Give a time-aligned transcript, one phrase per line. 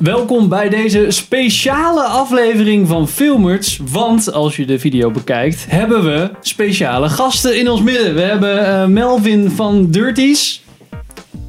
[0.00, 3.80] Welkom bij deze speciale aflevering van Filmers.
[3.90, 8.14] Want als je de video bekijkt, hebben we speciale gasten in ons midden.
[8.14, 10.62] We hebben eh, Melvin van Dirties.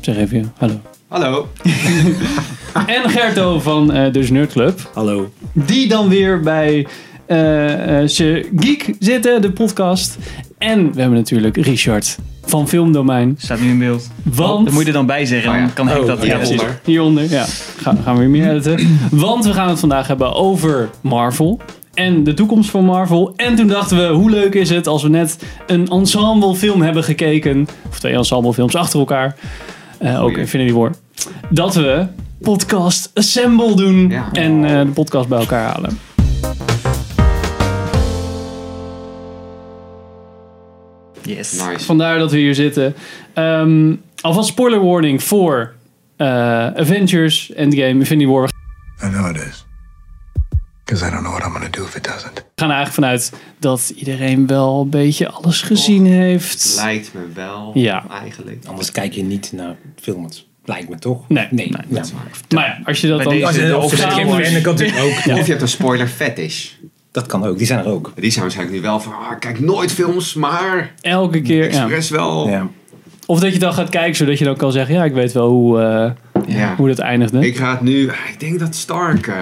[0.01, 0.81] Zeg even hallo.
[1.07, 1.47] Hallo.
[2.87, 4.89] En Gerto van eh Dus Nerd Club.
[4.93, 5.31] Hallo.
[5.53, 6.87] Die dan weer bij
[7.25, 10.17] eh eh, Ze Geek zitten, de podcast.
[10.57, 13.35] En we hebben natuurlijk Richard van Filmdomein.
[13.37, 14.09] Staat nu in beeld.
[14.23, 14.65] Want...
[14.65, 16.23] Dat moet je er dan bij zeggen, Oh dan kan ik Oh, dat.
[16.23, 16.79] Hieronder.
[16.83, 17.45] Hieronder, ja.
[17.77, 18.99] Gaan, gaan we weer meer editen.
[19.11, 21.59] Want we gaan het vandaag hebben over Marvel.
[21.93, 23.33] En de toekomst van Marvel.
[23.35, 27.67] En toen dachten we, hoe leuk is het als we net een ensemblefilm hebben gekeken.
[27.89, 29.35] Of twee ensemblefilms achter elkaar.
[29.97, 30.37] Eh, ook.
[30.37, 30.91] Infinity War.
[31.49, 32.05] Dat we
[32.41, 34.09] podcast Assemble doen.
[34.09, 34.29] Ja.
[34.31, 35.99] En eh, de podcast bij elkaar halen.
[41.25, 41.51] Yes.
[41.51, 41.85] Nice.
[41.85, 42.93] Vandaar dat we hier zitten.
[43.33, 45.73] Ehm, alvast spoiler warning voor
[46.17, 46.27] eh,
[46.67, 48.49] Avengers, Endgame, Infinity War.
[49.03, 49.65] I know it is.
[50.85, 52.33] Because I don't know what I'm going to do if it doesn't.
[52.33, 56.73] We gaan er eigenlijk vanuit dat iedereen wel een beetje alles gezien heeft.
[56.75, 58.05] Lijkt me wel, Ja.
[58.09, 58.65] eigenlijk.
[58.65, 60.49] Anders kijk je niet naar films.
[60.65, 61.29] Lijkt me toch?
[61.29, 61.47] Nee.
[61.51, 61.73] Nee.
[61.89, 62.03] Ja.
[62.49, 63.33] Maar ja, als je dat Bij dan...
[63.33, 63.83] deze- Als je de ook.
[65.39, 66.71] Of je hebt een spoiler fetish.
[67.11, 67.57] Dat kan ook.
[67.57, 68.11] Die zijn er ook.
[68.15, 71.81] Die zijn waarschijnlijk nu wel van, ah, kijk nooit films, maar Elke keer, ja.
[71.83, 72.49] expres wel.
[72.49, 72.67] Ja.
[73.25, 74.95] Of dat je dan gaat kijken, zodat je dan kan zeggen...
[74.95, 76.11] Ja, ik weet wel hoe, eh,
[76.57, 76.75] Ja.
[76.75, 77.45] hoe dat eindigde.
[77.45, 79.35] Ik ga het nu, ik denk dat Stark, eh,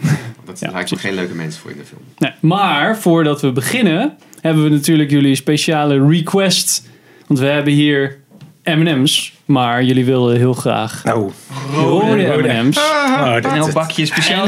[0.44, 2.00] dat Ja, lijkt me geen leuke mensen voor in de film.
[2.18, 4.16] Nee, maar voordat we beginnen...
[4.40, 6.88] hebben we natuurlijk jullie speciale request.
[7.26, 8.18] Want we hebben hier
[8.64, 9.38] M&M's.
[9.50, 11.30] Maar jullie wilden heel graag Nou.
[11.74, 12.76] rode M&M's.
[12.76, 14.46] Oh, Een heel bakje speciaal.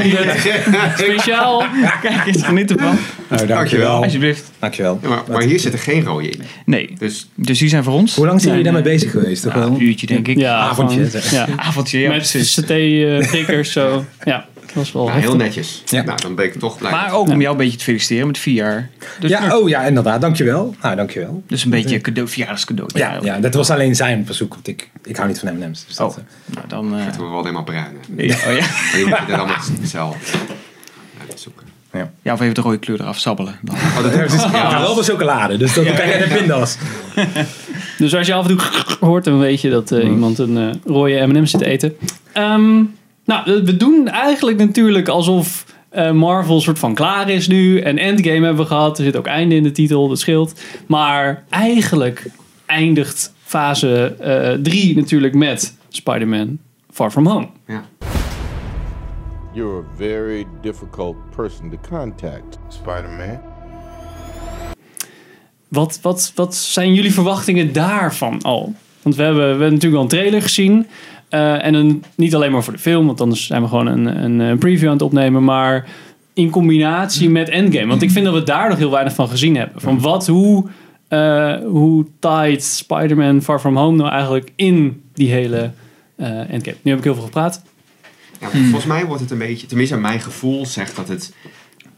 [0.97, 1.65] Speciaal.
[2.03, 2.99] Kijk eens, geniet ervan.
[3.29, 4.03] nou, Dankjewel.
[4.03, 4.51] Alsjeblieft.
[4.59, 4.99] Dankjewel.
[5.03, 6.43] Ja, maar, maar hier zit er geen rode in.
[6.65, 8.15] Nee, Dus dus die zijn voor ons.
[8.15, 9.43] Hoe lang zijn jullie daarmee bezig geweest?
[9.43, 10.37] Toch Ja, een uurtje denk ik.
[10.39, 11.09] Ja, Avondje.
[11.31, 11.47] Ja.
[11.57, 12.53] Avondje, ja Met precies.
[12.53, 14.05] saté-prikkers zo.
[14.25, 15.83] Ja, dat was wel nou, heel netjes.
[15.87, 16.03] Ja.
[16.03, 16.91] Nou, dan ben ik toch blij.
[16.91, 18.91] Maar ook om jou een beetje te feliciteren met vier jaar.
[19.21, 20.21] Dus, Ja, oh ja, inderdaad.
[20.21, 20.75] Dankjewel.
[20.83, 21.43] Nou, dankjewel.
[21.47, 22.91] dus een beetje cadeau, verjaardagscadeau.
[22.95, 24.55] Ja, ja, dat was alleen zijn verzoek.
[24.55, 25.85] Want ik, ik hou niet van M&M's.
[25.87, 26.99] Dus dat, Oh, eh, nou dan...
[26.99, 27.97] eh, Het wordt wel helemaal bruin.
[28.17, 28.23] hè.
[28.23, 28.67] ja, oh ja.
[29.09, 30.37] Moet je er allemaal zelf
[31.29, 31.67] uitzoeken.
[32.23, 33.59] ja, of even de rode kleur eraf sabbelen.
[33.63, 33.75] Dan.
[33.75, 35.57] Oh, dat ja, is ja, wel van chocolade.
[35.57, 36.77] Dus dat kan je de pindas.
[37.99, 38.67] Dus als je af en toe
[39.01, 41.97] hoort, dan weet je dat eh, iemand een eh, rode M&M zit te eten.
[42.33, 42.83] Ehm,
[43.25, 47.81] nou, we doen eigenlijk natuurlijk alsof eh, Marvel soort van klaar is nu.
[47.81, 48.99] En Endgame hebben we gehad.
[48.99, 50.61] Er zit ook einde in de titel, dat scheelt.
[50.87, 52.31] Maar eigenlijk
[52.67, 54.17] eindigt fase
[54.63, 56.59] 3 natuurlijk met Spider-Man
[56.91, 57.49] Far From Home.
[57.67, 57.85] Ja.
[59.55, 63.41] You're a very difficult person to contact, Spider Man.
[65.69, 68.75] Wat, wat, wat zijn jullie verwachtingen daarvan al?
[69.03, 70.87] Want we hebben, we hebben natuurlijk al een trailer gezien.
[71.33, 74.25] Eh, en een, niet alleen maar voor de film, want anders zijn we gewoon een,
[74.25, 75.45] een, een preview aan het opnemen.
[75.45, 75.89] Maar
[76.33, 77.87] in combinatie met Endgame.
[77.87, 79.81] Want ik vind dat we daar nog heel weinig van gezien hebben.
[79.81, 80.67] Van wat, hoe,
[81.09, 85.71] eh hoe tight Spider-Man Far From Home nou eigenlijk in die hele
[86.17, 86.77] eh, Endgame.
[86.83, 87.63] Nu heb ik heel veel gepraat.
[88.41, 91.33] Ja, Volgens mij wordt het een beetje, tenminste mijn gevoel zegt dat het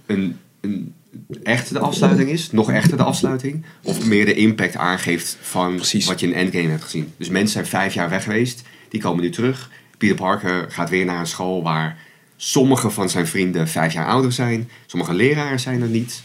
[0.06, 0.94] een, een
[1.42, 6.06] echte de afsluiting is, nog echter de afsluiting, of meer de impact aangeeft van Precies.
[6.06, 7.12] wat je in Endgame hebt gezien.
[7.16, 8.62] Dus mensen zijn vijf jaar weg geweest,
[8.94, 9.70] die komen nu terug.
[9.98, 11.98] Peter Parker gaat weer naar een school waar
[12.36, 16.22] sommige van zijn vrienden vijf jaar ouder zijn, sommige leraren zijn er niet,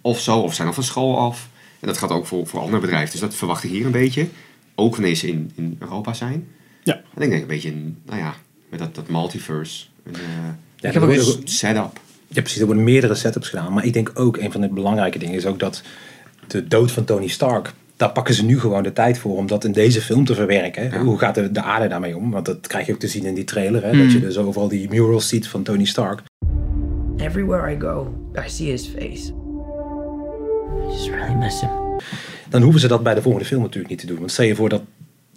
[0.00, 1.48] of zo, of zijn al van school af.
[1.80, 4.28] En dat gaat ook voor, voor andere bedrijven, dus dat verwacht ik hier een beetje.
[4.74, 6.48] Ook wanneer ze in, in Europa zijn.
[6.82, 6.94] Ja.
[7.14, 7.72] En ik denk een beetje,
[8.06, 8.34] nou ja,
[8.68, 9.84] met dat, dat multiverse.
[10.04, 10.20] Een, eh,
[10.76, 12.00] Ja, ik heb ook een setup.
[12.28, 12.60] Ja, precies.
[12.60, 13.72] Er worden meerdere setups gedaan.
[13.72, 15.82] Maar ik denk ook, een van de belangrijke dingen is ook dat
[16.46, 17.72] de dood van Tony Stark,
[18.02, 20.90] daar pakken ze nu gewoon de tijd voor om dat in deze film te verwerken.
[20.90, 21.02] Ja.
[21.02, 22.30] Hoe gaat de, de aarde daarmee om?
[22.30, 23.84] Want dat krijg je ook te zien in die trailer.
[23.84, 23.98] Hè?
[24.02, 26.22] Dat je dus overal die murals ziet van Tony Stark.
[27.16, 28.14] Everywhere I go,
[28.46, 29.32] I see his face.
[30.82, 31.70] I just really miss him.
[32.48, 34.18] Dan hoeven ze dat bij de volgende film natuurlijk niet te doen.
[34.18, 34.82] Want stel je voor dat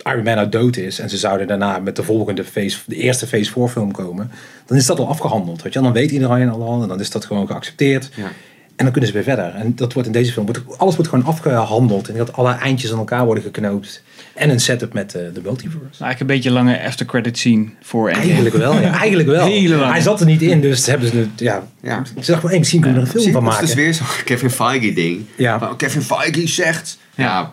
[0.03, 3.27] Iron Man nou dood is en ze zouden daarna met de volgende phase, de eerste
[3.27, 4.31] phase 4 film komen.
[4.65, 5.61] Dan is dat al afgehandeld.
[5.61, 5.81] Weet je?
[5.81, 8.09] Dan weet iedereen al en dan is dat gewoon geaccepteerd.
[8.15, 8.31] Ja.
[8.75, 9.53] En dan kunnen ze weer verder.
[9.53, 12.09] En dat wordt in deze film, wordt, alles wordt gewoon afgehandeld.
[12.09, 14.03] En dat alle eindjes aan elkaar worden geknoopt.
[14.33, 15.85] En een setup met eh, de multiverse.
[16.03, 18.27] Eigenlijk een beetje een lange after credit scene voor Endgame.
[18.31, 18.91] Eigenlijk wel, ja.
[18.99, 19.45] Eigenlijk wel.
[19.45, 19.85] Hele.
[19.85, 21.67] Hij zat er niet in, dus hebben ze het, ja.
[21.81, 22.03] Ja.
[22.21, 23.75] Ze dachten hey, misschien kunnen we er een film van dat is maken.
[23.75, 25.25] dus weer zo'n Kevin Feige ding.
[25.37, 25.59] Ja.
[25.59, 26.97] Van, Kevin Feige zegt...
[27.15, 27.51] Ja.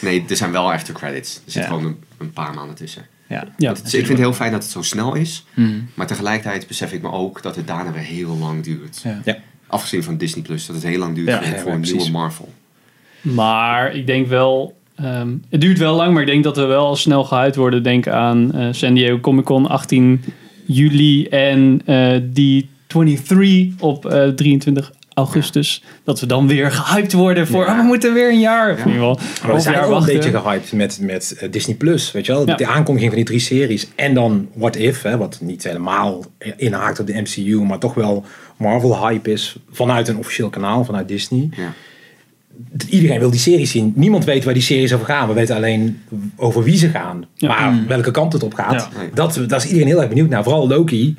[0.00, 1.34] Nee, er zijn wel after credits.
[1.36, 1.68] Er zit Ja.
[1.68, 3.02] gewoon een, een paar maanden tussen.
[3.28, 3.44] Ja.
[3.56, 3.68] Ja.
[3.72, 5.44] Het is- ik vind het heel fijn dat het zo snel is.
[5.54, 5.70] Mhm.
[5.94, 9.00] Maar tegelijkertijd besef ik me ook dat het daarna weer heel lang duurt.
[9.04, 9.20] Ja.
[9.24, 9.36] Ja.
[9.70, 11.96] Afgezien van Disney Plus, dat het heel lang duurt Ja, voor, ja, voor een precies.
[11.96, 12.48] nieuwe Marvel.
[13.20, 16.86] Maar ik denk wel, ehm, het duurt wel lang, maar ik denk dat we wel
[16.86, 17.82] al snel gehuid worden.
[17.82, 20.24] Denk aan eh, San Diego Comic Con 18
[20.64, 25.82] juli en eh, die 23 op eh, 23 augustus.
[26.04, 27.70] Dat we dan weer gehyped worden voor, Ja.
[27.72, 28.72] oh, we moeten weer een jaar.
[28.72, 31.50] Of in ieder geval, Maar we zijn jaar al een beetje gehyped met, met eh,
[31.50, 32.46] Disney Plus, weet je wel.
[32.46, 32.54] Ja.
[32.54, 33.88] De aankondiging van die drie series.
[33.94, 36.24] En dan What If, hè, wat niet helemaal
[36.56, 38.24] inhaakt op de MCU, maar toch wel
[38.56, 41.48] Marvel hype is vanuit een officieel kanaal, vanuit Disney.
[41.56, 41.72] Ja.
[42.88, 43.92] Iedereen wil die series zien.
[43.96, 45.28] Niemand weet waar die series over gaan.
[45.28, 46.02] We weten alleen
[46.36, 47.24] over wie ze gaan.
[47.34, 47.48] Ja.
[47.48, 49.08] Maar welke kant het op gaat, Ja.
[49.14, 50.42] Dat, daar is iedereen heel erg benieuwd naar.
[50.42, 51.16] Vooral Loki.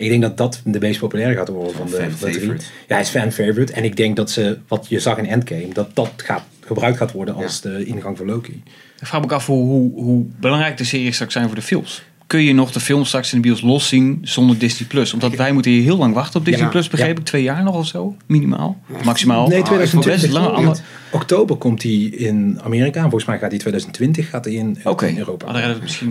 [0.00, 2.34] Ik denk dat dat de meest populaire gaat worden van de, Fan van de drie.
[2.34, 2.64] favorite.
[2.88, 3.72] Ja, hij is fan favorite.
[3.72, 7.12] En ik denk dat ze, wat je zag in Endgame, dat dat gaat, gebruikt gaat
[7.12, 8.62] worden als de ingang voor Loki.
[9.00, 12.02] Ik vraag me af hoe, hoe, hoe belangrijk de series straks zijn voor de films.
[12.30, 15.12] Kun je nog de film straks in de bios los zien zonder Disney Plus?
[15.12, 16.70] Omdat wij moeten hier heel lang wachten op Disney Ja.
[16.70, 17.24] Plus, begreep ik.
[17.24, 18.80] Twee jaar nog of zo, minimaal.
[19.04, 19.48] Maximaal.
[19.48, 20.20] Nee, Ah, 2020.
[20.20, 20.80] best lang, In ander-
[21.10, 22.94] Oktober komt hij in Amerika.
[22.96, 25.46] En volgens mij gaat hij 2020 gaat hij in, Oké, in Europa.
[25.46, 25.52] Ah,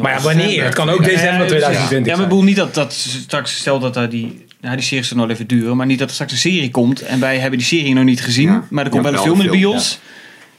[0.01, 0.63] maar ja, wanneer?
[0.63, 3.79] Het kan ook december Ja, 2020 Ja, maar ik bedoel niet dat, dat straks, stel
[3.79, 6.31] dat daar die, nou, die series er nog even duren, maar niet dat er straks
[6.31, 8.63] een serie komt en wij hebben die serie nog niet gezien, Ja.
[8.69, 9.99] maar er komt Ja, wel een film in de bios.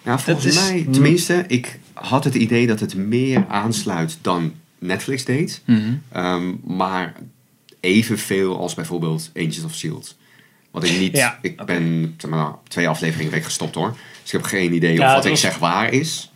[0.05, 5.25] Ja, volgens is- mij, tenminste, ik had het idee dat het meer aansluit dan Netflix
[5.25, 5.62] deed.
[5.65, 5.81] Mhm.
[6.12, 7.12] Ehm, maar
[7.81, 10.17] evenveel als bijvoorbeeld Agents of S.H.I.E.L.D.
[10.71, 11.17] Wat ik niet...
[11.17, 13.91] Ja, ik ben zeg maar, twee afleveringen weg gestopt hoor.
[14.23, 16.31] Dus ik heb geen idee Ja, of wat ik was- zeg waar is.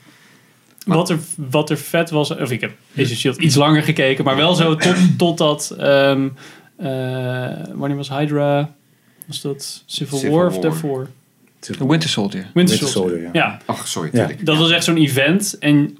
[0.87, 4.25] Wat er, wat er vet was, of ik heb Agent of Shield iets langer gekeken,
[4.25, 6.29] maar wel zo tot, totdat, ehm
[6.77, 6.87] eh,
[7.73, 8.75] wanneer was Hydra,
[9.27, 10.63] was dat Civil, Civil War of War.
[10.63, 11.09] daarvoor?
[11.61, 12.41] The Winter Soldier.
[12.55, 12.93] Winter, Winter Soldier.
[13.11, 13.31] Soldier, ja.
[13.33, 13.61] ja.
[13.65, 14.29] Ach, sorry, Ja.
[14.41, 15.57] Dat was echt zo'n event.
[15.59, 15.99] En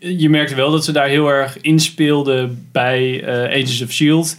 [0.00, 4.36] je- merkte wel dat ze daar heel erg inspeelden bij eh, Agents of S.H.I.E.L.D.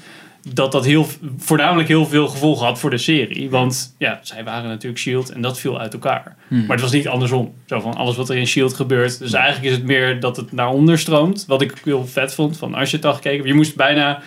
[0.54, 1.08] Dat dat heel,
[1.38, 3.50] voornamelijk heel veel gevolgen had voor de serie.
[3.50, 5.30] Want ja, zij waren natuurlijk S.H.I.E.L.D.
[5.30, 6.36] en dat viel uit elkaar.
[6.48, 7.54] Maar het was niet andersom.
[7.66, 8.74] Zo van alles wat er in S.H.I.E.L.D.
[8.74, 9.20] gebeurt.
[9.20, 11.44] Dus eigenlijk is het meer dat het naar onder stroomt.
[11.48, 12.58] Wat ik heel vet vond.
[12.58, 13.48] Van als je het al gekeken.
[13.48, 14.22] Je moest bijna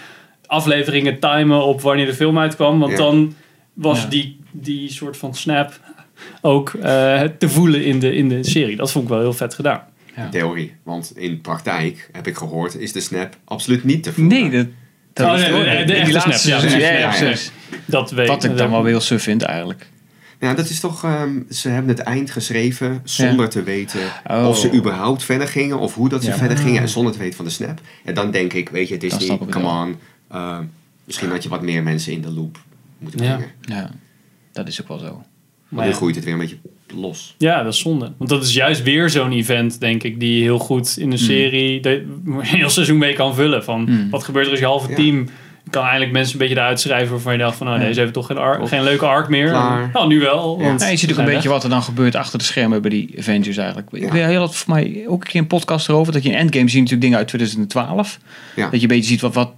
[0.46, 2.78] afleveringen timen op wanneer de film uitkwam.
[2.78, 2.98] Want Ja.
[2.98, 3.34] dan
[3.72, 4.08] was Ja.
[4.08, 5.72] die, die soort van snap
[6.40, 8.76] ook eh, te voelen in de, in de serie.
[8.76, 9.82] Dat vond ik wel heel vet gedaan.
[10.30, 10.74] Theorie.
[10.82, 14.40] Want in praktijk, heb ik gehoord, is de snap absoluut niet te voelen.
[14.40, 14.66] Nee, dat,
[15.12, 17.34] dat Oh, is nee, toch- nee, nee, de echte snap, ja, ja, ja, Ja, ja.
[17.86, 19.88] Dat weet Wat ik dan wel weer heel suf vind eigenlijk.
[20.40, 21.04] Ja, dat is toch...
[21.04, 24.00] ehm, ze hebben het eind geschreven zonder te weten
[24.30, 24.48] Oh.
[24.48, 25.78] of ze überhaupt verder gingen.
[25.78, 26.36] Of hoe dat ze Ja.
[26.36, 26.82] verder gingen.
[26.82, 27.80] En zonder te weten van de snap.
[28.04, 29.96] En dan denk ik, weet je, Disney, snap ik het come on.
[30.28, 30.58] eh,
[31.04, 32.58] misschien had je wat meer mensen in de loop
[32.98, 33.36] moeten Ja.
[33.36, 33.52] brengen.
[33.60, 33.90] Ja,
[34.52, 35.22] dat is ook wel zo.
[35.74, 35.96] Maar nu ja.
[35.96, 36.56] groeit het weer een beetje
[36.94, 37.34] los.
[37.38, 38.12] Ja, dat is zonde.
[38.16, 41.80] Want dat is juist weer zo'n event, denk ik, die heel goed in de serie
[41.80, 43.64] de, een heel seizoen mee kan vullen.
[43.64, 44.10] Van Hmm.
[44.10, 44.94] wat gebeurt er als je halve Ja.
[44.96, 45.28] team
[45.70, 47.86] kan eigenlijk mensen een beetje eruit schrijven waarvan je dacht van nou, Ja.
[47.86, 49.48] deze heeft toch geen, geen leuke arc meer.
[49.48, 49.90] Klaar.
[49.92, 50.60] Nou, nu wel.
[50.60, 51.52] Want Ja, je ziet ook een beetje weg.
[51.52, 53.88] wat er dan gebeurt achter de schermen bij die Avengers eigenlijk.
[53.92, 54.10] Ik Ja.
[54.12, 56.12] weet heel wat voor mij ook een keer een podcast erover.
[56.12, 58.18] Dat je in Endgame ziet natuurlijk dingen uit 2012.
[58.56, 58.62] Ja.
[58.70, 59.50] Dat je een beetje ziet wat, wat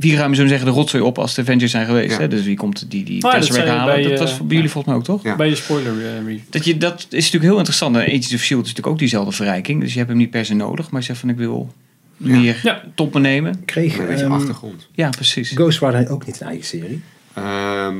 [0.00, 2.10] wie ruimen zo zeggen de rotzooi op als de Avengers zijn geweest.
[2.14, 2.18] Ja.
[2.20, 2.28] Hè?
[2.28, 3.94] Dus wie komt die, die dat Tesseract halen.
[3.94, 5.22] bij, dat was eh, voor bij jullie volgens mij ook toch?
[5.22, 5.36] Ja.
[5.36, 6.38] Bij de spoiler eh, review.
[6.50, 7.96] Dat, je, dat is natuurlijk heel interessant.
[7.96, 8.62] En Agents of S.H.I.E.L.D.
[8.62, 9.80] is natuurlijk ook diezelfde verrijking.
[9.80, 10.90] Dus je hebt hem niet per se nodig.
[10.90, 11.74] Maar je zegt van ik wil
[12.16, 12.82] meer Ja.
[12.94, 13.64] top me nemen.
[13.64, 14.88] Kreeg Een beetje ehm, achtergrond.
[14.94, 15.50] Ja, precies.
[15.50, 17.02] Ghost Rider ook niet een eigen serie?
[17.34, 17.96] Ehm,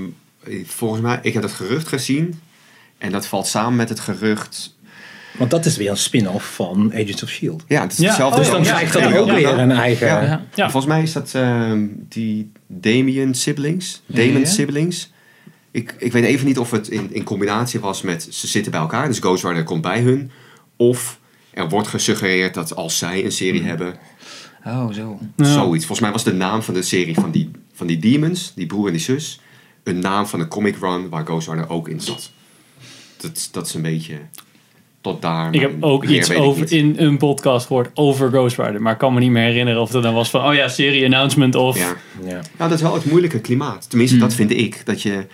[0.64, 2.41] volgens mij, ik heb het gerucht gezien.
[2.99, 4.76] En dat valt samen met het gerucht.
[5.38, 7.62] Want dat is weer een spin-off van Agents of S.H.I.E.L.D.
[7.69, 8.37] Ja, het is Ja, hetzelfde.
[8.38, 10.06] oh, Dus dan krijgt dat ook weer een eigen...
[10.06, 10.23] Ja.
[10.23, 10.44] Ja.
[10.55, 10.71] Ja.
[10.71, 14.03] Volgens mij is dat ehm, die Damien siblings.
[14.06, 14.44] Damon Ja.
[14.47, 15.11] siblings.
[15.70, 18.81] Ik, ik weet even niet of het in, in combinatie was met ze zitten bij
[18.81, 19.06] elkaar.
[19.08, 20.31] Dus Ghost Rider komt bij hun.
[20.77, 21.19] Of
[21.51, 23.94] er wordt gesuggereerd dat als zij een serie hebben,
[24.67, 25.19] Oh, zo.
[25.37, 25.87] Zoiets.
[25.87, 28.87] Volgens mij was de naam van de serie van die, van die demons, die broer
[28.87, 29.41] en die zus,
[29.84, 32.31] een naam van een comic run waar Ghost Rider ook in zat.
[33.17, 34.19] Dat, dat is een beetje
[35.00, 35.54] tot daar.
[35.54, 36.70] Ik heb ook meer iets over niet.
[36.70, 38.82] in een podcast gehoord over Ghost Rider.
[38.82, 41.04] Maar ik kan me niet meer herinneren of het dan was van, oh ja, serie
[41.04, 41.78] announcement of...
[41.78, 41.96] Ja.
[42.24, 42.30] Ja.
[42.32, 43.88] Nou, dat is wel het moeilijke klimaat.
[43.90, 44.24] Tenminste, Hmm.
[44.26, 44.82] dat vind ik.
[44.86, 45.26] Dat je...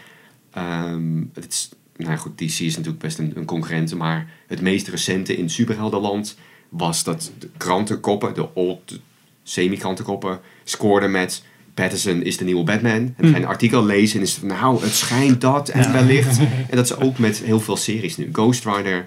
[0.52, 3.94] ehm, het is, nou ja, goed, DC is natuurlijk best een, een concurrent.
[3.94, 6.36] Maar het meest recente in superheldenland
[6.68, 9.00] was dat de krantenkoppen, de old
[9.42, 11.42] semi-krantenkoppen, scoorden met...
[11.74, 12.92] Patterson is de nieuwe Batman.
[12.92, 13.30] En dan Hmm.
[13.30, 16.38] ga je een artikel lezen en is het van, nou, het schijnt dat en wellicht.
[16.70, 18.28] En dat is ook met heel veel series nu.
[18.32, 19.06] Ghost Rider,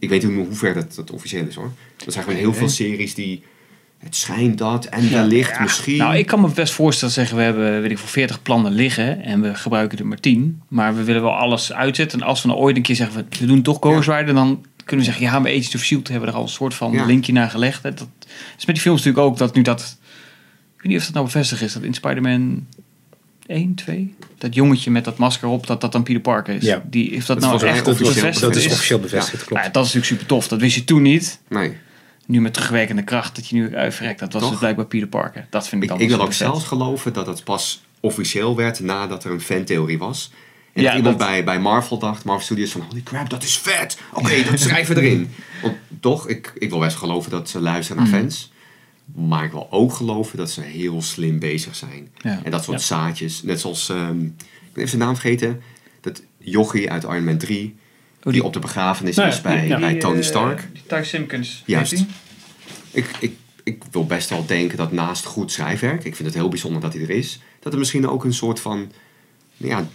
[0.00, 1.72] ik weet niet hoe ver dat, dat officieel is hoor.
[2.06, 3.42] Er zijn gewoon heel veel series die...
[3.98, 5.96] Het schijnt dat en wellicht misschien...
[5.96, 9.22] Nou, ik kan me best voorstellen zeggen, we hebben weet ik, voor 40 plannen liggen
[9.22, 10.62] en we gebruiken er maar 10.
[10.68, 12.20] Maar we willen wel alles uitzetten.
[12.20, 15.06] En als we nou ooit een keer zeggen, we doen toch Ghost Rider, dan kunnen
[15.06, 16.08] we zeggen, ja, bij Agents of S.H.I.E.L.D.
[16.08, 17.04] hebben we er al een soort van Ja.
[17.04, 17.82] linkje naar gelegd.
[17.82, 18.08] Dat
[18.58, 19.98] is met die films natuurlijk ook dat nu dat,
[20.76, 22.66] ik weet niet of dat nou bevestigd is, dat in Spider-Man
[23.50, 26.62] 1, 2, dat jongetje met dat masker op, dat dat dan Peter Parker is.
[26.64, 26.82] Ja.
[26.90, 28.40] Die, heeft dat, nou echt officieel bevestigd?
[28.40, 29.64] Dat is officieel bevestigd, Nou, klopt.
[29.64, 30.48] ja, dat is natuurlijk super tof.
[30.48, 31.40] Dat wist je toen niet.
[31.48, 31.76] Nee.
[32.26, 34.20] nu met terugwerkende kracht dat je nu uitverrekt.
[34.20, 34.50] Dat was Toch?
[34.50, 35.46] dus blijkbaar Peter Parker.
[35.50, 38.56] Dat vind ik Ik, dan ik wil wel ook zelfs geloven dat het pas officieel
[38.56, 40.30] werd nadat er een fantheorie was.
[40.72, 43.42] En Ja, dat iemand dat- bij, bij Marvel dacht, Marvel Studios van, holy crap, dat
[43.42, 43.98] is vet.
[44.12, 45.30] Oké, dat schrijven we erin.
[45.62, 48.52] Want toch, ik, ik wil best geloven dat ze luisteren naar fans.
[49.14, 52.08] Maar ik wil ook geloven dat ze heel slim bezig zijn.
[52.22, 52.40] Ja.
[52.44, 54.32] En dat soort zaadjes, net zoals, ehm, ik
[54.72, 55.60] ben even zijn naam vergeten,
[56.00, 57.76] dat jochie uit Iron Man 3,
[58.20, 59.78] die, die- op de begrafenis Nou ja, is bij, ja.
[59.78, 60.68] bij Die, Tony eh, Stark.
[60.72, 61.62] die Ty Simpkins.
[61.66, 62.04] Juist.
[62.90, 66.48] Ik, ik, ik wil best wel denken dat naast goed schrijfwerk, ik vind het heel
[66.48, 68.92] bijzonder dat hij er is, dat er misschien ook een soort van
[69.56, 69.88] ja,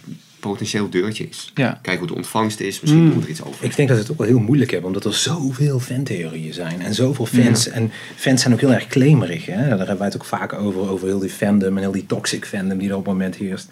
[0.48, 1.50] potentieel deurtje is.
[1.54, 1.78] Ja.
[1.82, 3.08] Kijk hoe de ontvangst is, misschien Mm.
[3.10, 3.64] doen we er iets over.
[3.64, 6.82] Ik denk dat ze het ook wel heel moeilijk hebben, omdat er zoveel fantheorieën zijn
[6.82, 7.68] en zoveel fans.
[7.68, 9.46] En fans zijn ook heel erg claimerig.
[9.46, 9.68] Hè?
[9.68, 12.44] Daar hebben wij het ook vaak over, over heel die fandom en heel die toxic
[12.44, 13.68] fandom die er op het moment heerst.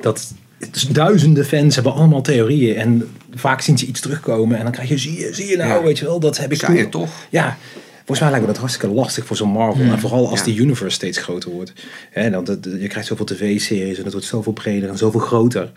[0.00, 0.32] Dat
[0.70, 4.88] dus duizenden fans hebben allemaal theorieën en vaak zien ze iets terugkomen en dan krijg
[4.88, 5.82] je, zie je, zie je nou, Ja.
[5.82, 7.10] weet je wel, dat heb ik Zei je toch?
[7.30, 7.56] Ja.
[7.96, 9.84] Volgens mij lijkt me dat hartstikke lastig voor zo'n Marvel.
[9.84, 10.44] En vooral als Ja.
[10.44, 11.72] die universe steeds groter wordt.
[12.10, 15.72] Hè, dan, dat- je krijgt zoveel tv-series en het wordt zoveel breder en zoveel groter.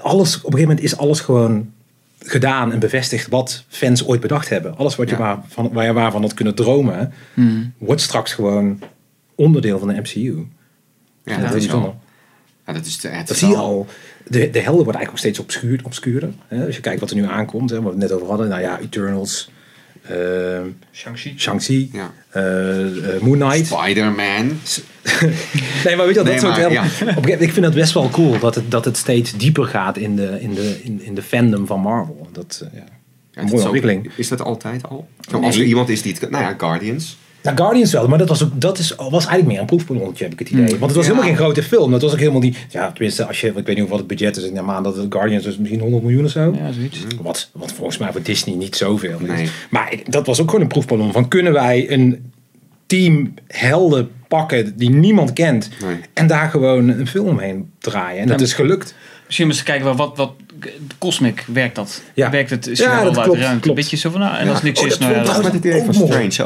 [0.00, 1.72] Alles, op een gegeven moment is alles gewoon
[2.18, 4.76] gedaan en bevestigd wat fans ooit bedacht hebben.
[4.76, 5.20] Alles wat je Ja.
[5.20, 7.12] waar, van, waar je waarvan had kunnen dromen,
[7.78, 8.80] wordt straks gewoon
[9.34, 10.46] onderdeel van de MCU.
[11.24, 12.00] Ja, dat dat, is wel.
[12.66, 13.86] Ja, dat is, de- het Dat is zie je al.
[14.28, 16.30] De, de helden worden eigenlijk ook steeds obscuur, obscuurder.
[16.48, 16.66] Hè?
[16.66, 18.48] Als je kijkt wat er nu aankomt, hè, wat we het net over hadden.
[18.48, 19.50] Nou ja, Eternals,
[20.08, 21.34] ehm Shang-Chi.
[21.38, 22.12] Shang-Chi, Ja.
[22.30, 23.66] eh, eh, Moon Knight.
[23.66, 24.58] Spider-Man.
[25.84, 26.82] Nee, maar weet je wel, dat Nee, maar, ja.
[26.82, 29.32] Op een gegeven moment- Ik vind het best wel cool dat het, dat het steeds
[29.36, 32.28] dieper gaat in de, in de, in, in de fandom van Marvel.
[32.32, 32.78] Dat, eh, ja.
[32.78, 32.84] Ja,
[33.42, 34.10] Een dat mooie ontwikkeling.
[34.16, 35.08] Is dat altijd al?
[35.30, 35.46] Zo, Nee.
[35.46, 37.16] Als er iemand is die het kan- Nou ja, Guardians.
[37.54, 40.38] Guardians wel, maar dat was, ook, dat is, was eigenlijk meer een proefballonnetje, heb ik
[40.38, 40.64] het idee.
[40.66, 40.94] Want het was.
[40.94, 41.02] Ja.
[41.02, 41.90] helemaal geen grote film.
[41.90, 42.54] Dat was ook helemaal die...
[42.68, 44.44] Ja, tenminste, als je, ik weet niet of wat het budget is.
[44.44, 46.54] Ik neem aan dat het Guardians dus misschien 100 miljoen of zo.
[46.58, 46.98] Ja, zoiets.
[47.22, 49.28] Wat, wat volgens mij voor Disney niet zoveel is.
[49.28, 49.48] Nee.
[49.70, 52.30] Maar dat was ook gewoon een proefballon van kunnen wij een
[52.86, 55.70] team helden pakken die niemand kent.
[55.84, 55.96] Nee.
[56.14, 58.20] En daar gewoon een film omheen draaien.
[58.20, 58.46] En dat Ja.
[58.46, 58.94] is gelukt.
[59.26, 60.32] Misschien eens kijken wat, wat, wat
[60.98, 62.02] Cosmic werkt dat?
[62.14, 62.30] Ja.
[62.30, 62.66] Werkt het?
[62.66, 63.60] Is Ja, ja, dat wel uit klopt, de ruimte?
[63.62, 63.78] klopt.
[63.78, 65.64] Een beetje zo van, nou, en als niks Oh, is, nou ja, dat- Met het
[65.64, 65.92] idee ook.
[65.94, 66.44] Strange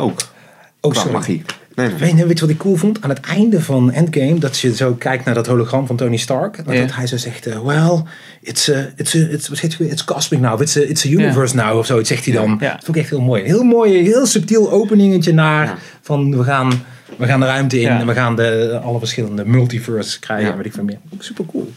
[0.80, 0.96] ook.
[0.96, 1.42] Oh, magie.
[1.74, 1.98] Nee, nee.
[1.98, 3.02] Weet je, weet je wat ik cool vond?
[3.02, 6.56] Aan het einde van Endgame, dat je zo kijkt naar dat hologram van Tony Stark.
[6.56, 8.02] Dat, dat hij zo zegt, eh, well,
[8.40, 9.86] it's a, it's a, it's, wat zegt hij?
[9.86, 12.58] it's cosmic now, it's a, it's a universe now, of zoiets zegt hij dan.
[12.58, 13.42] Dat vond ik echt heel mooi.
[13.42, 16.72] Heel mooi, heel subtiel openingetje naar van we gaan,
[17.16, 20.56] we gaan de ruimte in en we gaan de, alle verschillende multiverses krijgen.
[20.56, 20.98] Weet ik veel meer.
[21.18, 21.72] Super cool.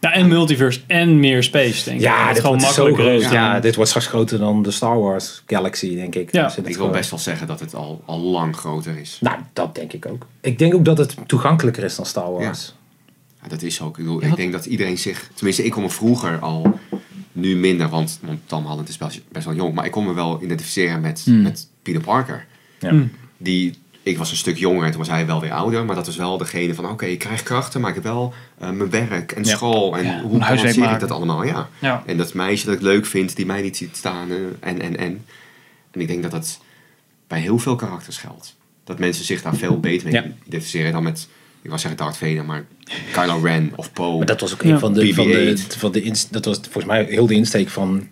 [0.00, 2.02] Ja, en multiverse en meer space, denk ik.
[2.02, 3.32] Ja, Dat het dit gewoon wordt zo makkelijker groot.
[3.32, 3.36] is.
[3.36, 6.32] Ja, dit wordt straks groter dan de Star Wars Galaxy, denk ik.
[6.32, 6.44] Ja.
[6.44, 9.18] Dus Ik wil gewoon- best wel zeggen dat het al, al lang groter is.
[9.20, 10.26] Nou, dat denk ik ook.
[10.40, 12.74] Ik denk ook dat het toegankelijker is dan Star Wars.
[13.42, 13.98] Ja, dat is ook.
[13.98, 15.30] Ik, bedoel, Ja, ik wat- denk dat iedereen zich...
[15.34, 16.78] Tenminste, ik kon me vroeger al...
[17.32, 19.74] Nu minder, want, want Tom Holland is best, best wel jong.
[19.74, 21.42] Maar ik kon me wel identificeren met, Hmm.
[21.42, 22.46] met Peter Parker.
[22.78, 22.88] Ja.
[22.90, 23.10] Hmm.
[23.36, 25.84] Die, ik was een stuk jonger en toen was hij wel weer ouder.
[25.84, 26.88] Maar dat was wel degene van...
[26.90, 29.50] Oké, ik krijg krachten, maar ik heb wel eh, mijn werk en Ja.
[29.50, 29.96] school.
[29.98, 31.44] En Ja, hoe balanceer ik dat allemaal?
[31.44, 31.68] Ja.
[31.78, 32.02] Ja.
[32.06, 34.30] En dat meisje dat ik leuk vind, die mij niet ziet staan.
[34.30, 35.24] eh, en, en, en.
[35.90, 36.60] En ik denk dat dat
[37.26, 38.56] bij heel veel karakters geldt.
[38.84, 40.28] Dat mensen zich daar veel beter mee Ja.
[40.46, 41.28] identificeren dan met...
[41.62, 42.64] Ik wou zeggen Darth Vader, maar
[43.12, 44.16] Kylo Ren of Poe.
[44.16, 44.70] Maar dat was ook Ja.
[44.72, 45.78] een van de, van de, BB-8.
[45.78, 48.08] van de inst- dat was volgens mij heel de insteek van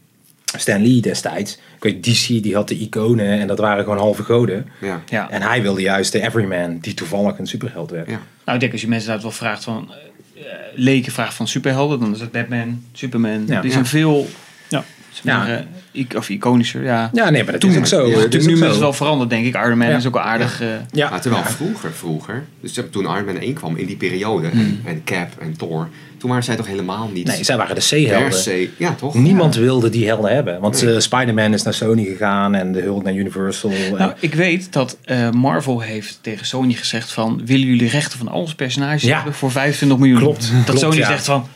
[0.60, 1.52] Stan Lee destijds.
[1.76, 4.66] Ik weet, DC die had de iconen en dat waren gewoon halve goden.
[4.80, 5.02] Ja.
[5.08, 5.30] Ja.
[5.30, 8.06] En hij wilde juist de everyman die toevallig een superheld werd.
[8.10, 8.20] Ja.
[8.44, 9.90] Nou, ik denk als je mensen dat wel vraagt van...
[10.34, 13.46] eh, eh, leken vraagt van superhelden, dan is het Batman, Superman.
[13.46, 13.60] Ja.
[13.60, 13.88] die zijn Ja.
[13.90, 14.28] veel...
[14.68, 14.84] Ja.
[15.22, 15.46] Ja.
[15.48, 15.58] eh,
[15.92, 17.10] ic- of iconischer, ja.
[17.12, 18.06] Ja, nee, maar dat Toen, is ook zo.
[18.08, 19.54] ja, nu is het wel veranderd, denk ik.
[19.54, 19.96] Iron Man Ja.
[19.96, 20.60] is ook wel aardig...
[20.60, 21.48] eh, Ja, Maar terwijl ja.
[21.50, 24.80] vroeger, vroeger, dus toen Iron Man 1 kwam in die periode, Hmm.
[24.84, 25.88] en Cap en Thor,
[26.26, 28.70] toen waren zij toch helemaal niet Nee, zij waren de C-helden.
[28.78, 29.14] Ja, toch?
[29.14, 30.60] Niemand wilde die helden hebben.
[30.60, 33.70] Want eh, Spider-Man is naar Sony gegaan en de Hulk naar Universal.
[33.70, 37.40] En- Nou, ik weet dat eh, Marvel heeft tegen Sony gezegd van...
[37.44, 39.14] willen jullie rechten van al onze personages Ja.
[39.16, 40.18] hebben voor 25 miljoen?
[40.18, 41.06] Klopt, Dat klopt, Sony ja.
[41.06, 41.46] zegt van...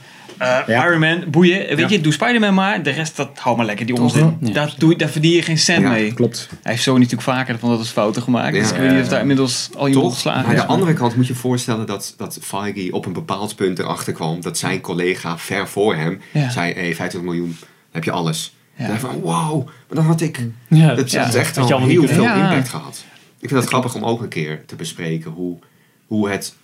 [0.40, 0.86] eh, Ja.
[0.86, 1.88] Iron Man, boeien, weet Ja.
[1.88, 2.82] je, doe Spider-Man maar.
[2.82, 3.86] De rest, dat hou maar lekker.
[3.86, 6.14] Die onzin, daar, doe, daar verdien je geen cent Ja, mee.
[6.14, 6.48] Klopt.
[6.62, 8.54] Hij heeft Sony natuurlijk vaker van dat het fouten gemaakt.
[8.54, 8.60] Ja.
[8.62, 10.60] dus ik weet niet of daar inmiddels al je geslagen Maar aan is.
[10.60, 14.12] de andere kant moet je je voorstellen dat, dat Feige op een bepaald punt erachter
[14.12, 16.50] kwam dat zijn collega ver voor hem Ja.
[16.50, 17.56] zei, hey, 25 miljoen,
[17.90, 18.54] heb je alles.
[18.74, 18.84] Ja.
[18.84, 20.40] En hij van, wow, maar dan had ik...
[20.68, 21.18] Ja, Dat, Ja.
[21.24, 23.04] dat is echt allemaal heel veel impact gehad.
[23.40, 25.58] Ik vind het grappig om ook een keer te bespreken hoe,
[26.06, 26.54] hoe het,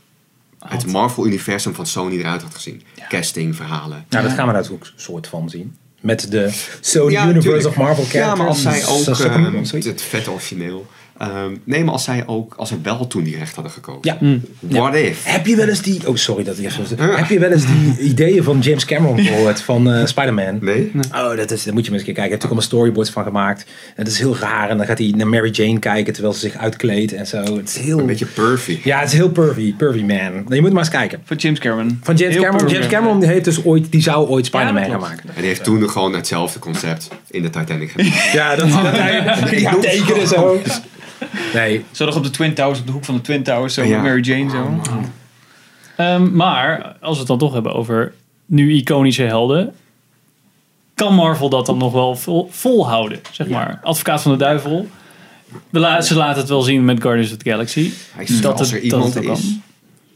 [0.58, 2.82] het Marvel-universum van Sony eruit had gezien.
[3.08, 4.04] Casting, verhalen.
[4.08, 5.76] Nou, dat gaan we daar ook een soort van zien.
[6.00, 7.66] Met de Sony Ja, Universe tuurlijk.
[7.66, 8.24] of Marvel characters.
[8.24, 9.86] Ja, maar als zij ook zoiets.
[9.86, 10.86] het vet origineel
[11.18, 14.00] Ehm, nee, maar als zij ook, als zij wel toen die recht hadden gekozen.
[14.02, 14.18] Ja.
[14.78, 15.24] What if?
[15.24, 16.08] Heb je wel eens die...
[16.08, 16.70] Oh, sorry dat ik.
[16.98, 20.58] Heb je wel eens die ideeën van James Cameron gehoord van eh, Spider-Man?
[20.60, 20.90] Nee?
[21.14, 22.22] Oh, dat is, daar moet je maar eens een keer kijken.
[22.22, 23.66] Hij heeft ook allemaal storyboards van gemaakt.
[23.96, 24.70] En dat is heel raar.
[24.70, 27.56] En dan gaat hij naar Mary Jane kijken terwijl ze zich uitkleedt en zo.
[27.56, 27.98] Het is heel...
[27.98, 28.78] Een beetje pervy.
[28.84, 29.74] Ja, het is heel pervy.
[29.74, 30.44] Pervy man.
[30.48, 31.20] Je moet maar eens kijken.
[31.24, 31.98] Van James Cameron.
[32.02, 32.66] Van James Heel Cameron.
[32.66, 32.74] pervy.
[32.74, 35.28] James Cameron die heeft dus ooit, die zou ooit Spider-Man Ja, dat gaan maken.
[35.28, 38.12] En die heeft toen gewoon hetzelfde concept in de Titanic gedaan.
[38.32, 38.70] Ja, dat,
[39.40, 40.60] dat hij ja, tekenen zo.
[41.54, 43.86] Nee, Zo nog op de Twin Towers, op de hoek van de Twin Towers, zo
[43.86, 44.56] met Mary Jane zo.
[44.62, 45.02] Oh.
[45.96, 48.14] Ehm, maar als we het dan toch hebben over
[48.46, 49.74] nu iconische helden.
[50.94, 53.18] Kan Marvel dat dan nog wel vol, volhouden?
[53.32, 53.80] Zeg maar.
[53.82, 54.88] Advocaat van de duivel.
[55.70, 57.90] La- ze laten het wel zien met Guardians of the Galaxy.
[58.14, 59.56] Hij zegt, als er het- iemand is,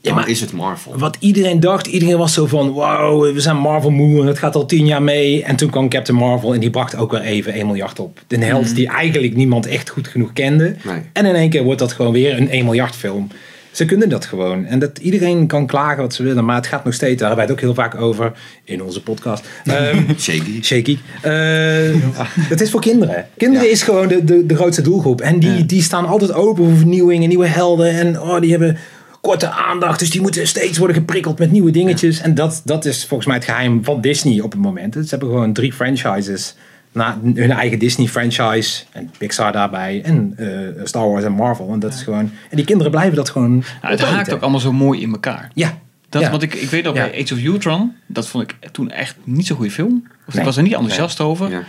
[0.00, 0.98] dan maar- is het Marvel.
[0.98, 4.54] wat iedereen dacht, iedereen was zo van, wow, we zijn Marvel moe en het gaat
[4.54, 5.44] al tien jaar mee.
[5.44, 8.20] En toen kwam Captain Marvel en die bracht ook weer even 1 miljard op.
[8.26, 10.74] De held die eigenlijk niemand echt goed genoeg kende.
[10.84, 11.00] Nee.
[11.12, 13.28] En in één keer wordt dat gewoon weer een 1 miljard film.
[13.70, 14.64] Ze kunnen dat gewoon.
[14.64, 17.46] En dat iedereen kan klagen wat ze willen, maar het gaat nog steeds, daar hebben
[17.46, 18.32] wij het ook heel vaak over
[18.64, 19.44] in onze podcast.
[19.64, 20.62] Ehm, Shaky.
[20.62, 20.98] Shaky.
[21.22, 21.32] Eh,
[22.52, 23.26] Het is voor kinderen.
[23.36, 23.72] Kinderen Ja.
[23.72, 25.20] is gewoon de, de, de grootste doelgroep.
[25.20, 27.90] En die, die staan altijd open voor vernieuwing en nieuwe helden.
[27.90, 28.76] En oh, die hebben
[29.20, 29.98] korte aandacht.
[29.98, 32.20] Dus die moeten steeds worden geprikkeld met nieuwe dingetjes.
[32.20, 34.94] En dat, dat is volgens mij het geheim van Disney op het moment.
[34.94, 36.54] Ze hebben gewoon drie franchises.
[36.92, 38.82] Na hun eigen Disney franchise.
[38.92, 40.02] En Pixar daarbij.
[40.04, 41.72] En eh, Star Wars en Marvel.
[41.72, 42.30] En dat is gewoon...
[42.50, 43.62] En die kinderen blijven dat gewoon...
[43.80, 45.50] Het haakt ook allemaal zo mooi in elkaar.
[45.54, 45.78] Ja.
[46.08, 46.30] Dat, ja.
[46.30, 47.08] Want ik, ik weet nog Ja.
[47.08, 50.04] bij Age of Ultron, dat vond ik toen echt niet zo'n goede film.
[50.26, 50.38] Of Nee.
[50.38, 51.64] ik was er niet enthousiast over.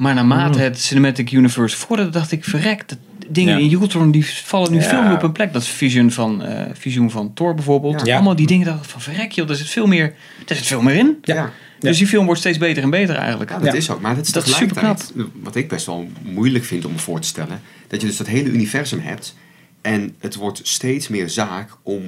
[0.00, 2.96] Maar naarmate het Cinematic Universe vorderde, dacht ik, verrek, de
[3.28, 3.64] dingen Ja.
[3.64, 4.88] in Ultron die vallen nu Ja.
[4.88, 5.52] veel meer op een plek.
[5.52, 8.06] Dat Vision van, eh Vision van Thor bijvoorbeeld.
[8.06, 8.14] Ja.
[8.14, 10.14] Allemaal die dingen dacht ik van verrek joh, er zit veel meer,
[10.48, 11.18] er zit veel meer in.
[11.22, 11.34] Ja.
[11.34, 11.50] Ja.
[11.78, 13.50] Dus die film wordt steeds beter en beter eigenlijk.
[13.50, 13.72] Ja, dat Ja.
[13.72, 14.00] is ook.
[14.00, 17.20] Maar dat is Dat is tegelijkertijd, wat ik best wel moeilijk vind om me voor
[17.20, 19.34] te stellen, dat je dus dat hele universum hebt
[19.80, 22.02] en het wordt steeds meer zaak om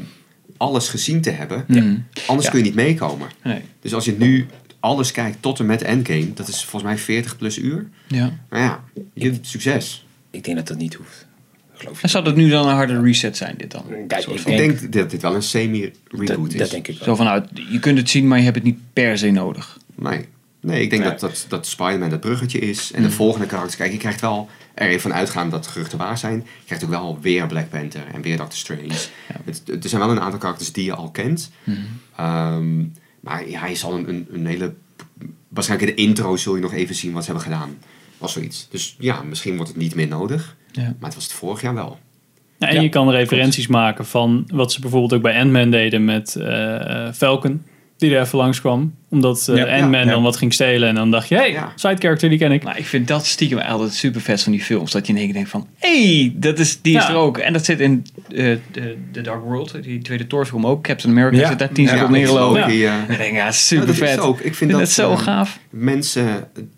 [0.57, 1.65] alles gezien te hebben.
[1.69, 2.05] Mm.
[2.27, 2.51] Anders Ja.
[2.53, 3.29] kun je niet meekomen.
[3.43, 3.61] Nee.
[3.81, 4.47] Dus als je nu
[4.83, 7.89] alles kijkt tot en met Endgame, dat is volgens mij 40 plus uur.
[8.09, 8.33] Ja.
[8.51, 8.85] Nou ja,
[9.15, 10.07] je, succes.
[10.31, 11.27] Ik denk dat dat niet hoeft.
[11.75, 12.03] Geloof je.
[12.03, 13.85] En zou dat nu dan een harde reset zijn, dit dan?
[14.09, 16.59] Kijk, ik denk- dat dit wel een semi-reboot is.
[16.59, 17.05] dat denk ik wel.
[17.05, 19.79] Zo vanuit, je kunt het zien, maar je hebt het niet per se nodig.
[19.95, 20.27] Nee.
[20.61, 21.11] Nee, ik denk Nee.
[21.11, 22.93] dat, dat, dat Spider-Man dat bruggetje is.
[22.93, 23.77] En de volgende karakters.
[23.77, 26.35] Kijk, je krijgt wel er even van uitgaan dat geruchten waar zijn.
[26.37, 28.95] Je krijgt ook wel weer Black Panther en weer Doctor Strange.
[29.45, 31.51] Het, het- er zijn wel een aantal karakters die je al kent.
[32.17, 32.81] Ehm,
[33.23, 34.75] maar ja, je zal een, een, een hele...
[35.49, 37.79] Waarschijnlijk in de intro zul je nog even zien wat ze hebben gedaan.
[38.19, 38.69] Was zoiets.
[38.71, 40.57] Dus ja, misschien wordt het niet meer nodig.
[40.73, 40.83] Ja.
[40.83, 41.99] Maar het was het vorig jaar wel.
[42.59, 46.05] Ja, en Ja, je kan referenties maken van wat ze bijvoorbeeld ook bij Ant-Man deden
[46.05, 47.63] met eh, Falcon.
[48.03, 48.95] Die er even langskwam.
[49.09, 50.11] Omdat eh, Ja, Ant-Man ja.
[50.11, 50.89] dan wat ging stelen.
[50.89, 51.73] En dan dacht je, hey, Ja.
[51.77, 52.63] side character, die ken ik.
[52.63, 54.91] Maar ik vind dat stiekem altijd super vet van die films.
[54.93, 57.11] Dat je in één keer denkt van, hé, hey, dat is, die is Ja.
[57.11, 57.39] er ook.
[57.39, 60.83] En dat zit in eh, de, The Dark World, die tweede Thor film ook.
[60.83, 61.49] Captain America Ja.
[61.49, 62.69] zit daar tien seconden Ja.
[62.69, 64.19] eh, En ik denk, ja, Ja, super dat is vet.
[64.19, 64.37] ook.
[64.37, 65.59] Ik vind, vind dat het zo eh, gaaf.
[65.71, 66.27] Mensen,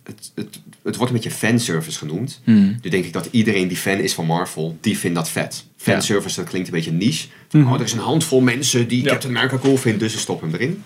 [0.04, 2.40] het, het, het wordt een beetje fanservice genoemd.
[2.44, 2.76] Hmm.
[2.82, 5.64] Nu denk ik dat iedereen die fan is van Marvel, die vindt dat vet.
[5.76, 7.26] Fanservice, dat klinkt een beetje niche.
[7.50, 7.66] Mhm.
[7.66, 9.08] Oh, er is een handvol mensen die Ja.
[9.10, 10.82] Captain America cool vinden, dus ze stoppen hem erin.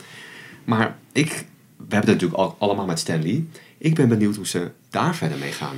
[0.68, 1.28] Maar ik,
[1.76, 3.48] we hebben het natuurlijk al, allemaal met Stan Lee.
[3.78, 5.76] Ik ben benieuwd hoe ze daar verder mee gaan.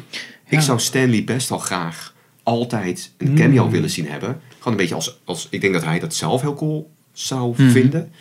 [0.48, 3.72] Ik zou Stan Lee best wel graag altijd een cameo Mhm.
[3.72, 4.40] willen zien hebben.
[4.58, 7.70] Gewoon een beetje als, als, ik denk dat hij dat zelf heel cool zou Mhm.
[7.70, 8.12] vinden.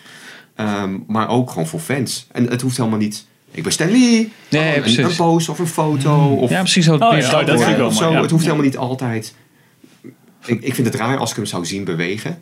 [0.56, 2.28] Ehm, maar ook gewoon voor fans.
[2.32, 3.26] En het hoeft helemaal niet.
[3.52, 4.32] Ik ben Stan Lee.
[4.50, 4.98] Nee, Oh, een, precies.
[4.98, 6.34] een post of een foto.
[6.36, 6.86] Of, Ja, precies.
[6.86, 8.12] Zo Oh, ja, dat vind ik wel zo.
[8.12, 8.22] ja.
[8.22, 8.50] Het hoeft Ja.
[8.52, 9.34] helemaal niet altijd.
[10.46, 12.42] Ik, ik vind het raar als ik hem zou zien bewegen.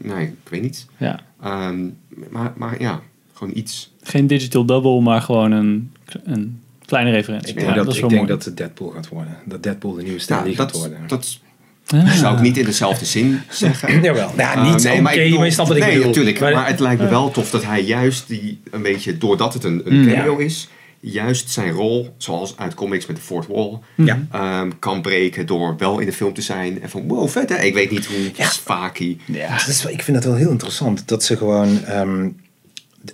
[0.00, 0.86] Nee, ik weet niet.
[0.96, 1.20] Ja.
[1.42, 1.84] Ehm,
[2.30, 3.00] maar, maar ja,
[3.36, 3.92] gewoon iets.
[4.02, 5.92] Geen digital double, maar gewoon een,
[6.24, 7.54] een kleine referentie.
[7.54, 8.26] Ik Ja, denk, dat, ik denk mooi.
[8.26, 9.36] dat het Deadpool gaat worden.
[9.44, 10.98] Dat Deadpool de nieuwe Stan Ja, Lee gaat dat, worden.
[11.06, 11.38] dat
[11.86, 12.10] Ah.
[12.12, 14.02] zou ik niet in dezelfde zin zeggen.
[14.02, 14.30] Jawel.
[14.36, 16.06] Ja, Eh, niet oké, maar, ik bedoel- snapt wat ik nee, bedoel.
[16.06, 16.40] natuurlijk.
[16.40, 19.64] Maar, Maar- het lijkt me wel tof dat hij juist die een beetje, doordat het
[19.64, 20.06] een, een Mm.
[20.12, 20.68] cameo is,
[21.00, 24.26] juist zijn rol, zoals uit comics met de Fourth Wall, Ja.
[24.32, 26.82] ehm, kan breken door wel in de film te zijn.
[26.82, 27.56] En van, wow, vet hè?
[27.62, 28.44] Ik weet niet hoe Ja.
[28.46, 29.20] Faki.
[29.24, 29.48] Ja.
[29.56, 31.84] Dat is ik vind het wel heel interessant dat ze gewoon.
[31.84, 32.28] ehm,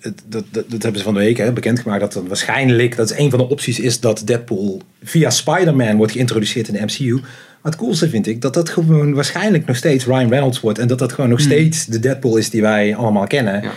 [0.01, 2.01] dat, dat, dat, hebben ze van de week hè, bekendgemaakt.
[2.01, 6.13] Dat er waarschijnlijk, dat is een van de opties, is dat Deadpool via Spider-Man wordt
[6.13, 7.15] geïntroduceerd in de MCU.
[7.63, 10.79] Maar het coolste vind ik dat dat gewoon waarschijnlijk nog steeds Ryan Reynolds wordt.
[10.79, 13.63] En dat dat gewoon nog steeds de Deadpool is die wij allemaal kennen.
[13.63, 13.73] Ja.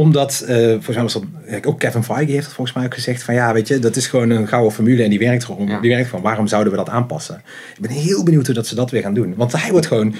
[0.00, 2.94] Omdat, eh volgens mij was dat, ja, ook Kevin Feige heeft het volgens mij ook
[2.94, 5.66] gezegd van ja, weet je, dat is gewoon een gouden formule en die werkt gewoon.
[5.66, 5.80] Ja.
[5.80, 6.24] Die werkt gewoon.
[6.24, 7.42] Waarom zouden we dat aanpassen?
[7.74, 9.34] Ik ben heel benieuwd hoe dat ze dat weer gaan doen.
[9.36, 10.14] Want hij wordt gewoon,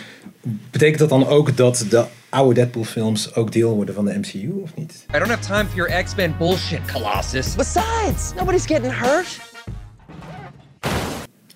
[0.70, 4.60] betekent dat dan ook dat de oude Deadpool films ook deel worden van de MCU
[4.62, 5.06] of niet?
[5.14, 7.54] I don't have time for your X-Men bullshit, Colossus.
[7.54, 9.49] Besides, nobody's getting hurt.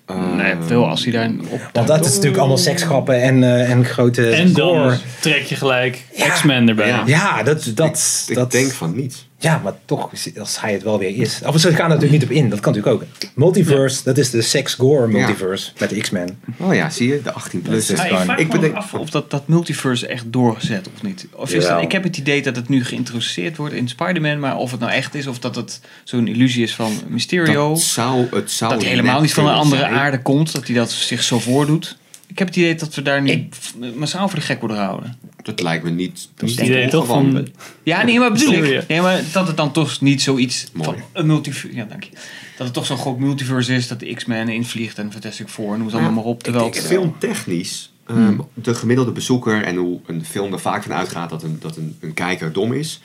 [0.05, 1.69] Eh, Nee, veel als hij daar op...
[1.73, 4.97] Want dat is natuurlijk allemaal seksgrappen en, eh, en grote En dan gore.
[5.19, 6.87] trek je gelijk X-Men erbij.
[6.87, 7.03] Ja.
[7.05, 9.25] Ja, dat, dat, Ik dat denk van niet.
[9.45, 11.41] Ja, maar toch, als hij het wel weer is.
[11.45, 13.29] Of ze gaan er natuurlijk niet op in, dat kan natuurlijk ook.
[13.35, 16.39] Multiverse, dat is de sex-gore multiverse met de X-Men.
[16.57, 17.21] Oh ja, zie je?
[17.21, 17.89] De 18 plus.
[17.89, 20.87] Maar ik gewoon- vraag ik me ook bedenk- af of dat, dat multiverse echt doorgezet
[20.95, 21.27] of niet.
[21.35, 21.69] Of is Jawel.
[21.75, 24.79] dat, ik heb het idee dat het nu geïntroduceerd wordt in Spider-Man, maar of het
[24.79, 27.69] nou echt is of dat het zo'n illusie is van Mysterio.
[27.69, 29.93] Dat zou, het zou dat hij helemaal niet van een andere zijn.
[29.93, 31.97] aarde komt, dat hij dat zich zo voordoet.
[32.27, 33.47] Ik heb het idee dat we daar nu
[33.95, 35.17] massaal voor de gek worden gehouden.
[35.41, 36.29] Dat lijkt me niet.
[36.35, 37.47] Dat is het idee toch van...
[37.83, 38.87] Ja, nee, maar bedoel ik.
[38.87, 40.89] Nee, maar dat het dan toch niet zoiets Mooi.
[40.89, 41.75] van een multiverse.
[41.75, 42.09] Ja, dank je.
[42.57, 45.89] Dat het toch zo'n groot multiverse is dat de X-Men invliegt en Fantastic Four, noem
[45.89, 46.37] ze allemaal maar op.
[46.37, 48.47] Ik Terwijl denk het- filmtechnisch, ehm, Hmm.
[48.53, 51.97] de gemiddelde bezoeker en hoe een film er vaak van uitgaat dat een, dat een,
[51.99, 53.01] een kijker dom is.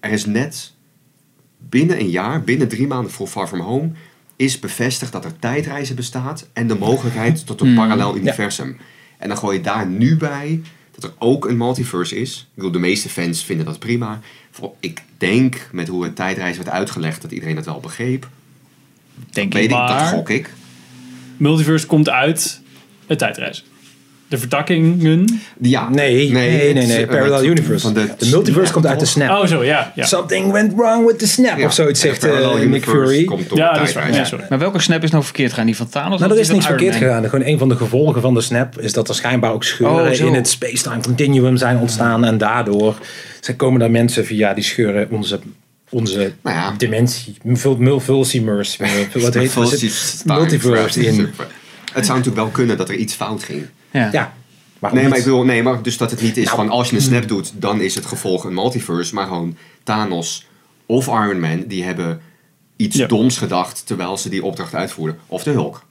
[0.00, 0.72] Er is net
[1.68, 3.90] binnen een jaar, binnen drie maanden voor Far From Home,
[4.38, 7.76] is bevestigd dat er tijdreizen bestaat en de mogelijkheid tot een Hmm.
[7.76, 8.76] parallel universum.
[9.18, 10.60] En dan gooi je daar nu bij
[10.94, 12.38] dat er ook een multiverse is.
[12.38, 14.20] Ik bedoel, de meeste fans vinden dat prima.
[14.80, 18.28] Ik denk met hoe het tijdreizen werd uitgelegd dat iedereen dat wel begreep.
[19.30, 19.70] denk Weet ik.
[19.70, 20.52] ik, dat Maar- gok ik.
[21.36, 22.60] Multiverse komt uit
[23.06, 23.64] het tijdreizen.
[24.28, 25.24] De vertakkingen...
[25.60, 27.84] Ja, Nee, nee, nee, nee, het- Parallel Universe.
[27.84, 29.30] van de, multiverse komt uit de snap.
[29.42, 29.92] Oh zo, ja.
[29.94, 30.04] ja.
[30.06, 33.24] Something went wrong with the snap, Ja, of zoiets zegt Parallel eh, Nick Universe Fury.
[33.24, 33.76] Komt Ja, dat is waar.
[33.86, 34.14] tijdreizen.
[34.22, 34.44] Ja, sorry.
[34.48, 35.66] Maar welke snap is nou verkeerd gegaan?
[35.66, 36.20] Die van Thanos?
[36.20, 37.02] Nou, er is niks verkeerd Man?
[37.02, 37.28] gegaan.
[37.28, 40.18] Gewoon een van de gevolgen van de snap is dat er schijnbaar ook scheuren Oh,
[40.26, 42.24] in het space-time continuum zijn ontstaan.
[42.24, 42.98] En daardoor
[43.40, 45.40] zijn komen daar mensen via die scheuren onze,
[45.90, 46.74] onze Nou ja.
[46.78, 48.76] dimensie, mul- multiverse,
[49.14, 50.22] wat heet het?
[50.24, 51.28] Multiverse in.
[51.92, 53.66] Het zou natuurlijk wel kunnen dat er iets fout ging.
[53.90, 54.08] Ja.
[54.12, 54.32] Ja,
[54.78, 56.90] waarom Nee, maar ik bedoel, nee, maar dus dat het niet is Nou, van als
[56.90, 59.14] je een snap doet, dan is het gevolg een multiverse.
[59.14, 60.46] Maar gewoon Thanos
[60.86, 62.20] of Iron Man, die hebben
[62.76, 63.06] iets Ja.
[63.06, 65.18] doms gedacht terwijl ze die opdracht uitvoerden.
[65.26, 65.84] Of de Hulk.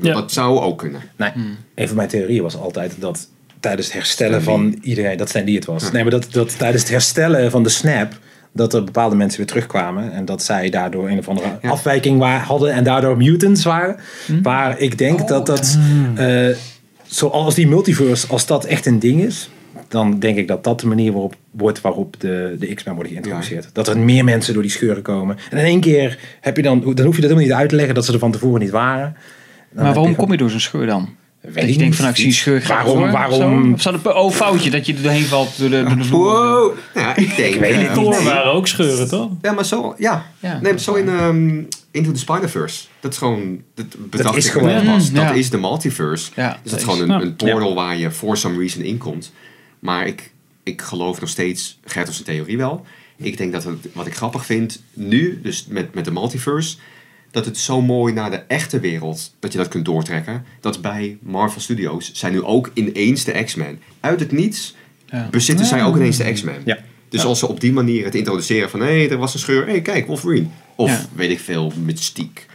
[0.00, 0.14] Ja.
[0.14, 1.00] Dat zou ook kunnen.
[1.16, 1.30] Nee,
[1.74, 3.28] een van mijn theorieën was altijd dat
[3.60, 5.92] tijdens het herstellen van iedereen, dat Stan Lee het was.
[5.92, 8.12] Nee, maar dat, dat tijdens het herstellen van de snap,
[8.52, 10.12] dat er bepaalde mensen weer terugkwamen.
[10.12, 11.68] En dat zij daardoor een of andere Ja.
[11.70, 13.96] afwijking hadden en daardoor mutants waren.
[14.42, 15.78] Maar ik denk dat dat,
[16.14, 16.48] eh,
[17.08, 19.50] zoals die multiverse, als dat echt een ding is,
[19.88, 23.68] dan denk ik dat dat de manier waarop wordt waarop de, de X-Men worden geïntroduceerd.
[23.72, 25.36] Dat er meer mensen door die scheuren komen.
[25.50, 27.76] En in één keer heb je dan, dan hoef je dat helemaal niet uit te
[27.76, 29.16] leggen dat ze er van tevoren niet waren.
[29.72, 31.08] Dan Maar waarom je- kom je door zo'n scheur dan?
[31.40, 31.94] Weet dat ik je denkt niet.
[31.94, 33.72] van nou, ik zie een scheur, ik Waarom- door, waarom-?
[33.72, 36.32] Of zou de, oh, foutje, dat je er doorheen valt door de, door de vloer.
[36.32, 36.72] Wow.
[36.94, 37.54] Ja, ik denk...
[37.54, 38.08] weet het eh, niet.
[38.10, 38.24] Nee.
[38.24, 39.30] waren ook scheuren, toch?
[39.42, 40.26] Ja, maar zo, ja.
[40.40, 40.58] Ja.
[40.62, 42.86] nee, maar zo in ehm, Into the Spider-Verse.
[43.00, 45.08] Dat is gewoon, dat bedacht is ik gewoon- pas.
[45.08, 45.32] Mm, Dat ja.
[45.32, 46.30] is de multiverse.
[46.34, 48.98] Ja, dus dat dat is is- gewoon een, portal waar je for some reason in
[48.98, 49.32] komt.
[49.78, 50.30] Maar ik,
[50.62, 52.86] ik geloof nog steeds Gert zijn theorie wel.
[53.16, 56.76] Ik denk dat het, wat ik grappig vind nu, dus met, met de multiverse,
[57.30, 60.44] dat het zo mooi naar de echte wereld, dat je dat kunt doortrekken.
[60.60, 63.80] Dat bij Marvel Studios zijn nu ook ineens de X-Men.
[64.00, 64.74] Uit het niets
[65.06, 65.28] Ja.
[65.30, 66.62] bezitten zij ook ineens de X-Men.
[66.64, 66.78] Ja.
[67.08, 69.64] Dus als ze op die manier het introduceren van hé, hey, er was een scheur,
[69.64, 70.46] hé, hey, kijk, Wolverine.
[70.76, 71.00] Of Ja.
[71.14, 72.46] weet ik veel, mystiek.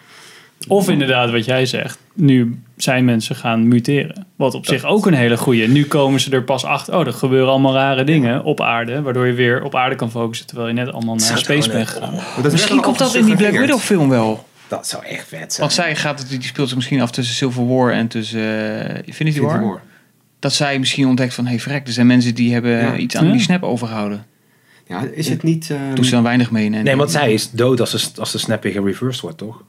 [0.67, 4.25] Of inderdaad, wat jij zegt, nu zijn mensen gaan muteren.
[4.35, 5.67] Wat op zich ook een hele goeie.
[5.67, 9.27] Nu komen ze er pas achter, oh, er gebeuren allemaal rare dingen op aarde, waardoor
[9.27, 12.13] je weer op aarde kan focussen, terwijl je net allemaal naar space bent gegaan.
[12.41, 13.51] Dat Misschien komt dat in die Black.
[13.51, 14.47] Widow film wel.
[14.67, 15.59] Dat zou echt vet zijn.
[15.59, 19.01] Want zij gaat, het- die speelt zich misschien af tussen Civil War en tussen eh,
[19.05, 19.61] Infinity, War.
[19.65, 19.81] War.
[20.39, 22.95] Dat zij misschien ontdekt van, hey vrek, er zijn mensen die hebben Ja.
[22.95, 23.31] iets aan Ja.
[23.31, 24.25] die snap overgehouden.
[25.01, 25.69] Ja, is het niet...
[25.69, 26.71] ehm, Doe ze dan weinig mee.
[26.71, 29.63] En Nee, want zij is dood als de, als de snap weer gereversed wordt, toch?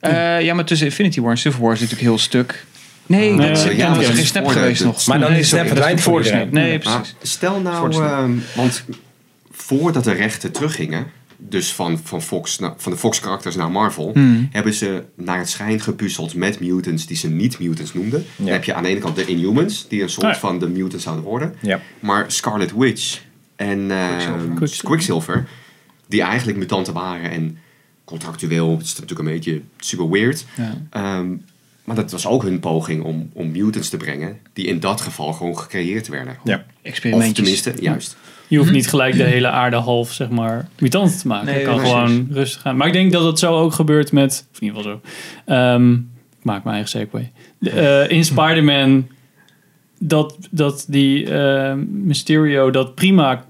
[0.00, 2.64] Eh, ja, maar tussen Infinity War en Civil War is het natuurlijk heel stuk.
[3.06, 5.06] Nee, Nee, dat is, ja, dat is geen snap geweest nog.
[5.06, 6.50] Maar dan nee, is is verdwijnt voor de snap.
[6.50, 7.14] Nee, maar precies.
[7.22, 8.84] stel nou, ehm, want
[9.50, 14.48] voordat de rechten teruggingen, dus van, van, Fox, naar- van de Fox-karakters naar Marvel, Hmm.
[14.52, 18.24] hebben ze naar het schijn gepuzzeld met mutants die ze niet mutants noemden.
[18.36, 20.38] Dan heb je aan de ene kant de Inhumans, die een soort Ah, ja.
[20.38, 21.54] van de mutants zouden worden.
[21.60, 21.80] Ja.
[22.00, 23.18] Maar Scarlet Witch
[23.58, 24.16] en eh,
[24.54, 24.88] Quicksilver.
[24.88, 25.48] Quicksilver,
[26.06, 27.58] die eigenlijk mutanten waren en
[28.04, 30.46] contractueel, het is natuurlijk een beetje super weird.
[30.56, 30.74] Ja.
[30.90, 31.26] Ehm,
[31.84, 35.32] maar dat was ook hun poging om, om mutants te brengen, die in dat geval
[35.32, 36.36] gewoon gecreëerd werden.
[36.44, 36.64] Ja.
[37.10, 38.16] Of tenminste, juist.
[38.48, 41.46] Je hoeft niet gelijk de hele aarde half, zeg maar, mutant te maken.
[41.46, 41.94] Nee, je kan precies.
[41.94, 42.76] gewoon rustig gaan.
[42.76, 45.10] Maar ik denk dat het zo ook gebeurt met, of in ieder geval zo.
[45.52, 45.92] Ehm,
[46.38, 47.30] ik maak mijn eigen segue.
[47.60, 49.08] Eh, in Spider-Man,
[49.98, 53.46] dat, dat die eh, Mysterio dat prima...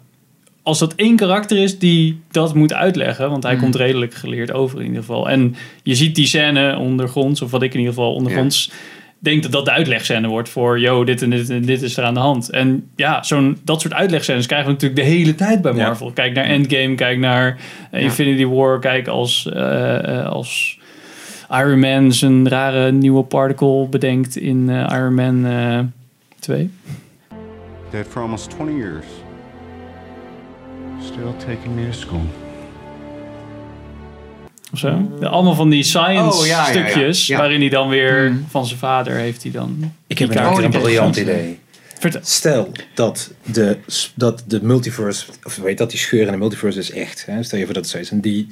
[0.69, 3.61] Als dat één karakter is die dat moet uitleggen, want hij Mm.
[3.61, 5.29] komt redelijk geleerd over in ieder geval.
[5.29, 8.71] En je ziet die scène ondergronds, of wat ik in ieder geval ondergronds
[9.19, 12.05] denk dat dat de uitlegscène wordt voor, yo, dit en dit en dit is er
[12.05, 12.51] aan de hand.
[12.51, 15.87] En ja, zo'n, dat soort uitlegscènes krijgen we natuurlijk de hele tijd bij Ja.
[15.87, 16.11] Marvel.
[16.13, 17.47] Kijk naar Endgame, kijk naar
[17.91, 18.07] eh, Ja.
[18.07, 20.79] Infinity War, kijk als, eh, eh, als
[21.51, 25.79] Iron Man zijn rare nieuwe particle bedenkt in Iron Man eh
[26.39, 26.71] 2.
[27.91, 29.07] Dead for almost 20 years.
[31.19, 32.23] Still taking me to school.
[34.73, 35.09] Of zo.
[35.21, 36.89] De- allemaal van die science Oh, ja, ja, ja.
[36.89, 37.39] stukjes, Ja.
[37.39, 38.47] waarin hij dan weer Mm.
[38.49, 39.93] van zijn vader heeft hij dan.
[40.07, 41.59] Ik heb een, een briljant idee.
[41.99, 42.21] Vertel.
[42.25, 43.79] Stel dat de,
[44.15, 47.27] dat de multiverse, of weet dat die scheur in de multiverse is echt.
[47.27, 47.43] Hè?
[47.43, 48.11] Stel je voor dat het zo is.
[48.11, 48.47] En die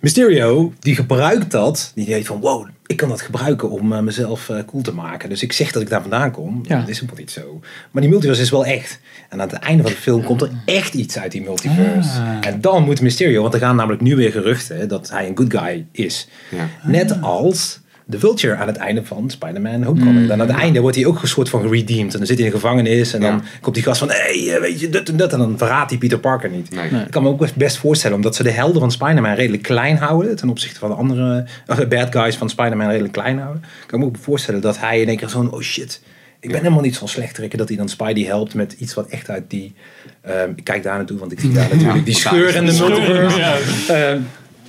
[0.00, 1.92] Mysterio, die gebruikt dat.
[1.94, 5.28] Die denkt van, wow, ik kan dat gebruiken om eh, mezelf eh, cool te maken.
[5.28, 6.60] Dus ik zeg dat ik daar vandaan kom.
[6.62, 6.78] Ja.
[6.78, 7.60] Dat is helemaal niet zo.
[7.90, 9.00] Maar die multiverse is wel echt.
[9.28, 12.20] En aan het einde van de film komt er echt iets uit die multiverse.
[12.40, 15.54] En dan moet Mysterio, want er gaan namelijk nu weer geruchten dat hij een good
[15.58, 16.28] guy is.
[16.50, 16.68] Ja.
[16.82, 20.28] Net als de Vulture aan het einde van Spider-Man Homecoming.
[20.28, 22.12] Dan aan het einde wordt hij ook een soort van geredeemd.
[22.12, 24.10] En dan zit hij in de gevangenis en dan komt die gast van...
[24.10, 25.32] Hé, hey, weet je, dit en dat.
[25.32, 26.70] En dan verraadt hij Peter Parker niet.
[26.70, 26.84] Nee.
[27.04, 30.36] Ik kan me ook best- voorstellen, omdat ze de helden van Spider-Man redelijk klein houden.
[30.36, 33.62] Ten opzichte van de andere de bad guys van Spider-Man redelijk klein houden.
[33.86, 35.52] Kan ik me ook voorstellen dat hij in één keer zo'n...
[35.52, 36.02] Oh shit,
[36.40, 37.58] ik ben helemaal niet zo'n slechterik.
[37.58, 39.74] Dat hij dan Spidey helpt met iets wat echt uit die...
[40.22, 44.18] ehm, ik kijk daar naartoe, want ik zie daar natuurlijk die scheur in de multiverse.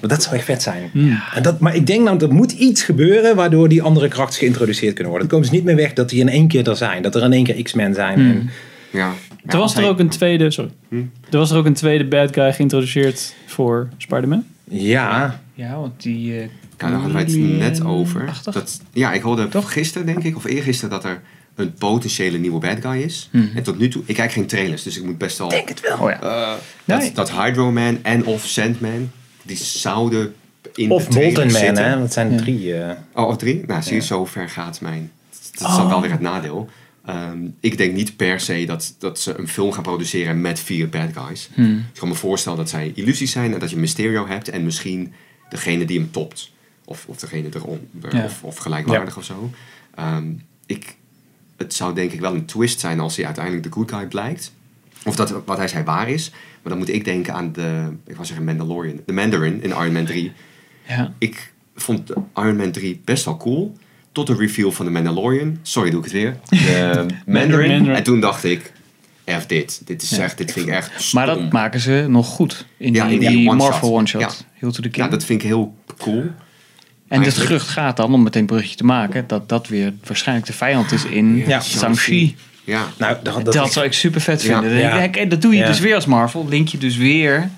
[0.03, 0.91] Maar dat zou echt vet zijn.
[1.33, 4.93] En dat, maar ik denk nou, er moet iets gebeuren waardoor die andere karakters geïntroduceerd
[4.93, 5.21] kunnen worden.
[5.27, 7.01] Het komen ze niet meer weg dat die in één keer er zijn.
[7.01, 8.17] Dat er in één keer X-Men zijn.
[8.19, 8.49] En,
[8.91, 9.11] Ja.
[9.45, 10.71] Er was er ook een tweede, sorry.
[11.29, 14.43] Er was er ook een tweede bad guy geïntroduceerd voor Spider-Man.
[14.69, 16.33] ja, Ja, want die...
[16.33, 16.41] eh
[16.77, 18.41] Ja, daar hadden wij het net over.
[18.43, 19.73] Dat, ja, ik hoorde Toch?
[19.73, 21.21] gisteren, denk ik, of eergisteren, dat er
[21.55, 23.29] een potentiële nieuwe bad guy is.
[23.31, 25.49] En tot nu toe, ik kijk geen trailers, dus ik moet best wel...
[25.49, 25.97] denk het wel.
[25.97, 26.21] Oh ja.
[26.21, 26.53] eh,
[26.85, 26.99] Nee.
[27.13, 29.11] dat, dat Hydro Man en of Sandman,
[29.43, 30.35] die zouden
[30.75, 31.89] in Of de Molten Man, zitten.
[31.89, 31.99] hè?
[31.99, 32.39] Dat zijn er Ja.
[32.41, 32.73] drie.
[32.81, 32.95] eh.
[33.13, 33.63] Oh, of drie?
[33.67, 35.11] Nou, zie je, zo ver gaat mijn...
[35.57, 36.69] Dat is dan wel weer het nadeel.
[37.05, 40.89] Ehm, ik denk niet per se dat, dat ze een film gaan produceren met vier
[40.89, 41.49] bad guys.
[41.53, 41.77] Hmm.
[41.93, 45.13] Ik kan me voorstellen dat zij illusies zijn en dat je Mysterio hebt en misschien
[45.49, 46.51] degene die hem topt.
[46.85, 48.23] Of, of degene erom, er- Ja.
[48.23, 49.49] of, of gelijkwaardig of zo.
[49.95, 50.25] Ehm,
[50.65, 50.95] ik,
[51.57, 54.51] het zou denk ik wel een twist zijn als hij uiteindelijk de good guy blijkt.
[55.05, 56.31] Of dat wat hij zei waar is.
[56.63, 59.91] Maar dan moet ik denken aan de, ik wou zeggen Mandalorian, de Mandarin in Iron
[59.91, 60.31] Man 3
[60.87, 61.13] Ja.
[61.17, 63.77] ik vond Iron Man 3 best wel cool.
[64.11, 65.57] Tot de reveal van de Mandalorian.
[65.61, 66.37] Sorry, doe ik het weer.
[66.49, 67.69] De Mandarin.
[67.69, 67.89] Mandarin.
[67.95, 68.71] En toen dacht ik,
[69.39, 69.81] F dit.
[69.85, 70.17] Dit is Ja.
[70.23, 71.19] echt, dit vind ik echt stom.
[71.25, 72.65] Maar dat maken ze nog goed.
[72.77, 73.69] In Ja, die, in die die one-shot.
[73.71, 74.21] Marvel one-shot.
[74.21, 74.29] Ja.
[74.53, 75.05] Heel to the king.
[75.05, 76.23] Ja, dat vind ik heel cool.
[77.07, 80.47] en het gerucht gaat dan, om meteen een bruggetje te maken, dat dat weer waarschijnlijk
[80.47, 82.35] de vijand is in Ja, Shang-Chi.
[82.63, 82.87] Ja.
[82.97, 84.71] Nou, dat, Dat, dat, zou ik super vet vinden.
[84.77, 85.07] Ja.
[85.25, 85.67] dat doe je Ja.
[85.67, 86.47] dus weer als Marvel.
[86.47, 87.49] Link je dus weer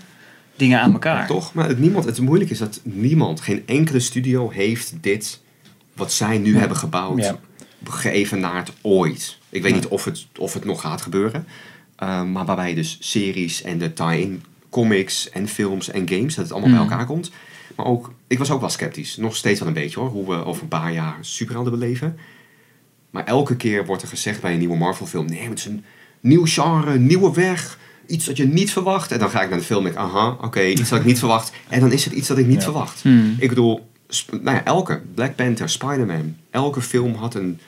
[0.55, 1.27] dingen aan elkaar.
[1.27, 1.53] Toch?
[1.53, 5.41] Maar het, niemand, het moeilijke is dat niemand, geen enkele studio heeft dit,
[5.93, 7.35] wat zij nu hebben gebouwd, Ja.
[7.89, 9.37] geëvenaard ooit.
[9.49, 11.47] Ik weet niet of het, of het nog gaat gebeuren.
[11.95, 16.53] Ehm, maar waarbij dus series en de tie-in comics en films en games, dat het
[16.53, 16.89] allemaal bij Mm.
[16.91, 17.31] elkaar komt.
[17.75, 19.17] Maar ook, ik was ook wel sceptisch.
[19.17, 22.17] Nog steeds wel een beetje hoor, hoe we over een paar jaar superhelden beleven.
[23.15, 25.86] Maar elke keer wordt er gezegd bij een nieuwe Marvel film, nee, het is een
[26.19, 27.78] nieuw genre, een nieuwe weg.
[28.08, 29.12] Iets dat je niet verwacht.
[29.12, 31.06] En dan ga ik naar de film en denk ik, aha, oké, iets dat ik
[31.06, 31.51] niet verwacht.
[31.69, 33.01] En dan is het iets dat ik niet verwacht.
[33.01, 33.36] Hmm.
[33.39, 33.89] Ik bedoel,
[34.32, 37.60] nou ja, elke Black Panther, Spider-Man, elke film had een,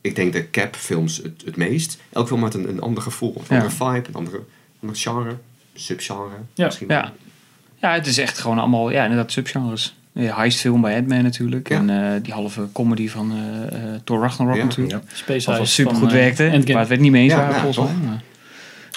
[0.00, 1.98] ik denk de Cap films het, het meest.
[2.12, 3.56] Elke film had een, een ander gevoel, een Ja.
[3.62, 4.40] andere vibe, een andere,
[4.80, 5.36] ander genre,
[5.74, 6.64] subgenre Ja.
[6.64, 6.88] misschien.
[6.88, 7.12] Ja.
[7.80, 9.94] ja, het is echt gewoon allemaal, ja, inderdaad, subgenres.
[10.22, 11.68] Ja, heistfilm bij Ant-Man natuurlijk.
[11.68, 11.76] Ja.
[11.76, 14.62] En eh, die halve comedy van eh, eh, Thor Ragnarok Ja.
[14.64, 14.92] natuurlijk.
[14.92, 15.00] Ja.
[15.12, 16.44] Space Wat wel Heist super goed eh, werkte.
[16.44, 16.70] Endgame.
[16.72, 17.94] Maar het werd niet mee eens Ja, waren ja, volgens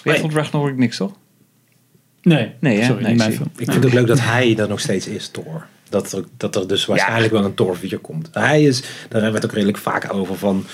[0.04, 0.20] mij.
[0.20, 1.12] Van Ragnarok niks, toch?
[2.22, 2.86] Nee, Nee, hè?
[2.86, 3.48] sorry, Nee, niet mijn film.
[3.58, 5.68] ik vind het ook leuk dat hij er nog steeds is, Thor.
[5.94, 8.30] Dat er, dat er dus waarschijnlijk wel een Thor 4 komt.
[8.32, 8.90] Hij is, daar
[9.22, 10.66] hebben we het ook redelijk vaak over van...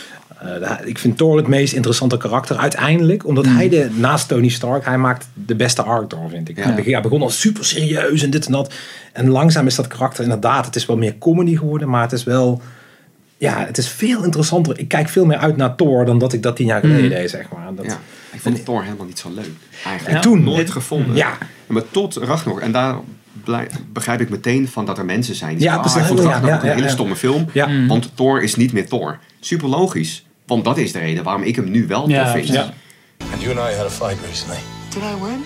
[0.62, 3.25] eh, ik vind Thor het meest interessante karakter uiteindelijk.
[3.25, 6.58] Omdat hij de, naast Tony Stark, hij maakt de beste arc Thor, vind ik.
[6.58, 6.73] Ja.
[6.84, 8.73] Hij begon- al super serieus en dit en dat.
[9.13, 11.89] En langzaam is dat karakter inderdaad, het is wel meer comedy geworden.
[11.89, 12.62] Maar het is wel,
[13.38, 14.79] ja, het is veel interessanter.
[14.79, 17.29] Ik kijk veel meer uit naar Thor dan dat ik dat tien jaar geleden deed,
[17.29, 17.73] zeg maar.
[17.75, 17.99] Dat, Ja,
[18.32, 19.49] ik vond Thor helemaal niet zo leuk.
[19.86, 20.15] Eigenlijk.
[20.15, 21.15] En toen- nooit gevonden.
[21.15, 21.38] Ja.
[21.67, 22.60] Maar tot Ragnarok.
[22.62, 22.95] En daar
[23.93, 26.25] begrijp ik meteen van dat er mensen zijn die Ja, zeggen, ah, ik vond Ja,
[26.29, 26.91] Ragnarok ja, een ja, hele ja.
[26.93, 27.45] stomme film.
[27.53, 27.85] Ja.
[27.88, 29.19] Want Thor is niet meer Thor.
[29.39, 30.25] Super logisch.
[30.45, 32.47] Want dat is de reden waarom ik hem nu wel Ja, tof vind.
[32.47, 32.73] ja.
[33.33, 34.57] And you and I had a fight recently.
[34.89, 35.43] Did I win?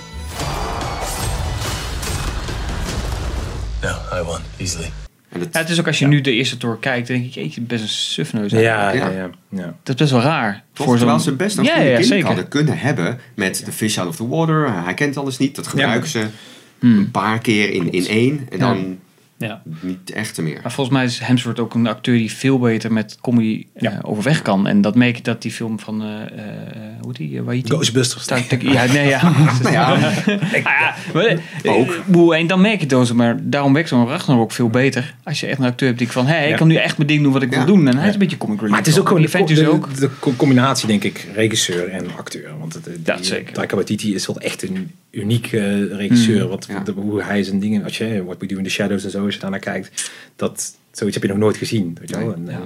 [3.82, 3.90] No,
[4.20, 4.92] I won easily.
[5.30, 7.34] En het, Ja, het is ook als je nu de eerste Thor kijkt, denk ik,
[7.34, 8.52] jeetje, best een sufneus.
[8.52, 9.10] Ja, ja, Ja.
[9.12, 9.64] ja, ja.
[9.84, 10.64] Dat is best wel raar.
[10.74, 13.98] toch, voor terwijl ze best een ja, goede ja, hadden kunnen hebben met de fish
[13.98, 14.84] out of the water.
[14.84, 15.56] Hij kent alles niet.
[15.56, 16.26] Dat gebruiken ze
[16.84, 16.98] Hmm.
[16.98, 18.48] een paar keer in, in één.
[18.50, 19.00] En dan
[19.44, 19.62] Ja.
[19.80, 20.60] niet de echte meer.
[20.64, 24.42] Maar volgens mij is Hemsworth ook een acteur die veel beter met comedy eh, overweg
[24.42, 24.68] kan.
[24.68, 26.28] En dat merk je dat die film van, eh, eh,
[27.02, 27.64] hoe heet die, uh, die?
[27.66, 28.26] Ghostbusters.
[28.60, 29.22] Ja, nee, ja.
[29.62, 31.38] Nou ja, Ah, ja, maar,
[31.76, 32.04] Ook.
[32.06, 35.16] boe, En dan merk je het maar daarom werkt zo'n Ragnarok veel beter.
[35.24, 37.10] Als je echt een acteur hebt die van, hé, hey, ik kan nu echt mijn
[37.10, 37.58] ding doen wat ik Ja.
[37.66, 37.88] wil doen.
[37.88, 38.70] En hij is een beetje comic relief.
[38.72, 39.96] Maar het is ook gewoon de, ook.
[40.00, 42.50] de co- combinatie, denk ik, regisseur en acteur.
[42.60, 43.54] Want het, die, Ja, zeker.
[43.54, 46.48] Taika Waititi is wel echt een uniek eh, regisseur.
[46.48, 46.80] Wat, Ja.
[46.80, 49.30] de- hoe hij zijn dingen, als je What We Do in the Shadows en zo,
[49.34, 51.98] als je daarnaar kijkt, dat, zoiets heb je nog nooit gezien.
[52.00, 52.34] Weet je wel?
[52.34, 52.60] En, eh, Ja.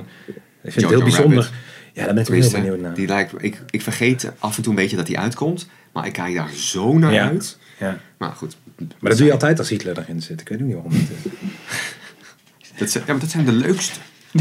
[0.64, 1.44] ik vind het heel bijzonder.
[1.44, 1.60] Rabbit.
[1.94, 2.94] Ja, daar ben ik heel benieuwd naar.
[2.94, 5.68] die lijkt, ik, ik vergeet af en toe een beetje dat die uitkomt.
[5.94, 7.28] Maar ik kijk daar zo naar Ja.
[7.28, 7.58] uit.
[7.80, 8.00] Ja.
[8.18, 8.58] Maar goed.
[8.78, 10.42] Maar dat doe je altijd als Hitler erin zit.
[10.42, 10.92] Ik weet niet waarom.
[10.92, 11.32] het is.
[12.80, 14.00] Dat zijn, ja, maar dat zijn de leukste.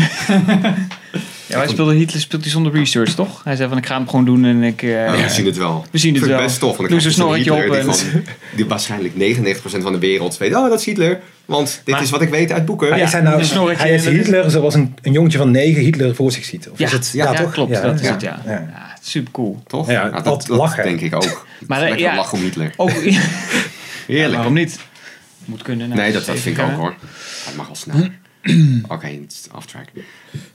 [1.47, 3.41] Ja, wij speelden Hitler speelt hij zonder research, toch?
[3.45, 4.83] Hij zei van, ik ga hem gewoon doen en ik...
[4.83, 5.85] eh, Ja, we zien het wel.
[5.91, 6.39] We zien het Ik wel.
[6.39, 6.77] best tof.
[6.77, 8.23] Want je snorretje Hitler op Die,
[8.57, 10.55] die waarschijnlijk 99% van de wereld weet.
[10.55, 11.21] Oh, dat is Hitler.
[11.45, 12.89] Want dit Maar- is wat ik weet uit boeken.
[12.89, 15.83] Ja, is hij nou, een hij is dat Hitler zoals een, een jongetje van negen
[15.83, 16.69] Hitler voor zich ziet.
[16.71, 17.53] Of Ja, is het, ja, toch?
[17.53, 17.71] klopt.
[17.71, 18.13] Ja, dat is ja.
[18.13, 18.41] het, ja.
[18.47, 18.53] Ja.
[18.53, 18.97] ja.
[19.03, 19.63] super cool.
[19.67, 19.91] Toch?
[19.91, 20.83] Ja, dat, dat lachen.
[20.85, 21.47] denk ik ook.
[21.67, 22.17] Maar, ja.
[22.17, 22.73] lachen om Hitler.
[22.77, 22.91] Ook,
[24.07, 24.35] Heerlijk.
[24.35, 24.79] waarom niet?
[25.45, 25.89] Moet kunnen.
[25.89, 26.95] nou, Nee, dat, dat vind ik ook hoor.
[27.45, 28.11] Het mag al sneller.
[28.89, 29.87] Oké, het is off track.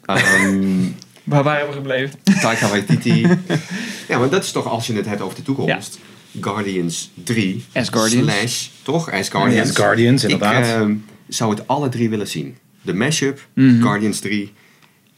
[0.06, 0.84] Ehm
[1.24, 2.20] Waar waren we gebleven?
[2.42, 3.22] Taika Waititi.
[4.08, 6.00] ja, maar dat is toch als je het hebt over de toekomst.
[6.42, 7.64] Guardians 3.
[7.74, 8.32] Asgardians.
[8.32, 9.12] Slash, toch?
[9.12, 9.68] Asgardians.
[9.70, 10.66] Ja, Guardians, inderdaad.
[10.66, 10.96] Ik ehm,
[11.28, 12.58] zou het alle drie willen zien.
[12.82, 13.82] De mashup, Mhm.
[13.82, 14.54] Guardians 3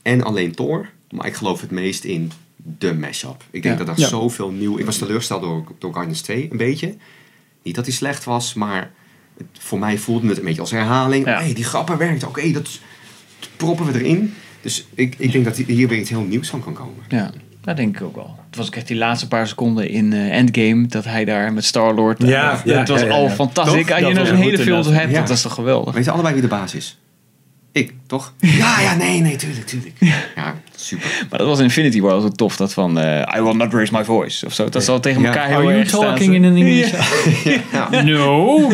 [0.02, 0.90] en alleen Thor.
[1.10, 2.32] Maar ik geloof het meest in
[2.80, 3.44] de mashup.
[3.52, 3.86] Ik denk Ja.
[3.86, 4.08] dat er Ja.
[4.08, 4.78] zoveel nieuw...
[4.78, 6.96] Ik was teleurgesteld door, door Guardians 2, een beetje.
[7.64, 8.92] Niet dat hij slecht was, maar
[9.38, 11.26] het- voor mij voelde het een beetje als herhaling.
[11.26, 11.40] Ja.
[11.42, 12.24] hey, die grappen werkt.
[12.24, 12.70] Oké, dat
[13.58, 14.34] proppen we erin.
[14.62, 17.04] Dus ik, ik denk dat hier weer iets heel nieuws van kan komen.
[17.10, 18.36] Ja, dat denk ik ook wel.
[18.48, 21.66] Het was ook echt die laatste paar seconden in eh, Endgame dat hij daar met
[21.66, 22.22] Star-Lord...
[22.22, 23.30] Ja, dat ja, was ja, ja, al ja.
[23.30, 23.92] fantastisch.
[23.92, 25.20] Als je nog was een hele film hebt, Ja.
[25.20, 25.94] dat is toch geweldig?
[25.94, 26.98] Weten allebei wie de baas is?
[27.72, 28.34] Ik, toch?
[28.40, 29.96] Ja, ja, nee, nee, tuurlijk, tuurlijk.
[30.36, 31.26] Ja, super.
[31.30, 33.94] Maar dat was in Infinity War zo tof, dat van eh, I will not raise
[33.94, 34.70] my voice of zo.
[34.70, 35.28] Dat zal tegen Ja.
[35.28, 36.02] elkaar heel Are you erg staan.
[36.02, 36.92] talking in an English?
[37.72, 38.02] Ja.
[38.02, 38.72] No.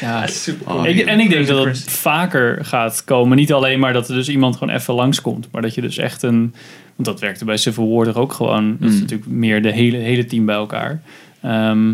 [0.00, 3.36] Ja, super Oh, ik, en ik denk dat het vaker gaat komen.
[3.36, 5.48] Niet alleen maar dat er dus iemand gewoon even langskomt.
[5.52, 6.54] Maar dat je dus echt een...
[6.96, 8.76] Want dat werkte bij Civil War toch ook gewoon.
[8.80, 9.00] Dat is Mm.
[9.00, 11.02] natuurlijk meer de hele, hele team bij elkaar.
[11.42, 11.92] Ehm,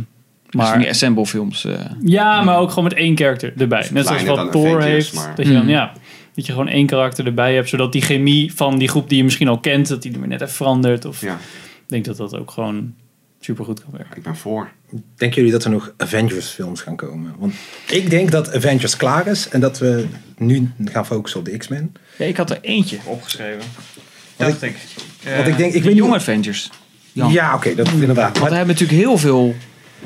[0.50, 1.64] Maar Assemble films.
[1.64, 3.86] eh, ja, maar ook gewoon met één karakter erbij.
[3.92, 5.14] Net zoals wat Thor heeft.
[5.14, 5.68] maar- Dat je dan, Mm.
[5.68, 5.92] ja,
[6.34, 7.68] dat je gewoon één karakter erbij hebt.
[7.68, 10.28] Zodat die chemie van die groep die je misschien al kent, dat die er weer
[10.28, 11.04] net even verandert.
[11.04, 12.94] Of Ja, ik denk dat dat ook gewoon
[13.40, 14.16] super goed kan werken.
[14.16, 14.70] ik ben voor.
[15.14, 17.35] Denken jullie dat er nog Avengers films gaan komen?
[17.38, 17.55] Want
[17.90, 20.07] ik denk dat Avengers klaar is en dat we
[20.38, 21.92] nu gaan focussen op de X-Men.
[22.18, 23.59] Ja, ik had er eentje opgeschreven.
[24.37, 24.76] Want Dacht ik.
[25.37, 26.70] want ik denk- ik de weet Young niet- Avengers.
[27.12, 27.55] Ja, Ja.
[27.55, 28.38] oké, dat inderdaad.
[28.38, 29.55] Want we hebben natuurlijk heel veel...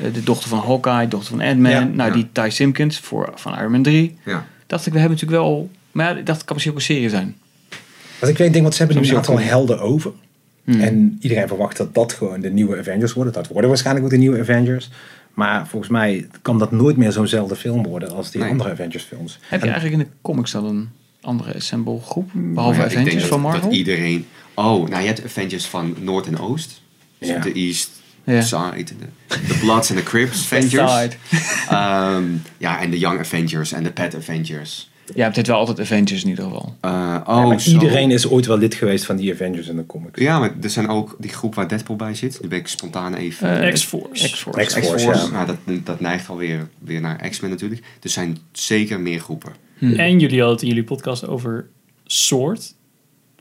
[0.01, 1.71] eh, de dochter van Hawkeye, de dochter van Ant-Man.
[1.71, 2.15] Ja, nou, ja.
[2.15, 4.17] die Ty Simpkins voor, van Iron Man 3.
[4.25, 4.45] Ja.
[4.67, 5.69] Dacht ik, we hebben natuurlijk wel...
[5.91, 7.35] Maar ja, dat kan misschien ook een serie zijn.
[8.19, 10.11] wat ik weet, denk, want ze hebben nu een aantal helden over.
[10.65, 10.79] Hmm.
[10.81, 13.33] En iedereen verwacht dat dat gewoon de nieuwe Avengers worden.
[13.33, 14.89] Dat worden waarschijnlijk ook de nieuwe Avengers.
[15.33, 18.49] Maar volgens mij kan dat nooit meer zo'nzelfde film worden als die Nee.
[18.49, 19.39] andere Avengers films.
[19.41, 20.89] Heb je En- eigenlijk in de comics dan een
[21.21, 22.29] andere Assemble groep?
[22.33, 23.61] Behalve Maar ja, ik Avengers van Marvel?
[23.61, 24.25] Dat iedereen...
[24.53, 26.81] Oh, nou je hebt Avengers van Noord en Oost.
[27.17, 27.39] Dus Ja.
[27.39, 27.89] de East
[28.23, 28.41] Ja.
[28.41, 28.83] Side.
[29.27, 31.15] De, Bloods en de Crips Avengers.
[31.69, 32.23] Ehm,
[32.57, 34.89] ja, en de Young Avengers en de Pet Avengers.
[35.13, 36.75] Ja, het heeft wel altijd Avengers in ieder geval.
[36.81, 40.19] Eh, Ja, oh, iedereen is ooit wel lid geweest van die Avengers in de comics.
[40.21, 42.39] Ja, maar er zijn ook die groep waar Deadpool bij zit.
[42.39, 43.61] Die ben ik spontaan even...
[43.61, 44.29] Eh, X-Force.
[44.29, 44.65] X-Force.
[44.65, 44.95] X-Force.
[44.95, 45.25] X-Force.
[45.25, 45.31] ja.
[45.31, 47.81] Nou, dat, dat neigt alweer weer naar X-Men natuurlijk.
[48.01, 49.53] Er zijn zeker meer groepen.
[49.77, 49.93] Hmm.
[49.93, 51.67] En jullie hadden het in jullie podcast over
[52.05, 52.73] Sword,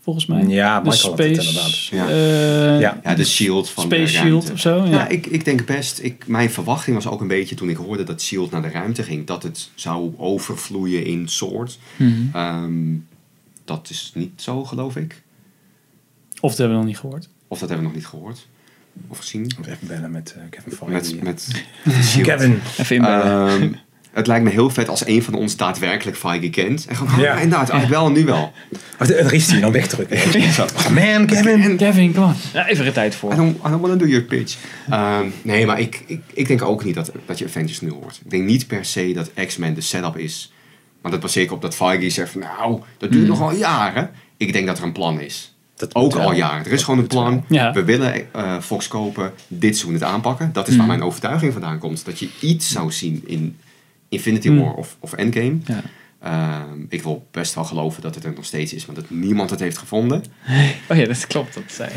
[0.05, 0.43] volgens mij.
[0.47, 1.49] Ja, de Michael had het Space...
[1.49, 1.85] inderdaad.
[1.87, 2.09] Ja.
[2.09, 3.01] eh, Ja.
[3.05, 4.85] Ja, de Shield van Space de Shield of zo.
[4.85, 4.91] Ja.
[4.91, 5.99] Ja, ik, ik denk best.
[6.03, 9.03] Ik, mijn verwachting was ook een beetje toen ik hoorde dat Shield naar de ruimte
[9.03, 11.79] ging, dat het zou overvloeien in Sword.
[11.97, 12.13] Mhm.
[12.33, 12.95] Ehm,
[13.65, 15.23] dat is niet zo, geloof ik.
[16.41, 17.29] Of dat hebben we nog niet gehoord.
[17.49, 18.47] Of dat hebben we nog niet gehoord
[19.09, 19.51] of gezien.
[19.69, 21.17] Even bellen met eh, Kevin Feige.
[21.23, 21.65] Met.
[22.23, 22.61] Kevin.
[22.79, 23.49] Even inbellen.
[23.49, 23.73] Ehm,
[24.15, 26.87] het lijkt me heel vet als een van ons daadwerkelijk Feige kent.
[26.87, 27.25] En gewoon, Ja.
[27.25, 27.33] ja.
[27.35, 28.53] inderdaad, eigenlijk wel en nu wel.
[29.01, 30.19] Oh, daar is hij dan wegdrukken.
[30.53, 30.67] Zo.
[30.93, 31.77] Man, Kevin.
[31.77, 32.35] Kevin, kom on.
[32.53, 33.33] Ja, even er tijd voor.
[33.33, 34.57] I don't, I don't want to do your pitch.
[34.91, 38.21] Ehm, nee, maar ik, ik, ik denk ook niet dat, dat je Avengers nu hoort.
[38.25, 40.53] Ik denk niet per se dat X-Men de setup is.
[41.03, 44.11] Maar dat baseer ik op dat Feige zegt van nou, dat duurt nog wel jaren.
[44.37, 45.55] Ik denk dat er een plan is.
[45.77, 46.65] Dat Ook al jaren.
[46.65, 47.45] Er is gewoon een plan.
[47.49, 47.73] Ja.
[47.73, 49.33] We willen eh, Fox kopen.
[49.49, 50.51] Dit seizoen het aanpakken.
[50.53, 52.05] Dat is waar mijn overtuiging vandaan komt.
[52.05, 53.57] Dat je iets zou zien in
[54.15, 54.59] Infinity Mm.
[54.59, 55.57] War of, of Endgame.
[55.65, 55.83] Ja.
[56.23, 58.87] Ehm, ik wil best wel geloven dat het er nog steeds is.
[58.87, 60.25] Maar dat niemand het heeft gevonden.
[60.89, 61.55] Oh ja, dat klopt.
[61.55, 61.91] Dat zei.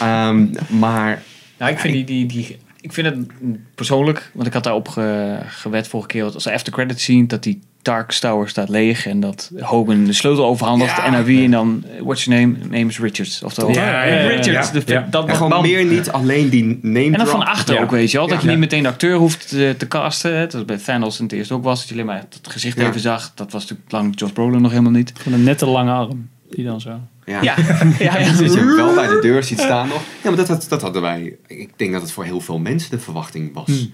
[0.00, 0.46] Ehm,
[0.78, 1.22] maar
[1.58, 3.26] Nou, ik vind, die, die, die, ik vind het
[3.74, 7.42] persoonlijk, want ik had daarop ge, gewet vorige keer, als de after credit scene, dat
[7.42, 11.04] die Dark Tower staat leeg en dat Hogan de sleutel overhandigt Ja.
[11.04, 12.56] en naar wie en dan, eh, what's your name?
[12.64, 13.42] Name is Richards.
[13.42, 14.28] Oftewel, Ja, ja, ja, ja.
[14.28, 14.70] Richards.
[14.72, 15.06] de- Ja.
[15.10, 17.28] Dat En gewoon meer niet alleen die name En dan drop.
[17.28, 17.82] van achter Ja.
[17.82, 18.26] ook, weet je wel.
[18.26, 18.44] Dat Ja.
[18.44, 20.36] je niet meteen de acteur hoeft te, te casten.
[20.36, 20.46] hè.
[20.46, 21.78] Dat bij Thanos in het eerst ook was.
[21.78, 22.88] Dat je alleen maar het gezicht Ja.
[22.88, 23.32] even zag.
[23.34, 25.12] Dat was natuurlijk lang Josh Brolin nog helemaal niet.
[25.22, 26.28] Van een nette lange arm.
[26.50, 27.00] Die dan zo.
[27.30, 27.42] Ja.
[27.42, 27.56] Ja,
[27.98, 28.32] ja, ja.
[28.32, 30.02] Dat je wel bij de deur ziet staan nog.
[30.22, 31.36] Ja, maar dat, dat, dat hadden wij.
[31.46, 33.88] Ik denk dat het voor heel veel mensen de verwachting was.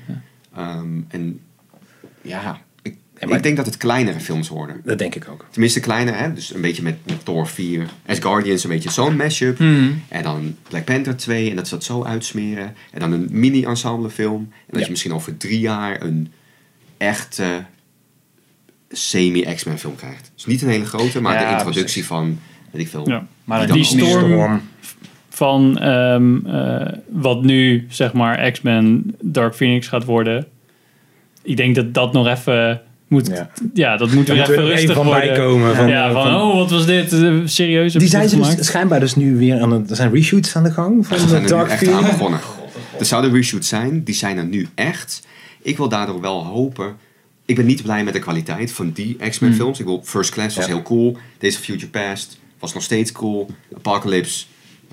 [0.56, 1.40] Ehm, en
[2.22, 2.96] ja, ik,
[3.28, 4.80] maar- ik denk dat het kleinere films worden.
[4.84, 5.44] Dat denk ik ook.
[5.50, 6.32] Tenminste kleine, hè?
[6.32, 7.86] dus een beetje met, met Thor 4.
[8.06, 9.60] As Guardians een beetje zo'n mashup.
[10.08, 12.74] En dan Black Panther 2 en dat ze dat zo uitsmeren.
[12.92, 14.40] En dan een mini-ensemble film.
[14.40, 14.84] En dat Ja.
[14.84, 16.32] je misschien over drie jaar een
[16.96, 17.64] echte
[18.90, 20.30] semi-X-Men film krijgt.
[20.34, 22.06] Dus niet een hele grote, maar Ja, de introductie precies.
[22.06, 22.38] van,
[22.70, 23.08] weet ik veel.
[23.08, 23.26] Ja.
[23.44, 24.60] Maar Die storm
[25.28, 30.46] van ehm, eh, wat nu zeg maar X-Men Dark Phoenix gaat worden.
[31.42, 33.26] Ik denk dat dat nog even moet.
[33.26, 33.96] Ja, Ja.
[33.96, 35.26] dat moet weer even rustig van worden.
[35.28, 37.10] bijkomen van- ja, van, van- oh wat was dit?
[37.44, 37.92] Serieus?
[37.92, 39.90] Die zijn ze dus schijnbaar dus nu weer aan het...
[39.90, 42.10] Er zijn reshoots aan de gang van Ze zijn de er nu Dark Phoenix.
[42.10, 42.40] begonnen.
[42.98, 45.26] Er zouden reshoots zijn, die zijn er nu echt.
[45.62, 46.94] Ik wil daardoor wel hopen.
[47.44, 49.78] Ik ben niet blij met de kwaliteit van die X-Men films.
[49.80, 50.74] Ik wil First Class was Hmm.
[50.74, 50.80] Ja.
[50.80, 51.16] heel cool.
[51.42, 53.46] Of Future Past was nog steeds cool.
[53.76, 54.44] Apocalypse.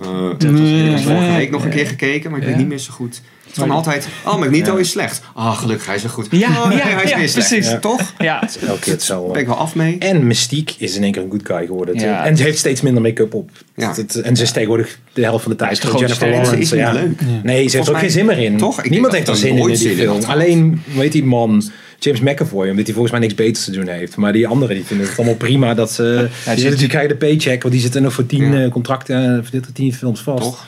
[0.02, 1.36] eh, was- ik heb vorige ja.
[1.36, 3.22] week nog een keer gekeken, maar ik weet niet meer zo goed.
[3.44, 5.22] Het is gewoon altijd, oh Magneto is slecht.
[5.34, 6.28] Ah, gelukkig, hij is weer goed.
[6.32, 7.48] Ja, oh, nee, ja, hij is ja, weer slecht.
[7.50, 7.72] precies.
[7.72, 7.80] Ja.
[7.80, 8.14] Toch?
[8.18, 9.32] Ja, Elke keer hetzelfde.
[9.32, 9.98] Ben ik wel af mee.
[10.00, 12.00] En Mystique is in één keer een good guy geworden.
[12.00, 12.26] Ja.
[12.26, 13.50] En ze heeft steeds minder make-up op.
[13.76, 13.96] Ja.
[14.24, 16.58] En ze is tegenwoordig de helft van de tijd gewoon Jennifer Lawrence.
[16.60, 16.92] is niet ja.
[16.92, 17.22] leuk.
[17.44, 18.58] Nee, ze heeft Volgens ook geen zin meer in.
[18.58, 18.84] Toch?
[18.84, 20.24] Ik Niemand dat heeft er er zin in in die film.
[20.24, 21.64] Alleen, weet die man,
[22.04, 24.16] James McAvoy, omdat hij volgens mij niks beters te doen heeft.
[24.16, 26.18] Maar die anderen die vinden het allemaal prima dat ze...
[26.20, 28.64] die, zit- zitten, die krijgen de paycheck, want die zitten nog voor tien Ja.
[28.64, 30.44] eh, contracten, voor dit tien films vast.
[30.44, 30.66] Toch?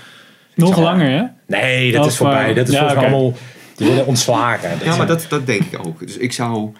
[0.55, 1.23] Nog langer, hè?
[1.47, 2.49] Nee, dat Of, is voorbij.
[2.49, 3.33] eh, Dat is ja, volgens mij allemaal...
[3.75, 4.69] Die worden ontslagen.
[4.69, 5.99] Dat Ja, maar zijn- dat, dat denk ik ook.
[5.99, 6.71] Dus ik zou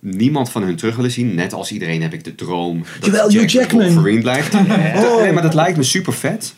[0.00, 1.34] niemand van hun terug willen zien.
[1.34, 3.84] Net als iedereen heb ik de droom dat Jawel, Jackman.
[3.92, 4.52] Wolverine blijft.
[5.32, 6.54] Maar dat lijkt me super vet.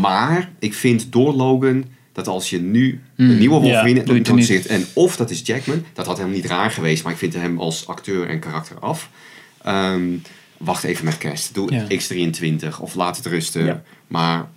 [0.00, 1.84] Maar ik vind door Logan
[2.16, 6.06] dat als je nu een nieuwe Wolverine het introduceert en of dat is Jackman, dat
[6.06, 9.10] had helemaal niet raar geweest, maar ik vind hem als acteur en karakter af.
[9.62, 10.02] Ehm,
[10.56, 11.54] wacht even met kerst.
[11.54, 11.86] Doe Ja.
[11.88, 13.64] X23 of laat het rusten.
[13.64, 13.82] Ja.
[14.06, 14.48] Maar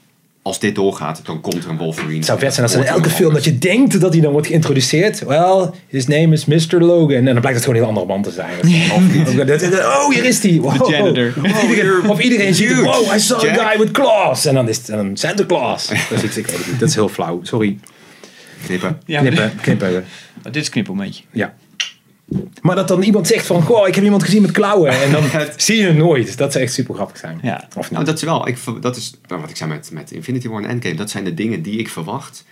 [0.41, 2.15] als dit doorgaat, dan komt er een Wolverine.
[2.15, 4.31] Het zou vet zijn als in elke een film dat je denkt dat hij dan
[4.31, 5.23] wordt geïntroduceerd.
[5.25, 6.79] Well, his name is Mr.
[6.79, 7.15] Logan.
[7.15, 8.59] En dan blijkt het gewoon een heel andere man te zijn.
[9.83, 10.59] Oh, hier is hij.
[10.59, 10.89] Wow.
[10.89, 11.33] janitor.
[11.43, 12.79] Of iedereen, of iedereen ziet.
[12.79, 14.45] Wow, I saw a guy with claws.
[14.45, 15.87] En dan is het een Santa Claus.
[16.09, 16.79] Dat is, ik weet het niet.
[16.79, 17.39] Dat is heel flauw.
[17.43, 17.77] Sorry.
[18.65, 18.99] Knippen.
[19.05, 19.19] ja.
[19.19, 19.51] Knippen.
[19.61, 20.05] Knippen.
[20.43, 21.23] Dit is knippelmomentje.
[21.31, 21.53] Ja.
[22.61, 25.01] Maar dat dan iemand zegt van, goh, ik heb iemand gezien met klauwen.
[25.01, 25.23] En dan
[25.57, 26.37] zie je het nooit.
[26.37, 27.39] Dat zou echt super grappig zijn.
[27.41, 27.67] Ja.
[27.77, 30.47] Of Nou, dat is wel, ik, dat is nou, wat ik zei met, met Infinity
[30.47, 30.95] War en Endgame.
[30.95, 32.45] Dat zijn de dingen die ik verwacht.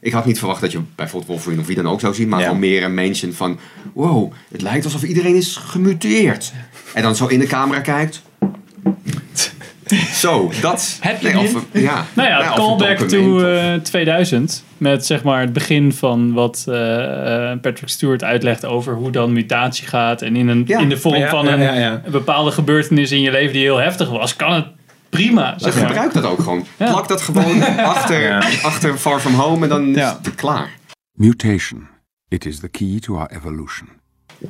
[0.00, 2.28] Ik had niet verwacht dat je bijvoorbeeld Wolverine of wie dan ook zou zien.
[2.28, 2.44] Maar Ja.
[2.44, 3.58] gewoon meer een mention van...
[3.92, 6.52] Wow, het lijkt alsof iedereen is gemuteerd.
[6.94, 8.22] En dan zo in de camera kijkt.
[10.24, 10.96] Zo, dat...
[11.00, 14.64] Heb je nee, hem of, ja, Nou ja, een callback to document of- eh, 2000.
[14.78, 19.32] Met zeg maar het begin van wat eh, eh, Patrick Stewart uitlegt over hoe dan
[19.32, 20.22] mutatie gaat.
[20.22, 20.78] En in, een, Ja.
[20.78, 22.00] in de vorm Ja, van ja, een, ja, ja.
[22.04, 24.66] een bepaalde gebeurtenis in je leven die heel heftig was, kan het
[25.08, 25.54] prima.
[25.58, 25.86] Ze Zeg maar.
[25.86, 26.66] gebruikt dat ook gewoon.
[26.76, 26.90] Ja.
[26.90, 27.62] Plak dat gewoon
[27.94, 28.42] achter, Ja.
[28.62, 30.70] achter Far From Home en dan is het klaar.
[31.12, 31.86] Mutation.
[32.28, 33.88] It is the key to our evolution.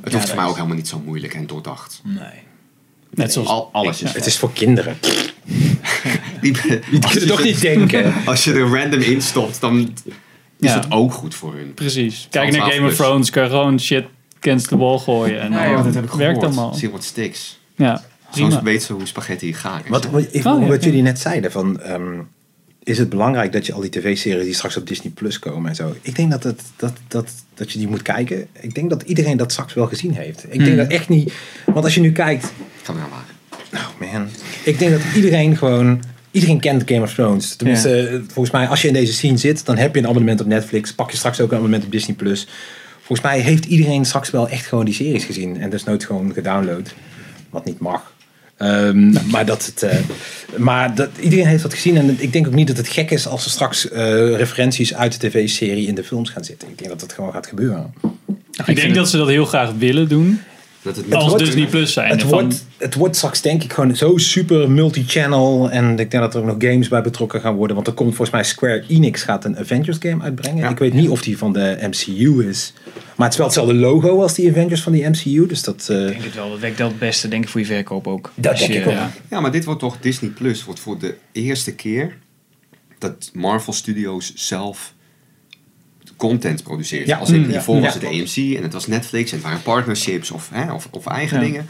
[0.01, 2.01] Het hoeft voor mij ook helemaal niet zo moeilijk en doordacht.
[2.03, 2.43] Nee.
[3.15, 4.97] Net zoals Al, alles is Het is voor kinderen.
[6.41, 6.51] Die,
[6.89, 8.13] Die kunnen toch niet denken.
[8.25, 10.13] Als je er random in stopt, dan is
[10.69, 10.75] Ja.
[10.79, 11.73] het ook goed voor hun.
[11.73, 12.27] precies.
[12.29, 12.95] Kijk naar Game of plus.
[12.95, 14.05] Thrones, kan je gewoon shit
[14.39, 15.41] against the wall gooien.
[15.41, 16.73] En Ja, dan dat heb ik werkt allemaal.
[16.73, 17.59] See what sticks.
[17.75, 18.03] Ja,
[18.33, 19.89] Zo weet ze hoe spaghetti gaar is.
[19.89, 20.89] Wat, wat, ik- Oh, ja, wat ja.
[20.89, 22.19] jullie net zeiden, van, ehm,
[22.85, 25.75] is het belangrijk dat je al die tv-series die straks op Disney Plus komen en
[25.75, 25.95] zo.
[26.01, 28.47] Ik denk dat, het, dat, dat, dat je die moet kijken.
[28.59, 30.45] Ik denk dat iedereen dat straks wel gezien heeft.
[30.49, 31.33] Ik denk dat echt niet.
[31.65, 32.51] Want als je nu kijkt, Ik
[32.83, 33.33] ga hem aanmaken.
[33.73, 34.27] oh man,
[34.63, 36.03] ik denk dat iedereen gewoon.
[36.31, 37.55] Iedereen kent Game of Thrones.
[37.55, 40.47] Tenminste, volgens mij, als je in deze scene zit, dan heb je een abonnement op
[40.47, 40.93] Netflix.
[40.93, 42.47] Pak je straks ook een abonnement op Disney Plus.
[42.97, 45.61] Volgens mij heeft iedereen straks wel echt gewoon die series gezien.
[45.61, 46.93] En dus nooit gewoon gedownload.
[47.49, 48.13] Wat niet mag.
[48.57, 49.97] Ehm, Maar, dat het, eh,
[50.57, 51.97] maar dat, iedereen heeft dat gezien.
[51.97, 55.21] En ik denk ook niet dat het gek is als er straks eh, referenties uit
[55.21, 56.69] de tv-serie in de films gaan zitten.
[56.69, 57.93] Ik denk dat dat gewoon gaat gebeuren.
[58.65, 60.41] Ik denk dat ze dat heel graag willen doen.
[60.85, 62.09] Dat het Als wordt- Disney Plus zijn.
[62.09, 65.69] Het Van- wordt, het wordt straks denk ik gewoon zo super multi-channel.
[65.71, 67.75] En ik denk dat er ook nog games bij betrokken gaan worden.
[67.75, 70.57] Want er komt volgens mij Square Enix gaat een Avengers game uitbrengen.
[70.63, 70.69] Ja.
[70.69, 72.73] Ik weet niet of die van de MCU is.
[73.15, 75.45] Maar het is wel hetzelfde logo als die Avengers van die MCU.
[75.47, 75.87] Dus dat...
[75.89, 76.49] eh, Ik denk het wel.
[76.49, 78.31] Dat werkt wel het beste, denk ik, voor je verkoop ook.
[78.35, 78.93] Dat denk je- ik ook.
[78.93, 79.11] ja.
[79.29, 80.63] Ja, maar dit wordt toch Disney Plus.
[80.65, 82.17] Wordt voor de eerste keer
[82.99, 84.93] dat Marvel Studios zelf
[86.17, 87.07] content produceert.
[87.07, 87.17] Ja.
[87.17, 87.81] Als in, Mm, hiervoor ja.
[87.81, 91.05] was het AMC en het was Netflix en het waren partnerships of, hè, of, of
[91.05, 91.43] eigen Ja.
[91.43, 91.65] dingen.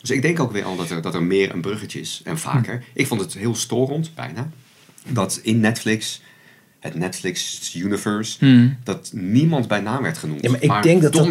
[0.00, 2.38] Dus ik denk ook weer al dat er, dat er meer een bruggetje is en
[2.38, 2.74] vaker.
[2.74, 3.00] Hm.
[3.00, 4.48] Ik vond het heel storend, bijna,
[5.08, 6.20] dat in Netflix,
[6.80, 8.76] het Netflix universe, Hmm.
[8.84, 10.42] dat niemand bij naam werd genoemd.
[10.42, 11.22] Ja, maar ik denk dat dat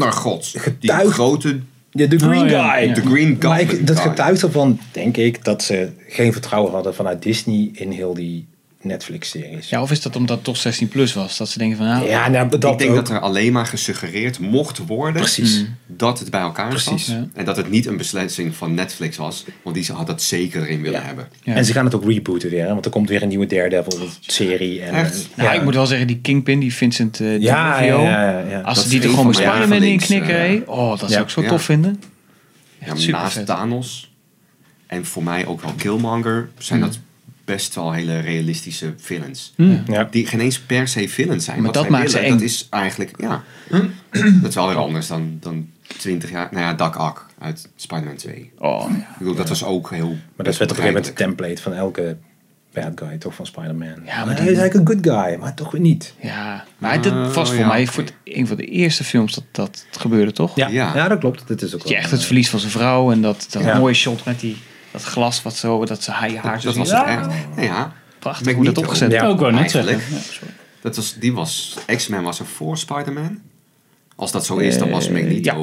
[0.79, 1.59] die grote
[1.93, 2.73] Ja, de Green Oh, ja.
[2.73, 2.87] Guy.
[2.87, 2.93] Ja.
[2.93, 4.09] de Green Maar ik, dat guy.
[4.09, 8.45] getuigt ervan, denk ik, dat ze geen vertrouwen hadden vanuit Disney in heel die
[8.83, 9.69] Netflix-series.
[9.69, 11.37] Ja, of is dat omdat het toch 16 plus was?
[11.37, 12.95] Dat ze denken van, nou, Ja, nou, dat ik denk ook.
[12.95, 15.65] dat er alleen maar gesuggereerd mocht worden Precies.
[15.87, 17.05] dat het bij elkaar Precies.
[17.05, 17.15] zat.
[17.15, 17.27] Ja.
[17.33, 20.81] En dat het niet een beslissing van Netflix was, want die had dat zeker erin
[20.81, 21.05] willen Ja.
[21.05, 21.27] hebben.
[21.43, 21.53] Ja.
[21.55, 24.81] En ze gaan het ook rebooten weer, hè, want er komt weer een nieuwe Daredevil-serie.
[24.81, 25.13] En, Echt?
[25.15, 25.55] eh, Nou, ja.
[25.55, 28.61] ik moet wel zeggen, die Kingpin, die Vincent uh, Ja, ja, ja, ja.
[28.61, 30.61] Als Dat ze die er een gewoon met Spider-Man in knikken, eh, hé.
[30.65, 31.07] oh, dat ja.
[31.07, 31.47] zou ik zo Ja.
[31.49, 32.01] tof vinden.
[32.79, 33.45] Ja, Echt naast vet.
[33.45, 34.11] Thanos
[34.87, 36.89] en voor mij ook wel Killmonger zijn Hmm.
[36.89, 36.99] dat
[37.51, 39.53] best wel hele realistische villains.
[39.87, 40.07] Ja.
[40.11, 41.55] Die geen eens per se villains zijn.
[41.57, 42.29] Maar Wat dat zij maakt ze eng.
[42.31, 43.43] Dat is eigenlijk, ja.
[44.41, 46.47] dat is wel weer anders dan, dan 20 jaar.
[46.51, 48.51] Nou ja, Doc Ock uit Spider-Man 2.
[48.57, 48.95] Oh, ja.
[48.97, 51.61] Ik bedoel, dat was ook heel Maar dat werd op een gegeven moment de template
[51.61, 52.17] van elke
[52.73, 53.87] bad guy, toch, van Spider-Man.
[54.05, 56.13] Ja, maar hij die- is eigenlijk een good guy, maar toch weer niet.
[56.21, 59.33] Ja, maar dat Oh, was voor ja, mij voor het- een van de eerste films
[59.33, 60.55] dat dat gebeurde, toch?
[60.55, 60.95] Ja, ja.
[60.95, 61.07] Ja.
[61.07, 61.47] dat klopt.
[61.47, 63.63] Dat is ook Dat je echt het eh, verlies van zijn vrouw en dat, dat
[63.63, 63.77] Ja.
[63.77, 64.57] mooie shot met die,
[64.91, 67.27] dat glas wat zo, dat ze haar haar Dat, zo dat was het echt.
[67.55, 69.25] Nou ja, Prachtig hoe dat opgezet Ja.
[69.25, 69.99] ook wel net zeggen.
[70.81, 73.39] dat was, die was, X-Men was er voor Spider-Man.
[74.15, 75.53] Als dat zo is, dan was Magneto ja.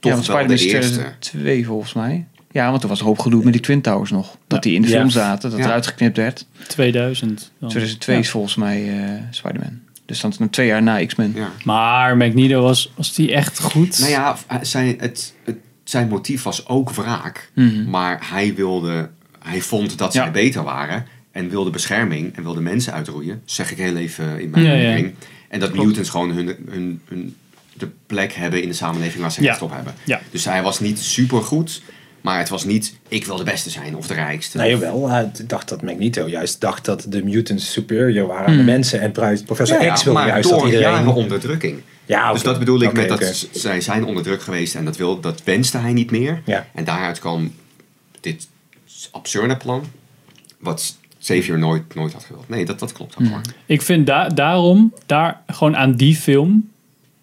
[0.00, 0.92] toch ja, wel de is eerste.
[0.94, 2.26] 2002 volgens mij.
[2.50, 4.36] Ja, want er was een hoop gedoe met die Twin Towers nog.
[4.46, 5.64] Dat die in de film zaten, dat Ja.
[5.64, 6.46] eruit geknipt werd.
[6.66, 7.50] 2000.
[7.58, 7.68] dan.
[7.68, 9.80] 2002 is volgens mij eh, Spider-Man.
[10.06, 11.32] Dus dan is het twee jaar na X-Men.
[11.34, 11.50] Ja.
[11.64, 13.98] Maar Magneto was, was die echt goed?
[13.98, 17.50] Nou ja, zijn, het, het, zijn motief was ook wraak.
[17.54, 17.90] Mhm.
[17.90, 20.30] Maar hij wilde, hij vond dat zij Ja.
[20.30, 21.06] beter waren.
[21.30, 23.42] En wilde bescherming en wilde mensen uitroeien.
[23.44, 25.10] Zeg ik heel even in mijn Ja.
[25.48, 27.36] En dat mutants gewoon hun, hun, hun,
[27.72, 29.94] de plek hebben in de samenleving waar ze recht op hebben.
[30.04, 30.20] Ja.
[30.30, 31.82] Dus hij was niet super goed.
[32.22, 34.58] Maar het was niet, ik wil de beste zijn of de rijkste.
[34.58, 35.08] Nee, wel.
[35.08, 39.00] Hij dacht dat Magneto juist dacht dat de mutants superior waren aan de mensen.
[39.00, 39.86] En professor Hmm.
[39.86, 40.92] Ja, X wilde maar juist door dat iedereen...
[40.92, 41.80] jaren onderdrukking.
[42.06, 45.20] Ja, Dus dat bedoel ik met dat zij zijn onder druk geweest en dat, wil,
[45.20, 46.42] dat wenste hij niet meer.
[46.44, 46.66] Ja.
[46.74, 47.52] En daaruit kwam
[48.20, 48.48] dit
[49.10, 49.84] absurde plan,
[50.58, 52.48] wat Xavier nooit, nooit had gewild.
[52.48, 53.40] Nee, dat, dat klopt ook hoor.
[53.66, 56.70] Ik vind da daarom, daar gewoon aan die film,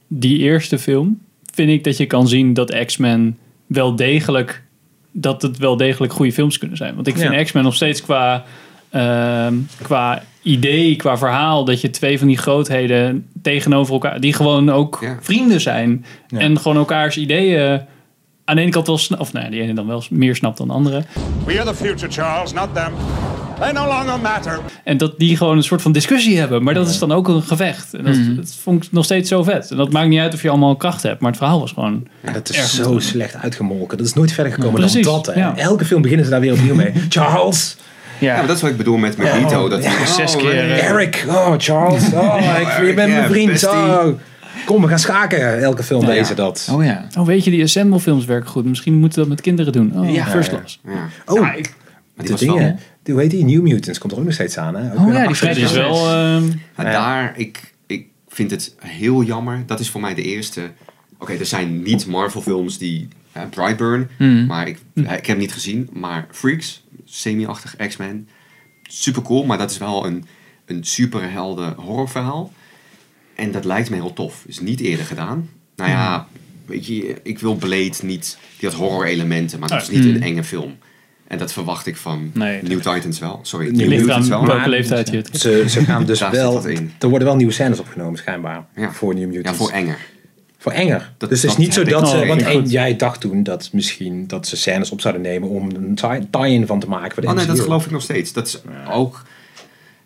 [0.07, 1.21] die eerste film,
[1.53, 4.63] vind ik dat je kan zien dat X-Men wel degelijk,
[5.11, 6.95] dat het wel degelijk goede films kunnen zijn.
[6.95, 7.43] Want ik vind Ja.
[7.43, 8.43] X-Men nog steeds qua,
[8.89, 14.71] ehm, qua idee, qua verhaal, dat je twee van die grootheden tegenover elkaar, die gewoon
[14.71, 15.17] ook Ja.
[15.21, 16.05] vrienden zijn.
[16.27, 16.39] Ja.
[16.39, 17.81] En gewoon elkaars ideeën
[18.45, 20.57] aan de ene kant wel snap, of nou ja, die ene dan wel meer snapt
[20.57, 21.03] dan de andere.
[21.45, 22.93] We are the future, Charles, not them.
[23.59, 24.59] They no longer matter.
[24.83, 26.63] En dat die gewoon een soort van discussie hebben.
[26.63, 27.93] Maar dat is dan ook een gevecht.
[27.93, 29.71] En dat, dat vond ik nog steeds zo vet.
[29.71, 31.19] En dat maakt niet uit of je allemaal kracht hebt.
[31.19, 32.07] Maar het verhaal was gewoon...
[32.23, 33.03] Ja, dat is Erg zo goed.
[33.03, 33.97] slecht uitgemolken.
[33.97, 35.25] Dat is nooit verder gekomen Precies, dan dat.
[35.25, 35.39] Hè.
[35.39, 35.57] ja.
[35.57, 36.91] Elke film beginnen ze daar weer opnieuw mee.
[37.09, 37.77] Charles,
[38.19, 39.63] Ja, maar dat is wat ik bedoel met Magneto.
[39.63, 43.11] Oh, dat ja, hij, zes oh, keer, eh, Eric, oh Charles, oh, ik, je bent
[43.11, 43.67] mijn vriend.
[43.67, 44.05] Oh.
[44.65, 45.59] Kom, we gaan schaken.
[45.61, 46.13] Elke film Ja, ja.
[46.13, 46.69] deze dat.
[46.71, 47.05] Oh ja.
[47.17, 48.65] Oh, weet je, die Assemble films werken goed.
[48.65, 49.93] Misschien moeten we dat met kinderen doen.
[49.95, 50.25] Oh, Ja.
[50.25, 50.79] first Ja, class.
[50.85, 50.91] ja.
[51.25, 51.73] Oh, Ja, ik-
[52.15, 52.79] maar die de wel- dingen.
[53.03, 53.45] Hoe heet die?
[53.45, 54.75] New Mutants komt er ook nog steeds aan.
[54.75, 54.91] Hè?
[54.93, 56.09] Ook Oh ja, die Het is wel...
[56.09, 56.43] ehm,
[56.77, 56.83] Ja.
[56.83, 59.63] daar, ik, ik vind het heel jammer.
[59.65, 60.71] Dat is voor mij de eerste.
[61.17, 63.07] Oké, er zijn niet Marvel films die.
[63.49, 64.45] Brightburn, Hmm.
[64.45, 65.89] maar ik, ik heb hem niet gezien.
[65.93, 68.27] Maar Freaks, semi-achtig X-Men.
[68.83, 70.25] Super cool, maar dat is wel een,
[70.65, 72.53] een superhelden horrorverhaal.
[73.35, 74.43] En dat lijkt me heel tof.
[74.47, 75.49] Is niet eerder gedaan.
[75.75, 76.27] Nou ja,
[76.65, 78.37] weet je, ik wil Blade niet.
[78.59, 80.15] Die had horror elementen, maar dat is niet Hmm.
[80.15, 80.77] een enge film.
[81.29, 83.39] En dat verwacht ik van Nee, New Titans wel.
[83.41, 84.55] Sorry, New ligt Mutants aan wel.
[84.55, 85.29] welke leeftijd je het...
[85.33, 86.67] Ze, ze gaan dus wel...
[86.67, 86.91] in.
[86.99, 88.65] Er worden wel nieuwe scènes opgenomen schijnbaar.
[88.75, 88.91] Ja.
[88.91, 89.49] Voor New Mutants.
[89.49, 89.97] Ja, voor enger.
[90.57, 91.13] Voor enger.
[91.17, 92.25] Dat- dus het is niet zo dat ze...
[92.25, 95.95] Want één- jij dacht toen dat misschien dat ze scènes op zouden nemen om een
[95.95, 98.33] tie- tie-in van te maken voor de Oh nee, dat geloof ik nog steeds.
[98.33, 98.61] Dat is
[98.91, 99.23] ook...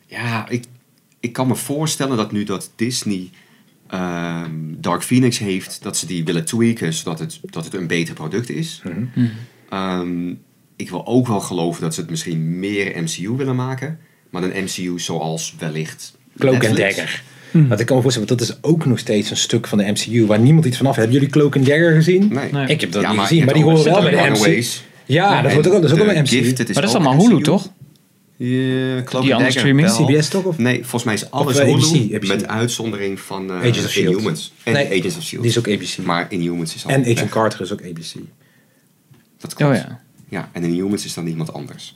[0.07, 0.65] Ja, ik,
[1.19, 3.29] ik kan me voorstellen dat nu dat Disney
[3.87, 8.13] ehm, Dark Phoenix heeft, dat ze die willen tweaken, zodat het, dat het een beter
[8.13, 8.81] product is.
[9.69, 10.33] Ehm,
[10.75, 13.99] ik wil ook wel geloven dat ze het misschien meer MCU willen maken.
[14.29, 16.77] Maar een MCU zoals wellicht Cloak and.
[16.77, 17.23] Dagger.
[17.51, 19.91] Want ik kan me voorstellen, want dat is ook nog steeds een stuk van de
[19.91, 21.07] MCU waar niemand iets van af heeft.
[21.07, 22.27] Hebben jullie Cloak and Dagger gezien?
[22.33, 22.51] Nee.
[22.51, 22.67] Nee.
[22.67, 24.63] Ik heb dat Ja, niet maar gezien, maar die horen wel bij de MCU.
[25.05, 26.37] Ja, dat, wordt ook, dat is ook wel een MCU.
[26.43, 27.69] Gift, het is Maar dat is allemaal Hulu, toch?
[28.37, 29.87] Ja, Cloak Die and andere streaming?
[29.97, 30.05] wel.
[30.05, 30.43] CBS toch?
[30.43, 30.57] Of?
[30.57, 32.27] Nee, volgens mij is alles Of, eh, Hulu, ABC, ABC.
[32.27, 34.11] met uitzondering van eh Agents of S.H.I.E.L.D..
[34.11, 34.53] Inhumans.
[34.63, 35.41] En Nee, Agents of S.H.I.E.L.D.
[35.41, 35.97] Die is ook ABC.
[36.05, 37.29] Maar Inhumans is al en Agent.
[37.29, 38.13] Carter is ook ABC.
[39.39, 39.71] Dat klopt.
[39.71, 40.02] Oh ja.
[40.33, 40.49] Ja.
[40.51, 41.93] en Inhumans is dan iemand anders.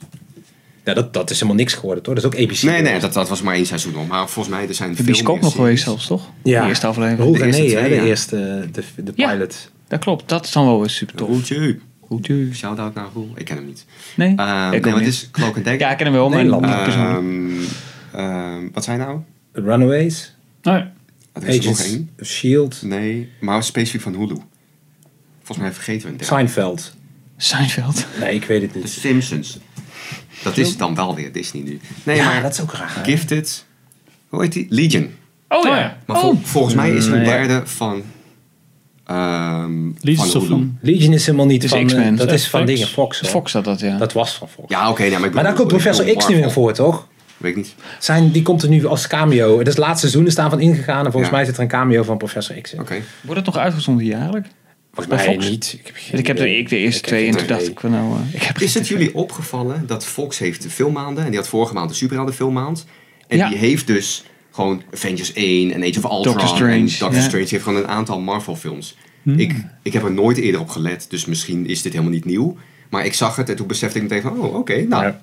[0.84, 2.14] Ja, dat, dat is helemaal niks geworden, toch?
[2.14, 2.62] Dat is ook ABC.
[2.62, 4.06] Nee, nee, dat, dat was maar één seizoen nog.
[4.06, 6.30] Maar volgens mij er zijn De veel nog geweest zelfs, toch?
[6.42, 6.62] Ja.
[6.62, 7.20] De eerste aflevering.
[7.20, 9.30] Roel de eerste hè, de eerste, de, de Ja.
[9.32, 9.70] pilot.
[9.88, 11.28] Dat klopt, dat is dan wel weer super tof.
[11.28, 11.78] Roeltje.
[12.08, 12.48] Roeltje.
[12.54, 13.32] Shout-out naar Roel.
[13.34, 13.84] Ik ken hem niet.
[14.16, 14.34] Nee?
[14.36, 15.80] Ehm, Ik nee, het is Cloak and Dagger.
[15.80, 17.18] Ja, ik ken hem wel, maar niet persoonlijk.
[18.12, 19.18] Ehm, ehm, wat zijn nou?
[19.52, 20.74] Runaways, Oh.
[20.74, 22.10] Er is er nog Agents één.
[22.20, 24.36] of S.H.I.E.L.D., Nee, maar specifiek van Hulu.
[25.42, 26.34] Volgens mij vergeten we een derde.
[26.34, 26.94] Seinfeld.
[27.40, 28.06] Seinfeld.
[28.20, 28.88] Nee, ik weet het The niet.
[28.90, 29.58] Simpsons.
[30.42, 31.80] Dat is dan wel weer Disney nu.
[32.02, 32.92] Nee, ja, maar dat is ook raar.
[32.94, 33.04] hè?
[33.04, 33.64] Gifted.
[34.28, 34.66] Hoe heet die?
[34.68, 35.10] Legion.
[35.48, 35.78] Oh ja.
[35.78, 35.96] ja.
[36.06, 38.02] Maar vol- volgens mij is een derde van...
[39.06, 40.78] ehm van van...
[40.80, 41.86] Legion is helemaal niet Dus van...
[41.86, 42.12] X-Men.
[42.12, 42.72] eh, dat is van Fox.
[42.72, 43.20] dingen, Fox.
[43.20, 43.30] hoor.
[43.30, 43.96] Fox had dat, ja.
[43.98, 44.70] Dat was van Fox.
[44.70, 45.02] Ja, oké.
[45.02, 46.62] nee, maar daar komt Professor X nu in Marvel.
[46.62, 47.06] voor, toch?
[47.36, 47.74] Weet ik niet.
[47.98, 49.58] Zijn, die komt er nu als cameo.
[49.58, 51.04] Het is het laatste seizoen, er staan van ingegaan.
[51.04, 51.36] En volgens Ja.
[51.36, 52.80] mij zit er een cameo van Professor X in.
[52.80, 52.94] Oké.
[53.20, 54.46] Wordt het nog uitgezonden hier eigenlijk?
[55.04, 55.50] Volgens mij Fox?
[55.50, 55.76] niet.
[55.80, 56.58] Ik heb, geen Ik heb de, idee.
[56.58, 58.12] ik de eerste Ik twee en toen dacht ik van nou...
[58.14, 58.88] eh, ik heb Is het tv.
[58.90, 62.86] jullie opgevallen dat Fox heeft de filmmaanden en die had vorige maand de superhelden filmmaand
[63.28, 63.48] en Ja.
[63.48, 67.20] die heeft dus gewoon Avengers 1 en Age of Ultron Doctor Strange, en Doctor ja.
[67.22, 68.96] Strange heeft gewoon een aantal Marvel films.
[69.36, 72.56] Ik, ik heb er nooit eerder op gelet, dus misschien is dit helemaal niet nieuw.
[72.90, 75.22] Maar ik zag het en toen besefte ik meteen van, oh oké, nou Ja.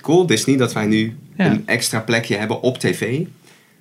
[0.00, 1.46] cool Disney dat wij nu Ja.
[1.46, 3.20] een extra plekje hebben op tv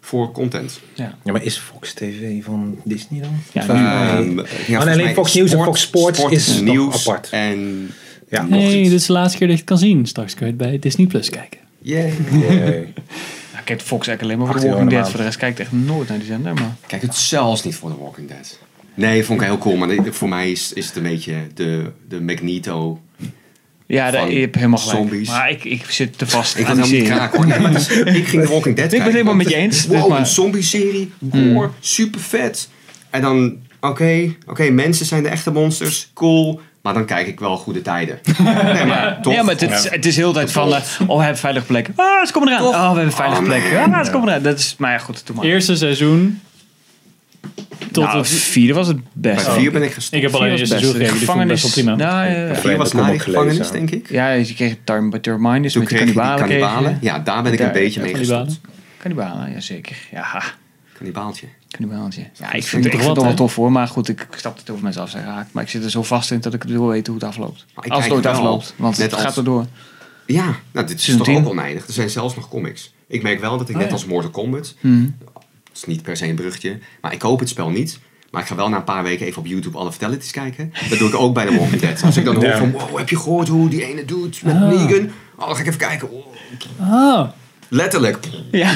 [0.01, 0.79] voor content.
[0.93, 1.17] Ja.
[1.23, 3.31] Ja, maar is Fox TV van Disney dan?
[3.51, 7.07] Ja, nu- eh, ja, volgens alleen Fox News en Fox Sports sport is toch nieuws
[7.07, 7.29] apart.
[7.31, 7.89] En
[8.29, 10.05] ja, nog Nee, dit is de laatste keer dat je het kan zien.
[10.05, 11.59] Straks kun je het bij Disney Plus kijken.
[11.81, 12.13] Yay.
[13.53, 15.09] Ja, ik heb Fox eigenlijk alleen maar voor de 18 Walking Dead.
[15.09, 16.53] Voor de rest kijk ik echt nooit naar die zender.
[16.53, 18.59] Maar Kijk het zelfs niet voor The Walking Dead.
[18.93, 19.75] Nee, vond ik heel cool.
[19.75, 22.99] Maar voor mij is, is het een beetje de, de Magneto.
[23.97, 24.97] Ja, daar, Van je hebt helemaal gelijk.
[24.97, 25.27] zombies.
[25.29, 27.17] Maar ik, ik zit te vast Ik aan die hem niet serie.
[27.17, 27.45] kraak hoor.
[27.47, 29.99] Nee, het ik ging The Walking Dead ben het helemaal met je het- eens, dus
[29.99, 31.11] Wow, maar- een zombie-serie.
[31.31, 32.69] Gore, super vet.
[33.09, 36.09] En dan, oké, oké, mensen zijn de echte monsters.
[36.13, 36.59] Cool.
[36.81, 38.19] Maar dan kijk ik wel goede tijden.
[38.73, 39.33] Nee, maar toch.
[39.33, 40.73] Ja, maar het, is- het is heel tijd van...
[40.73, 41.89] eh, oh, we hebben veilige plek.
[41.95, 42.63] Ah, ze komen eraan.
[42.65, 43.61] Oh, we hebben een veilige Oh, plek.
[43.93, 44.43] Ah, ze komen eraan.
[44.43, 45.45] Dat is, maar ja, goed, doe maar.
[45.45, 46.41] Eerste seizoen
[47.91, 48.27] tot nou, het...
[48.27, 49.49] vierde was het Bij best.
[49.49, 50.15] vier ben ik gestopt.
[50.15, 51.07] Ik heb alleen de Vier was eerste best.
[51.09, 51.95] seizoen vond ik best wel prima.
[52.11, 52.55] Nou, ja.
[52.55, 54.09] Vier was na die gevangenis, denk ik.
[54.09, 56.97] Ja, je kreeg Time But Your Mind, dus Toen met kannibalen.
[57.01, 58.45] Ja, daar ben ik Daar- een beetje mee kannibalen.
[58.45, 58.67] gestopt.
[58.97, 59.97] Kannibalen, ja zeker.
[60.11, 60.43] Ja,
[60.97, 61.47] Kannibaaltje.
[61.69, 62.21] kannibaaltje.
[62.21, 64.55] Ja, ik vind vind, ik toch vind het wel tof hoor, maar goed, ik snap
[64.55, 65.53] dat heel veel mensen af zijn geraakt.
[65.53, 67.65] Maar ik zit er zo vast in dat ik wil weten hoe het afloopt.
[67.75, 69.65] Maar ik Als het ooit afloopt, want net het gaat als- erdoor.
[70.25, 71.47] Ja, nou, dit is toch ook 10?
[71.47, 71.87] oneindig.
[71.87, 72.93] Er zijn zelfs nog comics.
[73.07, 73.93] Ik merk wel dat ik Oh, net ja.
[73.93, 75.05] als Mortal Kombat, Mhm.
[75.81, 77.99] Is niet per se een bruggetje, maar ik koop het spel niet.
[78.31, 80.73] Maar ik ga wel na een paar weken even op YouTube alle fatalities kijken.
[80.89, 82.03] Dat doe ik ook bij The Walking Dead.
[82.03, 84.61] Als ik dan hoor van, wow, heb je gehoord hoe die ene doet met Ah.
[84.61, 85.09] Negan?
[85.35, 86.11] Oh, dan ga ik even kijken.
[86.11, 86.25] Oh,
[86.79, 87.29] Ah,
[87.67, 88.19] Letterlijk.
[88.51, 88.73] Ja,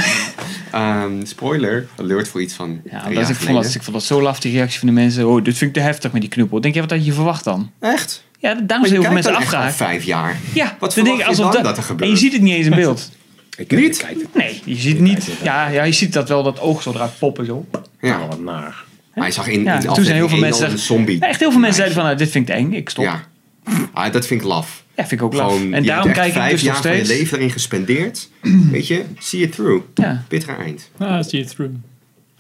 [0.72, 4.22] Ehm, spoiler, alert voor iets van ja jaar ik, vond dat, ik vond dat zo
[4.22, 5.28] laf, die reactie van de mensen.
[5.28, 6.62] Oh, dit vind ik te heftig met die knuppel.
[6.62, 7.72] Denk je, wat had je verwacht dan?
[7.80, 8.24] Echt?
[8.40, 9.76] Ja, daarom zijn heel veel mensen afgehaakt.
[9.76, 10.40] vijf jaar.
[10.54, 12.10] Ja, Wat dan denk verwacht ik alsof dan dat, dat er gebeurt?
[12.10, 13.10] En je ziet het niet eens in beeld.
[13.58, 13.96] Ik, Niet?
[13.96, 14.34] Ik kijk het.
[14.36, 15.30] Nee, je ziet niet.
[15.44, 17.66] Ja, ja, je ziet dat wel, dat oog zo eruit poppen zo.
[18.02, 18.22] Ja.
[18.22, 18.84] Oh, wat naar.
[19.16, 21.20] Maar je zag in, Ja, in toen zijn heel veel mensen een zombie.
[21.20, 23.04] Ja, echt heel veel mensen zeiden van, nou, dit vind ik eng, ik stop.
[23.04, 23.24] Ja.
[23.94, 24.84] Ah, dat vind ik laf.
[24.96, 25.52] Ja, vind ik ook laf.
[25.52, 27.20] Gewoon, En daarom kijk ik vijf dus nog jaar van je steeds.
[27.20, 28.30] leven erin gespendeerd.
[28.72, 29.84] Weet je, see it through.
[29.94, 30.24] Ja.
[30.28, 30.90] Bittere eind.
[30.98, 31.74] ah, see it through.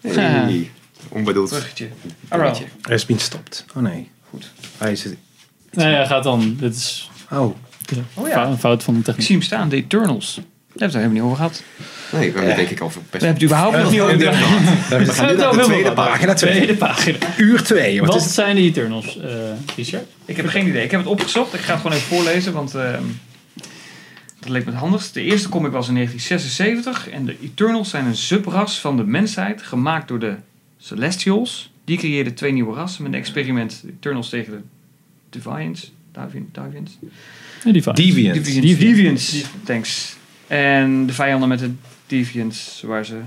[0.02, 0.72] Hey.
[1.10, 1.50] Onbedoeld.
[1.50, 1.88] Bruggetje.
[2.28, 2.66] Bruggetje.
[2.82, 3.66] Er is been stopt.
[3.76, 4.10] Oh nee.
[4.30, 4.52] Goed.
[4.78, 5.16] Hij is het.
[5.72, 6.56] Nee, ja, gaat dan.
[6.60, 7.56] Dit is Oh.
[8.14, 8.46] Oh ja.
[8.48, 9.26] een fout van de Ik techniek.
[9.26, 10.40] zie hem staan, The Eternals.
[10.74, 11.64] Daar hebben we het helemaal niet over gehad.
[12.12, 14.18] Nee, we hebben het denk ik over best We hebben het überhaupt nog niet over
[14.18, 15.94] We gaan nu naar de tweede pagina.
[15.94, 16.52] Pagina 2.
[16.52, 17.18] Tweede pagina.
[17.38, 18.02] Uur 2.
[18.02, 19.30] Wat zijn de Eternals, eh
[19.76, 20.06] Richard?
[20.26, 20.84] Ik heb geen idee.
[20.84, 21.54] Ik heb het opgezocht.
[21.54, 23.04] Ik ga het gewoon even voorlezen, want ehm,
[24.40, 25.14] dat leek me het handigst.
[25.14, 29.62] De eerste comic was in 1976 en de Eternals zijn een subras van de mensheid
[29.62, 30.36] gemaakt door de
[30.78, 31.72] Celestials.
[31.86, 33.84] Die creëerden twee nieuwe rassen met een experiment.
[33.88, 34.60] Eternals tegen de
[35.30, 35.92] Deviants.
[36.12, 36.98] Deviant, Deviants?
[37.64, 37.96] Nee, die van.
[37.96, 38.36] Deviant.
[38.36, 38.68] Deviants.
[38.80, 39.32] Deviants.
[39.32, 39.50] Deviants.
[39.64, 40.16] Thanks.
[40.48, 41.72] En de vijanden met de
[42.08, 43.20] Deviants, waar ze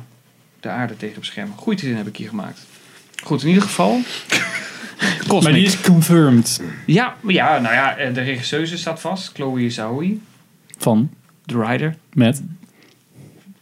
[0.60, 1.56] de aarde tegen beschermen.
[1.56, 2.60] Goeie zin heb ik hier gemaakt.
[3.22, 3.98] Goed, in ieder geval.
[5.18, 5.42] Cosmic.
[5.42, 9.32] Maar die is confirmed Ja, ja, nou ja, eh, de regisseuse staat vast.
[9.34, 10.04] Chloe Zhao,
[10.78, 11.10] van,
[11.46, 11.96] The Rider.
[12.12, 12.42] met.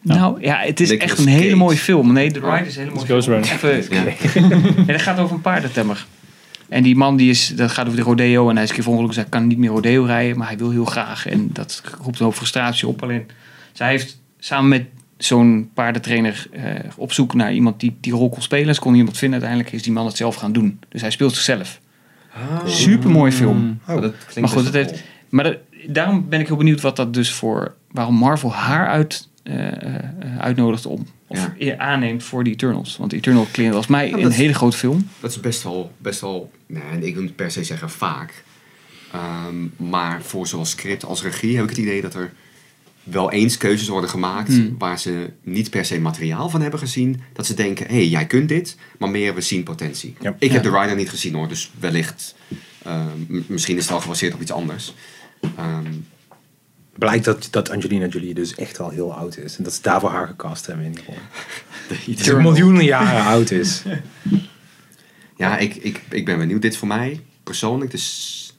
[0.01, 0.15] Ja.
[0.15, 2.13] Nou ja, het is Nicolas echt een hele mooie film.
[2.13, 3.73] Nee, The Rider is een hele Het mooie Ghost film.
[3.73, 4.07] Rider.
[4.07, 6.07] Even, nee, dat gaat over een paardentemmer.
[6.69, 8.49] En die man die is, dat gaat over de rodeo.
[8.49, 10.39] En hij is een keer hij kan niet meer rodeo rijden.
[10.39, 11.27] Maar hij wil heel graag.
[11.27, 13.03] En dat roept een hoop frustratie op.
[13.03, 13.27] Alleen,
[13.73, 14.85] zij heeft samen met
[15.17, 16.63] zo'n paardentrainer eh,
[16.97, 18.75] op zoek naar iemand die die rol kon spelen.
[18.75, 19.41] Ze kon niemand vinden.
[19.41, 20.79] Uiteindelijk is die man het zelf gaan doen.
[20.89, 21.81] Dus hij speelt zichzelf.
[22.67, 23.79] Super mooie film.
[23.89, 25.59] Oh, dat klinkt Maar goed, het wel heeft, maar dat-
[25.89, 27.75] daarom ben ik heel benieuwd wat dat dus voor...
[27.91, 30.01] Waarom Marvel haar uit, eh, eh,
[30.39, 31.07] uitnodigt om...
[31.35, 31.55] Of Ja.
[31.59, 32.97] eer aanneemt voor die Eternals.
[32.97, 35.09] Want Eternal klinkt volgens mij Ja, een is- hele grote film.
[35.21, 38.45] Dat is best wel, best wel nee, ik wil niet per se zeggen vaak.
[39.13, 42.33] Ehm, maar voor zowel script als regie heb ik het idee dat er
[43.03, 44.75] wel eens keuzes worden gemaakt Hmm.
[44.79, 47.21] waar ze niet per se materiaal van hebben gezien.
[47.33, 50.15] Dat ze denken, hé, hey, jij kunt dit, maar meer we zien potentie.
[50.21, 50.37] Ja.
[50.39, 52.35] Ik heb de rider niet gezien hoor, dus wellicht,
[52.83, 54.95] eh, m- misschien is het al gebaseerd op iets anders.
[55.57, 55.87] Ehm,
[56.99, 59.57] Blijkt dat, dat Angelina Jolie dus echt al heel oud is.
[59.57, 61.17] En dat ze daarvoor haar gecast hebben in die rol.
[62.17, 63.83] Dat ze miljoenen jaren oud is.
[65.37, 66.63] Ja, ik, ik, ik ben benieuwd.
[66.63, 68.53] Dit is voor mij persoonlijk dus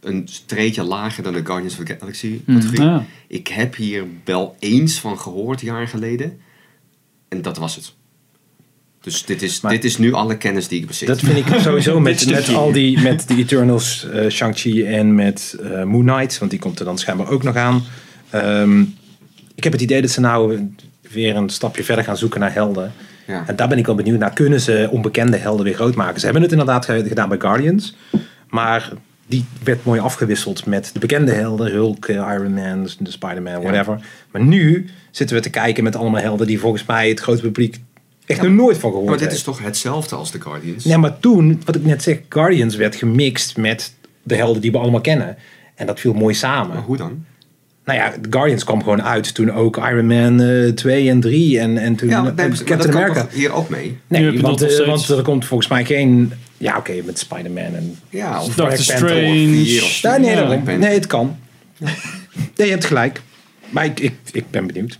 [0.00, 2.40] een streetje lager dan de Guardians of the Galaxy.
[2.72, 3.04] Ja.
[3.26, 6.40] Ik heb hier wel eens van gehoord, jaren geleden.
[7.28, 7.94] En dat was het.
[9.06, 11.08] Dus dit is, Maar- dit is nu alle kennis die ik bezit.
[11.08, 15.56] Dat vind ik sowieso met, met al die, met de Eternals, eh, Shang-Chi en met
[15.62, 17.82] eh, Moon Knight, want die komt er dan schijnbaar ook nog aan.
[18.30, 18.80] Ehm,
[19.54, 20.68] ik heb het idee dat ze nou
[21.10, 22.92] weer een stapje verder gaan zoeken naar helden.
[23.26, 23.44] ja.
[23.46, 24.32] En daar ben ik wel benieuwd naar.
[24.32, 26.18] Kunnen ze onbekende helden weer groot maken?
[26.18, 27.96] Ze hebben het inderdaad ge- gedaan bij Guardians.
[28.48, 28.92] Maar
[29.26, 31.70] die werd mooi afgewisseld met de bekende helden.
[31.72, 34.00] Hulk, eh, Iron Man, de Spider-Man, whatever.
[34.30, 37.80] Maar nu zitten we te kijken met allemaal helden die volgens mij het grote publiek
[38.26, 39.38] echt nog nooit van gehoord maar dit heeft.
[39.38, 40.84] is toch hetzelfde als de Guardians?
[40.84, 44.78] Nee, maar toen, wat ik net zeg, Guardians werd gemixt met de helden die we
[44.78, 45.36] allemaal kennen.
[45.74, 46.74] En dat viel mooi samen.
[46.74, 47.24] Maar hoe dan?
[47.84, 51.78] Nou ja, Guardians kwam gewoon uit toen ook Iron Man eh 2 en 3 en,
[51.78, 53.26] en toen Ja, maar dat Captain kan America.
[53.32, 53.98] hier ook mee?
[54.06, 56.32] Nee, want, eh, want er komt volgens mij geen...
[56.58, 57.98] Ja, oké, met Spider-Man en...
[58.10, 59.30] Ja, of Doctor Black Panther Strange.
[59.30, 60.46] of vier of Ja, nee, Ja.
[60.46, 60.78] Panther.
[60.78, 61.36] nee, het kan.
[62.56, 63.20] Nee, je hebt gelijk.
[63.68, 64.98] Maar ik, ik, ik ben benieuwd.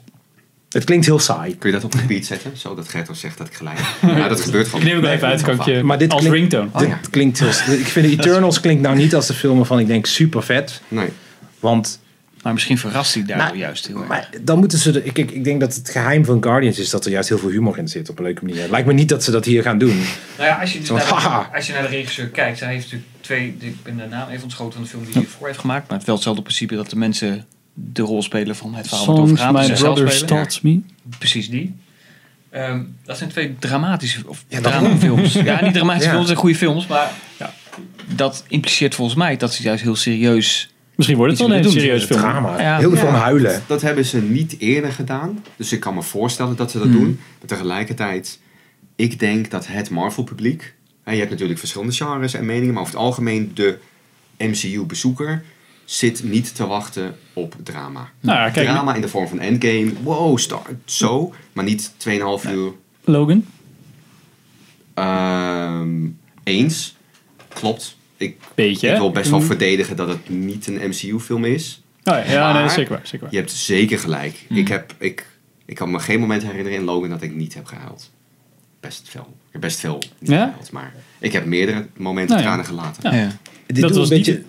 [0.77, 1.57] Het klinkt heel saai.
[1.59, 2.51] Kun je dat op repeat zetten?
[2.55, 4.11] Zodat Gerto zegt dat ik gelijk heb.
[4.19, 4.81] Ja, dat gebeurt gewoon.
[4.81, 6.69] Ik neem het even uit, kan ik je Maar dit als ringtone.
[6.73, 7.01] Oh, Dit ja.
[7.11, 7.79] klinkt heel...
[7.79, 10.81] Ik vind Eternals klinkt nou niet als de film waarvan ik denk super vet.
[10.89, 11.09] Nee.
[11.61, 12.01] Want
[12.43, 14.09] Maar misschien verrast hij daar Nou, juist heel erg.
[14.09, 14.91] Maar dan moeten ze.
[14.91, 17.39] De, ik, ik, ik denk dat het geheim van Guardians is dat er juist heel
[17.39, 18.61] veel humor in zit op een leuke manier.
[18.61, 20.03] Het lijkt me niet dat ze dat hier gaan doen.
[20.37, 22.73] Nou ja, als je, dus Zo, naar de, als je naar de regisseur kijkt, hij
[22.73, 25.47] heeft natuurlijk twee, ik ben de naam even ontschoten van de film die hij hiervoor
[25.47, 27.47] heeft gemaakt, maar het is wel hetzelfde principe dat de mensen
[27.79, 29.53] de rol spelen van het verhaal wat over Songs gaat.
[29.69, 30.81] My Brother Me.
[31.19, 31.75] Precies die.
[32.51, 35.33] Ehm, dat zijn twee dramatische of Ja, dramafilms.
[35.51, 36.11] ja, niet dramatische Ja.
[36.13, 37.13] films, zijn goede films, maar
[38.15, 40.71] dat impliceert volgens mij dat ze juist heel serieus.
[40.95, 42.21] Misschien wordt het wel een serieus film.
[42.21, 42.61] Drama.
[42.61, 42.79] Ja.
[42.79, 43.53] heel veel Ja, huilen.
[43.53, 45.45] Dat, dat hebben ze niet eerder gedaan.
[45.57, 46.91] Dus ik kan me voorstellen dat ze Hmm.
[46.93, 47.21] dat doen.
[47.39, 48.41] Maar tegelijkertijd,
[48.97, 50.75] ik denk dat het Marvel-publiek...
[51.05, 52.73] hè, Je hebt natuurlijk verschillende genres en meningen.
[52.75, 53.79] Maar over het algemeen, de
[54.39, 55.43] MCU-bezoeker
[55.87, 58.11] zit niet te wachten op drama.
[58.21, 59.93] Nou ja, kijk, drama in de vorm van Endgame.
[60.03, 61.35] Wow, start, zo.
[61.53, 62.73] Maar niet 2,5 uur
[63.05, 63.45] Logan.
[64.95, 66.07] Ehm,
[66.45, 66.97] eens.
[67.49, 67.97] Klopt.
[68.17, 69.45] Ik, Beetje, ik wil best wel Mm.
[69.47, 71.83] verdedigen dat het niet een MCU-film is.
[72.05, 73.01] Oh, ja, ja nee, zeker waar.
[73.07, 73.31] Zeker waar.
[73.31, 74.45] Je hebt zeker gelijk.
[74.49, 75.27] Ik, heb, ik,
[75.65, 78.11] ik kan me geen moment herinneren in Logan dat ik niet heb gehuild.
[78.81, 79.29] Best veel.
[79.47, 80.45] Ik heb best veel niet Ja?
[80.45, 80.73] gehuild.
[80.73, 82.55] Maar ik heb meerdere momenten Nou ja.
[82.55, 83.13] tranen gelaten.
[83.17, 83.23] Ja.
[83.23, 83.37] Ja.
[83.67, 84.43] Dit Dat was een niet beetje,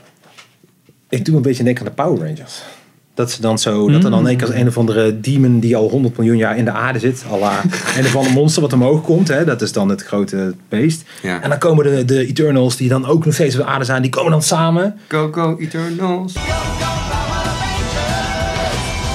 [1.10, 2.62] ik doe een beetje denken aan de Power Rangers.
[3.14, 6.18] Dat ze dan zo, dat er dan een, een of andere demon die al 100
[6.18, 7.24] miljoen jaar in de aarde zit.
[7.30, 7.42] Al
[7.98, 9.28] een of ander monster wat omhoog komt.
[9.28, 11.04] Hè, dat is dan het grote beest.
[11.22, 11.42] Ja.
[11.42, 14.02] En dan komen de, de Eternals die dan ook nog steeds op de aarde zijn.
[14.02, 15.00] Die komen dan samen.
[15.08, 16.34] Go, go, Eternals.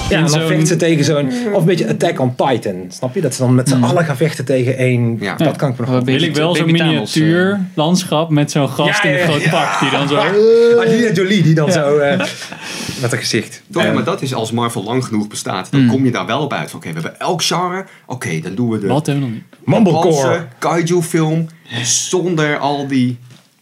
[0.09, 1.27] Ja, en dan zo'n- vechten ze tegen zo'n...
[1.53, 2.85] Of een beetje Attack on Titan.
[2.89, 3.21] Snap je?
[3.21, 5.17] Dat ze dan met z'n allen gaan vechten tegen één...
[5.19, 5.35] Ja.
[5.35, 9.03] Dat kan ik me nog wel Wil ik wel zo'n miniatuur landschap met zo'n gast
[9.03, 9.49] Ja, in een groot ja.
[9.49, 10.15] pak die dan zo...
[10.81, 11.97] Angelina Jolie die dan zo...
[11.97, 12.17] eh,
[13.01, 13.61] met een gezicht.
[13.71, 15.71] Toch, ja, Eh, maar dat is als Marvel lang genoeg bestaat.
[15.71, 16.73] Dan kom je daar wel op uit.
[16.73, 17.85] Oké, we hebben elk genre.
[18.05, 19.67] Oké, dan doen we de Wat hebben we nog niet?
[19.67, 20.15] Mumblecore.
[20.31, 21.47] Japanse kaiju film.
[21.83, 23.17] Zonder al die...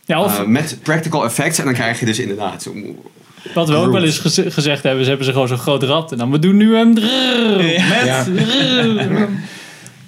[0.06, 1.60] Ja, of eh, met practical effects.
[1.60, 2.74] En dan krijg je dus inderdaad zo...
[3.54, 6.12] wat we ook wel eens geze- gezegd hebben, ze hebben ze gewoon zo'n groot rad.
[6.12, 7.04] En dan, we doen nu een met...
[8.06, 8.26] Ja.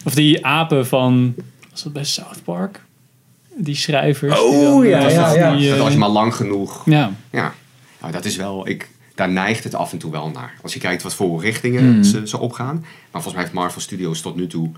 [0.05, 1.36] Of die apen van...
[1.71, 2.81] Was dat bij South Park?
[3.55, 4.34] Die schrijvers.
[4.36, 5.55] die Oh, dan, ja, eh, ja, ja.
[5.55, 7.11] die, eh, Dat als je maar lang genoeg ja.
[7.31, 7.53] Ja,
[8.01, 8.67] nou, dat is wel.
[8.67, 10.53] Ik, daar neigt het af en toe wel naar.
[10.61, 12.03] Als je kijkt wat voor richtingen Hmm.
[12.03, 12.75] ze, ze opgaan.
[12.81, 14.71] Maar volgens mij heeft Marvel Studios tot nu toe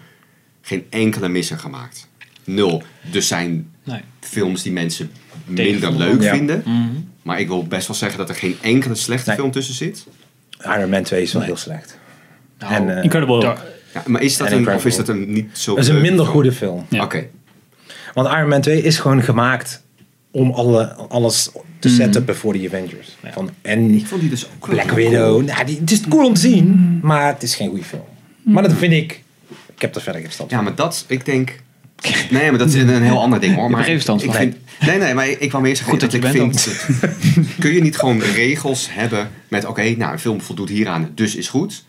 [0.62, 2.08] geen enkele misser gemaakt.
[2.44, 2.84] Nul.
[3.12, 4.02] Dus zijn Nee.
[4.20, 5.12] films die mensen
[5.46, 6.34] minder leuk Ja.
[6.36, 6.64] vinden.
[7.26, 9.38] Maar ik wil best wel zeggen dat er geen enkele slechte Nee.
[9.38, 10.06] film tussen zit.
[10.64, 11.98] Iron Man 2 is wel heel slecht.
[12.60, 13.58] Nou, en, eh, Incredible Hulk.
[13.94, 15.90] Ja, maar is dat En een, Incredible of is dat een niet zo Dat is
[15.90, 16.28] een minder film?
[16.36, 16.86] goede film.
[16.90, 17.04] Ja.
[17.04, 17.28] Oké.
[18.14, 19.84] Want Iron Man 2 is gewoon gemaakt
[20.32, 21.50] om alle, alles
[21.80, 23.18] te setupen voor de Avengers.
[23.32, 25.46] Van, en Ik vond die dus ook Black Widow.
[25.46, 28.04] Nou, die, het is cool om te zien, maar het is geen goede film.
[28.42, 29.24] Maar dat vind ik.
[29.76, 31.64] Ik heb er verder geen stand Ja, maar dat, ik denk...
[32.30, 33.70] Nee, maar dat is een heel ander ding hoor.
[33.70, 36.78] Maar ik vind, nee, nee, maar ik kwam meer zeggen Goed dat ik vind...
[37.60, 39.66] kun je niet gewoon regels hebben met...
[39.66, 41.84] Oké, nou, een film voldoet hieraan, dus is goed.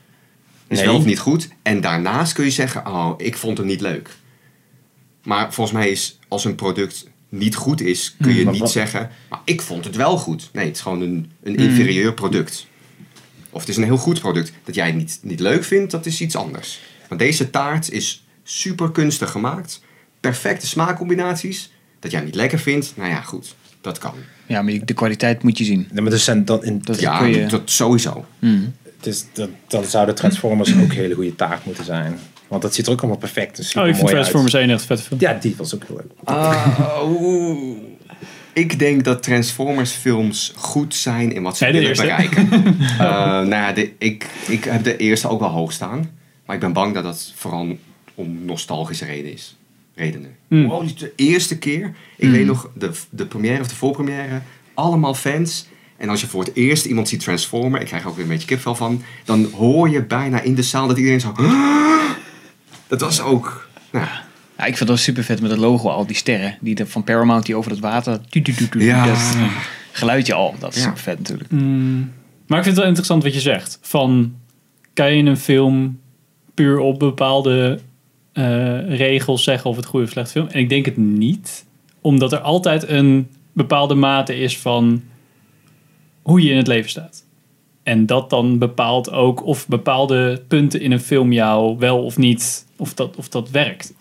[0.69, 0.87] Is Nee.
[0.87, 1.49] wel of niet goed.
[1.63, 2.87] En daarnaast kun je zeggen...
[2.87, 4.09] Oh, ik vond hem niet leuk.
[5.23, 6.19] Maar volgens mij is...
[6.29, 8.17] Als een product niet goed is...
[8.21, 9.11] Kun je maar niet wat- zeggen...
[9.29, 10.49] Maar ik vond het wel goed.
[10.53, 12.67] Nee, het is gewoon een, een inferieur product.
[13.51, 14.53] of het is een heel goed product.
[14.65, 16.81] Dat jij het niet, niet leuk vindt, dat is iets anders.
[17.09, 19.81] Want deze taart is super kunstig gemaakt.
[20.31, 21.71] Perfecte smaakcombinaties.
[22.01, 23.55] Dat jij niet lekker vindt, nou ja, goed.
[23.81, 24.15] Dat kan.
[24.47, 25.89] Ja, maar de kwaliteit moet je zien.
[25.93, 27.47] Nee, maar dus zijn dan in, Dat Ja, je...
[27.47, 28.25] dat sowieso.
[28.97, 32.19] het is, dat, dan zouden Transformers ook een hele goede taart moeten zijn.
[32.49, 34.85] Want dat ziet er ook allemaal perfect en super Oh, ik vind Transformers 1 echt
[34.85, 35.21] vette film.
[35.21, 36.11] Ja, die was ook heel leuk.
[36.25, 36.67] Ah.
[38.53, 42.03] Ik denk dat Transformers films goed zijn in wat ze willen eerste.
[42.05, 42.49] bereiken.
[42.99, 46.11] Eh, nou ja, de, ik, ik heb de eerste ook wel hoog staan.
[46.47, 47.77] Maar ik ben bang dat dat vooral
[48.15, 49.56] om nostalgische reden is.
[49.97, 50.31] Redenen.
[50.49, 50.67] Hmm.
[50.67, 51.95] Wow, de eerste keer.
[52.17, 54.41] Ik weet nog, de, de première of de voorpremière.
[54.75, 55.67] Allemaal fans.
[55.97, 57.81] En als je voor het eerst iemand ziet transformen.
[57.81, 59.03] Ik krijg er ook weer een beetje kipvel van.
[59.25, 61.33] Dan hoor je bijna in de zaal dat iedereen zo...
[62.87, 63.69] Dat was ook...
[63.93, 64.07] Nou,
[64.59, 67.47] Ja, ik vind wel super vet met het logo, al die sterren die van Paramount
[67.47, 68.21] die over het water.
[68.29, 69.07] tu- tu- Ja.
[69.07, 69.37] Dat
[69.93, 70.83] geluidje al, dat is Ja.
[70.85, 71.51] super vet natuurlijk.
[71.51, 73.79] Maar ik vind het wel interessant wat je zegt.
[73.83, 74.35] Van,
[74.95, 75.99] kan je een film
[76.55, 77.79] puur op bepaalde
[78.37, 80.47] eh, regels zeggen of het goede of slecht film?
[80.47, 81.67] En ik denk het niet.
[82.01, 85.03] Omdat er altijd een bepaalde mate is van
[86.23, 87.25] hoe je in het leven staat.
[87.83, 92.67] En dat dan bepaalt ook of bepaalde punten in een film jou wel of niet,
[92.77, 93.95] of dat, of dat werkt.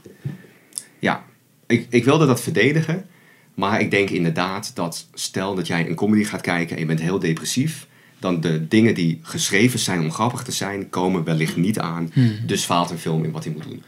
[1.00, 1.24] Ja,
[1.68, 3.06] ik, ik wilde dat verdedigen.
[3.54, 7.02] Maar ik denk inderdaad dat stel dat jij een comedy gaat kijken en je bent
[7.02, 7.88] heel depressief.
[8.20, 12.12] Dan de dingen die geschreven zijn om grappig te zijn, komen wellicht niet aan.
[12.46, 13.84] Dus faalt een film in wat hij moet doen.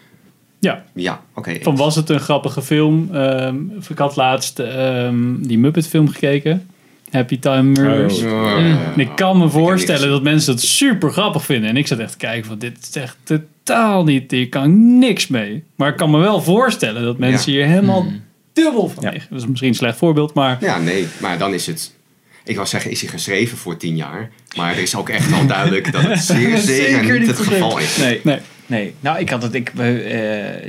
[0.60, 1.58] Ja, Ja, oké.
[1.62, 3.10] van was het een grappige film?
[3.14, 3.56] Ehm,
[3.90, 6.68] ik had laatst ehm, die Muppet film gekeken.
[7.12, 8.22] Happy Time Murders.
[8.24, 8.52] Oh,
[8.94, 11.70] En ik kan me voorstellen dat mensen dat super grappig vinden.
[11.70, 14.72] En ik zat echt te kijken van dit is echt totaal niet, hier kan ik
[14.76, 15.64] niks mee.
[15.76, 18.06] Maar ik kan me wel voorstellen dat mensen hier helemaal
[18.54, 19.10] dubbel van Ja.
[19.12, 19.30] liggen.
[19.32, 21.96] Dat is misschien een slecht voorbeeld, maar Ja, nee, maar dan is het.
[22.44, 24.30] Ik wou zeggen, is hij geschreven voor tien jaar?
[24.58, 27.98] Maar er is ook echt al duidelijk dat het zeer zeker niet het geval is.
[27.98, 28.20] Nee.
[28.24, 28.38] nee.
[28.68, 29.86] Nee, nou ik had het, ik, eh,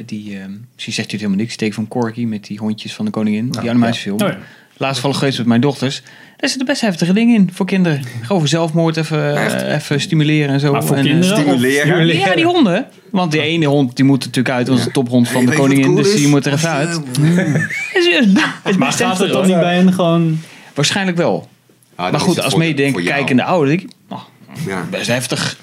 [0.07, 0.45] die, eh
[0.75, 3.51] misschien zegt u het helemaal niks, steek van Corky met die hondjes van de koningin,
[3.61, 4.21] die animatiefilm.
[4.23, 4.39] Oh ja.
[4.77, 6.03] Laatst vallen geweest met mijn dochters.
[6.37, 8.03] Daar zitten best heftige dingen in voor kinderen.
[8.05, 10.73] Gewoon over zelfmoord even, eh, even stimuleren en zo.
[10.73, 11.37] Maar voor En, kinderen?
[11.39, 12.07] Stimuleren.
[12.19, 12.87] Ja, die honden.
[13.11, 14.69] Want die ene hond die moet natuurlijk uit.
[14.69, 15.85] Is de tophond van de koningin.
[15.85, 17.01] cool Dus die moet er even uit.
[18.65, 20.41] Maar best gaat heftig, het dan niet bij hen gewoon...
[20.75, 21.49] Waarschijnlijk wel.
[21.95, 23.15] Ah, Maar goed, als voor- meedenk voor jou.
[23.15, 24.23] kijkende ouder, denk ik, oh,
[24.67, 24.85] Ja.
[24.91, 25.57] best heftig.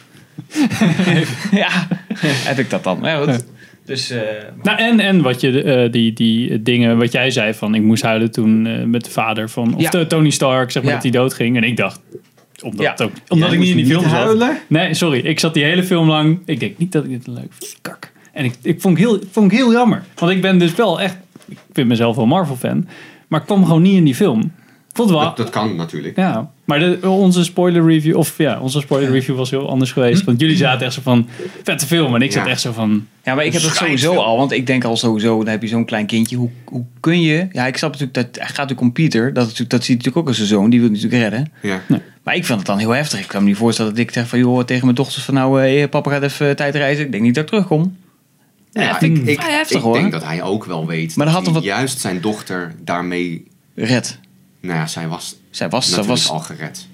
[1.61, 1.88] ja,
[2.19, 2.99] heb ik dat dan.
[3.01, 3.45] Ja, goed.
[3.86, 4.19] Dus, eh,
[4.63, 8.03] Nou, en, en wat je, eh, die, die dingen, wat jij zei van ik moest
[8.03, 9.89] huilen toen eh, met de vader van, of Ja.
[9.89, 10.97] de Tony Stark, zeg maar, Ja.
[10.97, 11.57] dat hij doodging.
[11.57, 11.99] En ik dacht,
[12.61, 13.05] omdat, Ja.
[13.05, 14.19] ook, omdat ik niet in die film niet zat.
[14.19, 14.57] huilen?
[14.67, 15.19] Nee, sorry.
[15.19, 17.77] Ik zat die hele film lang, ik denk niet dat ik dit leuk vind.
[17.81, 18.11] Kak.
[18.33, 20.03] En ik, ik vond, het heel, ik vond het heel jammer.
[20.15, 21.17] Want ik ben dus wel echt,
[21.47, 22.88] ik vind mezelf wel Marvel fan,
[23.27, 24.51] maar ik kwam gewoon niet in die film.
[24.95, 26.15] Vond het wel, Dat, dat kan natuurlijk.
[26.17, 30.23] ja, maar de, onze spoiler review, of ja, onze spoiler review was heel anders geweest.
[30.23, 31.27] Want jullie zaten echt zo van,
[31.63, 32.15] vette film.
[32.15, 32.51] En ik zat Ja.
[32.51, 34.37] echt zo van, Ja, maar ik heb dat sowieso al.
[34.37, 36.35] Want ik denk al sowieso, dan heb je zo'n klein kindje.
[36.35, 37.47] Hoe, hoe kun je...
[37.51, 38.25] Ja, ik snap natuurlijk dat...
[38.25, 39.33] Het gaat natuurlijk om Pieter.
[39.33, 40.69] Dat, dat ziet natuurlijk ook als zijn zoon.
[40.69, 41.51] Die wil natuurlijk redden.
[41.61, 41.81] Ja.
[42.23, 43.19] Maar ik vind het dan heel heftig.
[43.19, 44.39] Ik kan me niet voorstellen dat ik zeg van...
[44.39, 45.63] joh, tegen mijn dochters van nou...
[45.63, 47.05] eh, papa gaat even tijdreizen.
[47.05, 47.97] Ik denk niet dat ik terugkom.
[48.71, 49.93] Ja, ik, ik heftig, ik hoor.
[49.93, 52.73] denk dat hij ook wel weet Maar dat dat had hij wat- juist zijn dochter
[52.83, 53.47] daarmee...
[53.75, 54.19] Red.
[54.66, 55.86] Nou ja, zij was Zij was...
[55.89, 56.88] Zij natuurlijk was al gered.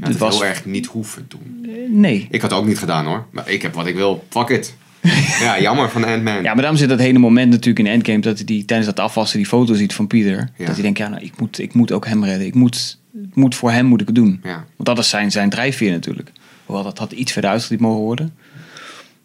[0.00, 1.66] Ja, het was- heel erg niet hoeven doen.
[1.90, 2.26] nee.
[2.30, 3.26] Ik had het ook niet gedaan hoor.
[3.30, 4.24] Maar ik heb wat ik wil.
[4.28, 4.74] Fuck it.
[5.40, 6.34] ja, jammer van Ant-Man.
[6.34, 8.18] Ja, maar daarom zit dat hele moment natuurlijk in Endgame...
[8.18, 10.50] dat hij die, tijdens dat afwassen die foto ziet van Pieter.
[10.56, 10.64] Ja.
[10.66, 12.46] Dat hij denkt, ja, nou, ik moet, ik moet ook hem redden.
[12.46, 12.98] Ik moet,
[13.34, 14.40] moet voor hem moet ik het doen.
[14.42, 14.54] Ja.
[14.76, 16.32] Want dat is zijn, zijn drijfveer natuurlijk.
[16.64, 18.34] Hoewel dat had iets verder uitgelicht mogen worden.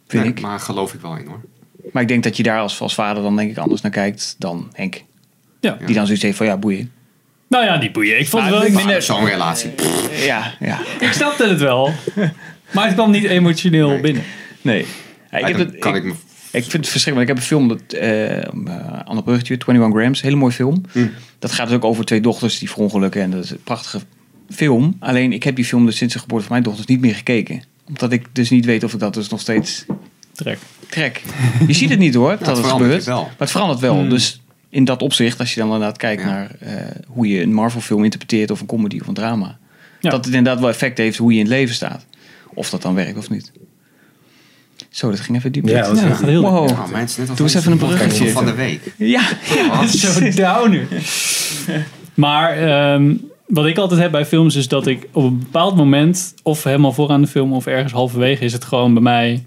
[0.08, 0.42] Vind Nee, ik.
[0.42, 1.42] Maar geloof ik wel in hoor.
[1.92, 4.36] Maar ik denk dat je daar als, als vader dan denk ik anders naar kijkt
[4.38, 5.04] dan Henk.
[5.60, 5.78] ja.
[5.86, 6.92] Die dan zoiets heeft van ja, boeien.
[7.50, 8.20] Nou ja, die boeien.
[8.20, 8.70] Ik vond het Maar wel...
[8.72, 9.70] ik Ik, vind- Zo'n relatie.
[9.70, 10.80] Pff, Ja, ja.
[11.00, 11.92] ik snapte het wel.
[12.72, 14.00] Maar het kwam niet emotioneel Nee.
[14.02, 14.24] binnen.
[14.62, 14.86] Nee.
[15.32, 16.14] Ja, ik, heb het, kan ik, ik
[16.52, 17.30] vind het verschrikkelijk.
[17.30, 18.44] Ik heb een film, dat, eh uh,
[19.04, 20.82] Anne Bruggetje, 21 Grams, hele mooie film.
[21.40, 23.22] Dat gaat dus ook over twee dochters die verongelukken.
[23.22, 24.00] En dat is een prachtige
[24.50, 24.96] film.
[25.00, 27.64] Alleen ik heb die film dus sinds de geboorte van mijn dochters niet meer gekeken.
[27.88, 29.86] Omdat ik dus niet weet of ik dat dus nog steeds
[30.34, 30.58] Trek.
[30.90, 31.22] trek.
[31.68, 33.04] Je ziet het niet hoor, dat het, gebeurt.
[33.04, 33.22] wel.
[33.24, 34.08] Maar het verandert wel.
[34.08, 36.28] Dus in dat opzicht, als je dan inderdaad kijkt Ja.
[36.28, 36.74] naar eh,
[37.08, 39.58] hoe je een Marvel film interpreteert of een comedy of een drama.
[40.00, 40.10] Ja.
[40.10, 42.06] Dat het inderdaad wel effect heeft hoe je in het leven staat.
[42.54, 43.52] Of dat dan werkt of niet.
[44.90, 45.68] Zo, dat ging even diep.
[45.68, 46.50] Ja, dat was heel diep.
[46.50, 46.92] wow.
[46.92, 48.30] Mensen, net als Doe eens even een bruggetje.
[48.30, 48.94] van de week.
[48.98, 49.22] Ja,
[49.56, 49.88] ja.
[49.88, 50.88] Zo downer.
[52.14, 53.16] Maar ehm,
[53.48, 56.94] wat ik altijd heb bij films is dat ik op een bepaald moment, of helemaal
[56.94, 59.46] vooraan de film of ergens halverwege, is het gewoon bij mij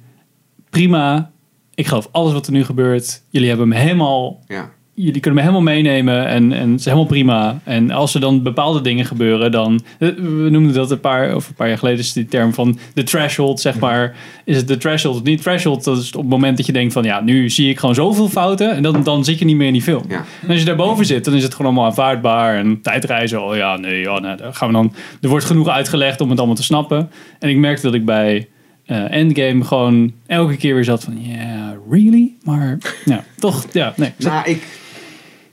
[0.70, 1.30] prima.
[1.74, 3.22] Ik geloof alles wat er nu gebeurt.
[3.30, 4.70] Jullie hebben me helemaal, Ja.
[5.03, 7.61] Jullie kunnen me helemaal meenemen en, en het is helemaal prima.
[7.64, 9.80] En als er dan bepaalde dingen gebeuren, dan...
[9.98, 12.78] eh, We noemden dat een paar, of een paar jaar geleden is die term van
[12.94, 14.16] de threshold, zeg maar.
[14.44, 15.84] Is het de threshold of niet threshold?
[15.84, 18.28] Dat is op het moment dat je denkt van, ja, nu zie ik gewoon zoveel
[18.28, 18.74] fouten.
[18.74, 20.05] En dan, dan zit je niet meer in die film.
[20.09, 20.24] Ja.
[20.42, 22.57] En als je daarboven zit, dan is het gewoon allemaal aanvaardbaar.
[22.57, 24.92] En tijdreizen, oh ja, nee, ja, nou, daar gaan we dan...
[25.20, 27.11] Er wordt genoeg uitgelegd om het allemaal te snappen.
[27.38, 28.48] En ik merkte dat ik bij
[28.86, 31.18] eh, Endgame gewoon elke keer weer zat van...
[31.22, 32.32] Yeah, really?
[32.42, 34.12] Maar ja, toch, ja, nee.
[34.18, 34.62] Nou, ik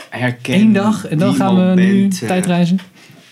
[0.10, 2.80] herken Eén dag en dan gaan we nu tijdreizen.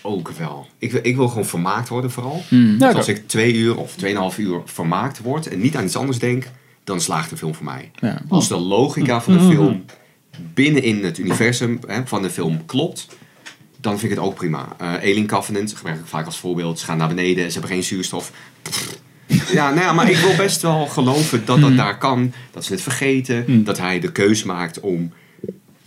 [0.02, 0.66] Ook wel.
[0.78, 2.42] Ik, wil- ik wil gewoon vermaakt worden vooral.
[2.50, 5.96] Ja, Dus als ik twee uur of tweeënhalf uur vermaakt word en niet aan iets
[5.96, 6.44] anders denk,
[6.84, 7.90] dan slaagt de film voor mij.
[8.00, 8.20] Ja.
[8.28, 9.84] Als de logica van de film
[10.54, 13.06] binnenin het universum hè, van de film klopt,
[13.80, 14.68] dan vind ik het ook prima.
[14.78, 16.78] Eh Alien Covenant gebruik ik vaak als voorbeeld.
[16.78, 18.32] Ze gaan naar beneden, ze hebben geen zuurstof.
[19.52, 22.32] Ja, nou ja, maar ik wil best wel geloven dat dat daar kan.
[22.50, 23.64] Dat ze het vergeten.
[23.64, 25.12] Dat hij de keus maakt om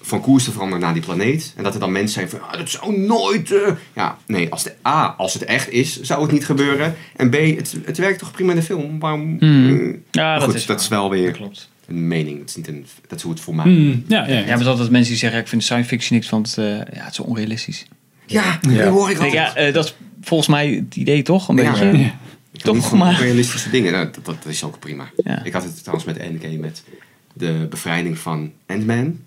[0.10, 1.54] van koers te veranderen naar die planeet.
[1.58, 3.52] En dat er dan mensen zijn van, ah, dat zou nooit...
[3.52, 6.96] eh." Ja, nee, als de A, als het echt is, zou het niet gebeuren.
[7.16, 9.00] En B, het, het werkt toch prima in de film.
[9.00, 9.36] Waarom...
[9.40, 9.80] Hmm.
[9.90, 11.70] eh, Ja, dat goed, is dat is wel weer Dat klopt.
[11.88, 12.40] een mening.
[12.40, 13.66] Dat is, niet een, dat is hoe het voor mij...
[13.66, 16.18] Hmm, ja, ja, Ja, maar er zijn altijd mensen die zeggen, ik vind science fiction
[16.18, 17.86] niks, want eh, ja, het is zo onrealistisch.
[18.26, 18.84] Ja, Ja.
[18.84, 19.34] dat hoor ik altijd.
[19.34, 21.48] ja, eh, dat is volgens mij het idee toch?
[21.50, 21.70] Een Ja.
[21.72, 21.86] beetje.
[21.86, 21.92] Ja.
[21.98, 22.18] Ja.
[22.52, 23.20] Ik Toch maar.
[23.20, 23.92] realistische dingen.
[23.92, 25.10] Nou, dat, dat is ook prima.
[25.24, 25.44] Ja.
[25.44, 26.84] Ik had het trouwens met Endgame met
[27.34, 29.20] de bevrijding van Ant-Man.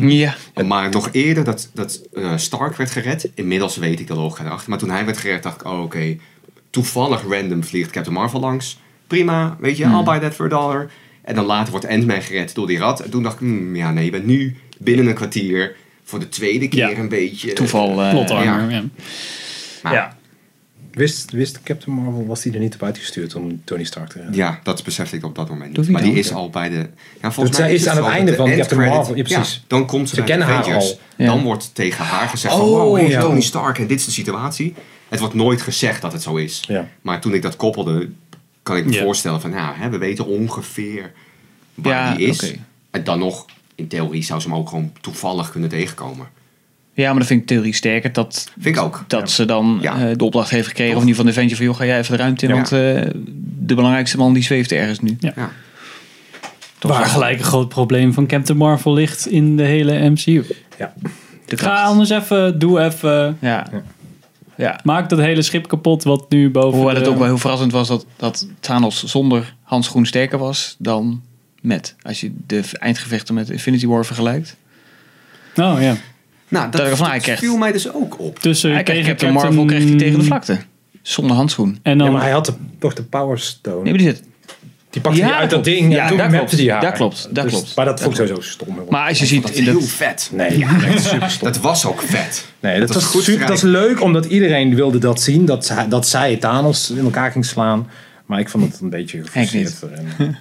[0.00, 0.34] Ja.
[0.66, 3.30] Maar nog eerder dat, dat eh, Stark werd gered.
[3.34, 4.70] Inmiddels weet ik de logica erachter.
[4.70, 6.16] Maar toen hij werd gered dacht ik, oh oké.
[6.70, 8.78] toevallig random vliegt Captain Marvel langs.
[9.06, 9.94] Prima, weet je, Hmm.
[9.96, 10.90] I'll buy that for a dollar.
[11.22, 13.00] En dan later wordt Ant-Man gered door die rat.
[13.00, 16.28] En toen dacht ik, hmm, ja nee, je bent nu binnen een kwartier voor de
[16.28, 16.98] tweede keer Ja.
[16.98, 17.52] een beetje...
[17.52, 18.02] Toeval.
[18.02, 18.68] eh, Plot armor, ja.
[18.68, 18.84] ja.
[19.82, 20.15] Maar, ja.
[20.96, 24.34] Wist, wist Captain Marvel, was die er niet op uitgestuurd om Tony Stark te redden?
[24.34, 25.88] Ja, dat besefte ik op dat moment niet.
[25.88, 26.88] Maar die is al bij de...
[27.22, 29.64] Ja, volgens zij mij is aan het einde de van Captain Marvel, ja, precies.
[29.66, 30.90] dan komt ze, Ze bij kennen Avengers.
[30.90, 30.98] al.
[31.16, 31.26] Ja.
[31.26, 32.62] Dan wordt tegen haar gezegd van...
[32.62, 33.20] Oh, Wow.
[33.20, 34.74] Tony Stark en dit is de situatie.
[35.08, 36.64] Het wordt nooit gezegd dat het zo is.
[36.68, 36.88] Ja.
[37.02, 38.08] Maar toen ik dat koppelde,
[38.62, 39.02] kan ik me Ja.
[39.02, 39.50] voorstellen van...
[39.50, 41.12] Nou, hè, we weten ongeveer
[41.74, 42.42] waar Ja, die is.
[42.42, 42.56] oké.
[42.90, 43.44] En dan nog,
[43.74, 46.28] in theorie zou ze hem ook gewoon toevallig kunnen tegenkomen.
[46.96, 48.12] Ja, maar dat vind ik theorie sterker.
[48.12, 49.04] Dat, Vind ik ook.
[49.06, 49.98] dat ze dan Ja.
[50.08, 51.98] eh, de opdracht heeft gekregen, of in ieder geval de Avenger van, joh, ga jij
[51.98, 52.56] even de ruimte in, Ja.
[52.56, 53.10] want eh,
[53.58, 55.16] de belangrijkste man die zweeft ergens nu.
[55.20, 55.34] Ja.
[56.80, 60.44] Waar gelijk een groot probleem van Captain Marvel ligt in de hele MCU.
[60.78, 60.94] Ja.
[61.46, 63.36] De Ga anders even, doe even.
[63.40, 63.66] Ja.
[64.56, 64.80] ja.
[64.84, 67.72] Maak dat hele schip kapot wat nu boven Hoewel de- het ook wel heel verrassend
[67.72, 71.22] was dat, dat Thanos zonder handschoen sterker was dan
[71.60, 71.94] met.
[72.02, 74.56] Als je de eindgevechten met Infinity War vergelijkt.
[75.56, 75.96] Oh ja.
[76.48, 78.38] Nou, dat, Dat dat viel mij dus ook op.
[78.38, 80.58] Tussen Hij kreeg tegen Captain Marvel kreeg hij tegen de vlakte.
[81.02, 81.78] Zonder handschoen.
[81.82, 83.82] En dan, Ja, maar hij had de, toch de Power Stone.
[83.82, 84.22] Nee, maar die zit.
[84.90, 86.56] die pakte Ja, hij uit dat ding Ja, en toen dat mapte klopt.
[86.56, 86.80] die haar.
[86.80, 87.74] Dat klopt, dat Dus- klopt.
[87.76, 88.78] Maar dat vond ik sowieso stom.
[88.90, 89.88] Maar als je Dat ziet is in heel dat.
[89.88, 90.30] vet.
[90.32, 91.48] Nee, echt super stom.
[91.52, 92.44] Dat was ook vet.
[92.60, 95.44] Nee, dat, was was goed super, dat is leuk, omdat iedereen wilde dat zien.
[95.44, 97.88] Dat zij, dat zij Thanos in elkaar ging slaan.
[98.26, 99.82] Maar ik vond het een beetje geforceerd.
[100.18, 100.36] En,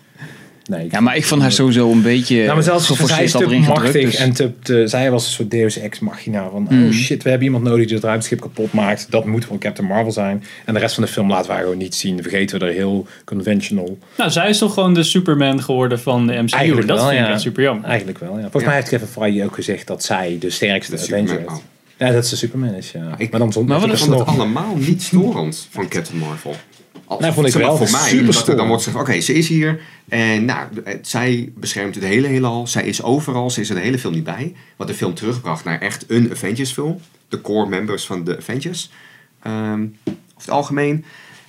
[0.69, 2.41] nee, Ja, maar ik vond haar sowieso een beetje.
[2.43, 5.31] Nou, maar zelfs zij is al te machtig dus- en te, te- zij was een
[5.31, 6.85] soort Deus Ex Machina van Mm.
[6.85, 9.07] oh shit, we hebben iemand nodig die het ruimteschip kapot maakt.
[9.09, 10.43] Dat moet van Captain Marvel zijn.
[10.65, 12.21] En de rest van de film laten wij gewoon niet zien.
[12.21, 13.97] Vergeten we er heel conventional.
[14.17, 16.55] nou, zij is toch gewoon de Superman geworden van de MCU.
[16.55, 17.33] Eigenlijk dat wel, vind ik ja.
[17.33, 17.85] echt super jammer.
[17.85, 18.41] Eigenlijk wel, ja.
[18.41, 18.67] Volgens Ja.
[18.69, 21.45] mij heeft Kevin Feige ook gezegd dat zij de sterkste De Avenger is.
[21.47, 21.55] oh.
[21.97, 23.13] Ja, dat ze Superman is, ja.
[23.17, 24.25] ik- maar dan zonder Maar wat Ik is nog.
[24.25, 26.55] allemaal niet storend van Captain Marvel.
[27.05, 27.77] Als, Nou, vond ik wel.
[27.77, 29.81] Voor mij, dat er dan wordt gezegd, oké, ze is hier.
[30.07, 30.67] En nou,
[31.01, 32.67] zij beschermt het hele heelal.
[32.67, 33.49] Zij is overal.
[33.49, 34.55] Ze is er de hele film niet bij.
[34.75, 36.99] Wat de film terugbracht naar echt een Avengers film.
[37.29, 38.91] De core members van de Avengers.
[39.41, 39.83] Ehm
[40.35, 41.05] over het algemeen.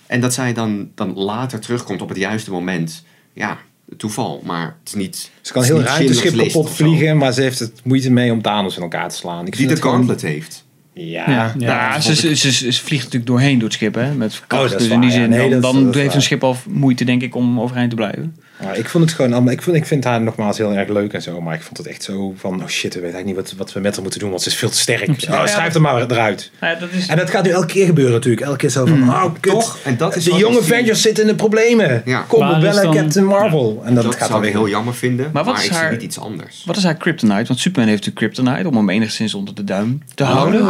[0.06, 3.04] En dat zij dan, dan later terugkomt op het juiste moment.
[3.32, 3.58] Ja,
[3.96, 4.42] toeval.
[4.44, 7.80] Maar het is niet Ze kan heel Schindler's List kapot vliegen, maar ze heeft het
[7.84, 9.46] moeite mee om Thanos in elkaar te slaan.
[9.46, 10.64] Ik Die de gauntlet heeft.
[10.98, 11.24] Ja.
[11.28, 11.54] Ja.
[11.58, 14.14] Ja, ze, ze, ze, ze vliegt natuurlijk doorheen door het schip, hè?
[14.14, 14.72] Met kracht.
[14.72, 15.16] Oh, dus in die ja.
[15.16, 16.16] zin, Nee, dan, dat- dan dat is heeft waar.
[16.16, 18.36] een schip al moeite, denk ik, om overeind te blijven.
[18.62, 19.52] Ja, ik vond het gewoon allemaal.
[19.52, 21.40] Ik, vond, ik vind haar nogmaals heel erg leuk en zo.
[21.40, 22.62] Maar ik vond het echt zo van.
[22.62, 24.30] Oh shit, we weten eigenlijk niet wat, wat we met haar moeten doen.
[24.30, 25.08] Want ze is veel te sterk.
[25.30, 26.50] Oh, schrijf er maar eruit.
[26.60, 27.06] Ja, dat is...
[27.06, 28.46] En dat gaat nu elke keer gebeuren natuurlijk.
[28.46, 29.08] Elke keer zo van.
[29.08, 29.52] Oh, kut.
[29.52, 29.78] Toch?
[29.84, 30.58] En dat is de jonge.
[30.58, 32.02] Avengers zitten in de problemen.
[32.04, 32.20] Ja.
[32.20, 33.82] Kom, we bellen dan- Captain Marvel.
[33.84, 35.24] En dat, Dat, gaat zou dan weer heel jammer vinden.
[35.32, 36.62] Maar Maar, wat is ik zie haar- niet iets anders.
[36.66, 37.46] Wat is haar kryptonite?
[37.46, 40.64] Want Superman heeft natuurlijk kryptonite om hem enigszins onder de duim te houden.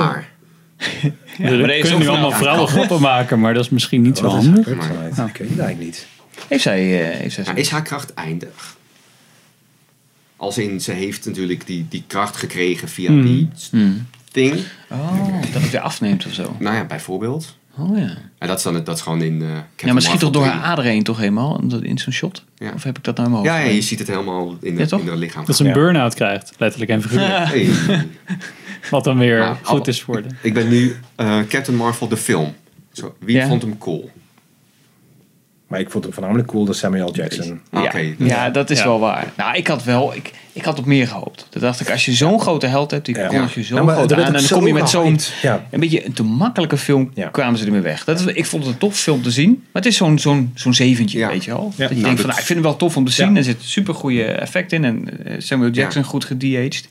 [0.76, 4.26] We maar deze kunnen nu allemaal vrouwen grappen maken, maar dat is misschien niet zo
[4.26, 4.66] handig.
[4.66, 4.80] Ik weet
[5.12, 6.06] het eigenlijk niet.
[6.48, 7.10] Heeft zij...
[7.10, 8.76] eh heeft zij Nou, is haar kracht eindig?
[10.36, 13.24] Als in, ze heeft natuurlijk die, die kracht gekregen via Hmm.
[13.24, 14.06] die Hmm.
[14.32, 14.54] ding.
[14.90, 16.56] Oh, dat het weer afneemt of zo.
[16.58, 17.56] Nou ja, bijvoorbeeld.
[17.78, 18.14] Oh ja.
[18.38, 19.48] En dat is, dan, het- dat is gewoon in eh
[19.86, 21.60] Ja, maar schiet toch door haar aderen heen toch helemaal?
[21.80, 22.44] in zo'n shot?
[22.56, 22.70] Ja.
[22.74, 23.54] Of heb ik dat nou in mijn 3.
[23.54, 23.64] hoofd?
[23.64, 25.44] Ja, ja, je ziet het helemaal in, de, in haar lichaam.
[25.44, 25.74] Dat ze een Ja.
[25.74, 27.44] burn-out krijgt, letterlijk en figuurlijk.
[27.48, 27.68] Hey.
[28.90, 30.28] Wat dan weer Nou, goed is voor de...
[30.42, 32.54] Ik ben nu eh, Captain Marvel, de film.
[32.92, 33.46] Zo, wie Ja.
[33.46, 34.10] vond hem cool?
[35.66, 37.60] Maar ik vond hem voornamelijk cool, de Samuel Jackson.
[37.70, 38.84] Ah, Ja, ja, dat is Ja.
[38.84, 39.32] wel waar.
[39.36, 41.46] Nou, ik had wel, ik, ik had op meer gehoopt.
[41.50, 43.26] Dat dacht ik, als je zo'n grote held hebt, die Ja.
[43.26, 44.34] kondig je zo Ja, maar groot er werd aan.
[44.34, 45.18] En ook dan kom je met zo'n,
[45.70, 47.28] een beetje een te makkelijke film, Ja.
[47.28, 48.04] kwamen ze ermee weg.
[48.04, 49.48] Dat is, ik vond het een tof film te zien.
[49.50, 51.28] Maar het is zo'n zo'n zo'n zeventje, Ja.
[51.28, 51.60] weet je wel.
[51.60, 51.68] Ja.
[51.68, 53.30] Dat je Nou, denkt dat- van, nou, ik vind hem wel tof om te zien.
[53.30, 53.36] Ja.
[53.36, 54.84] Er zit super goede effect in.
[54.84, 56.88] En eh, Samuel Jackson goed gedeaged.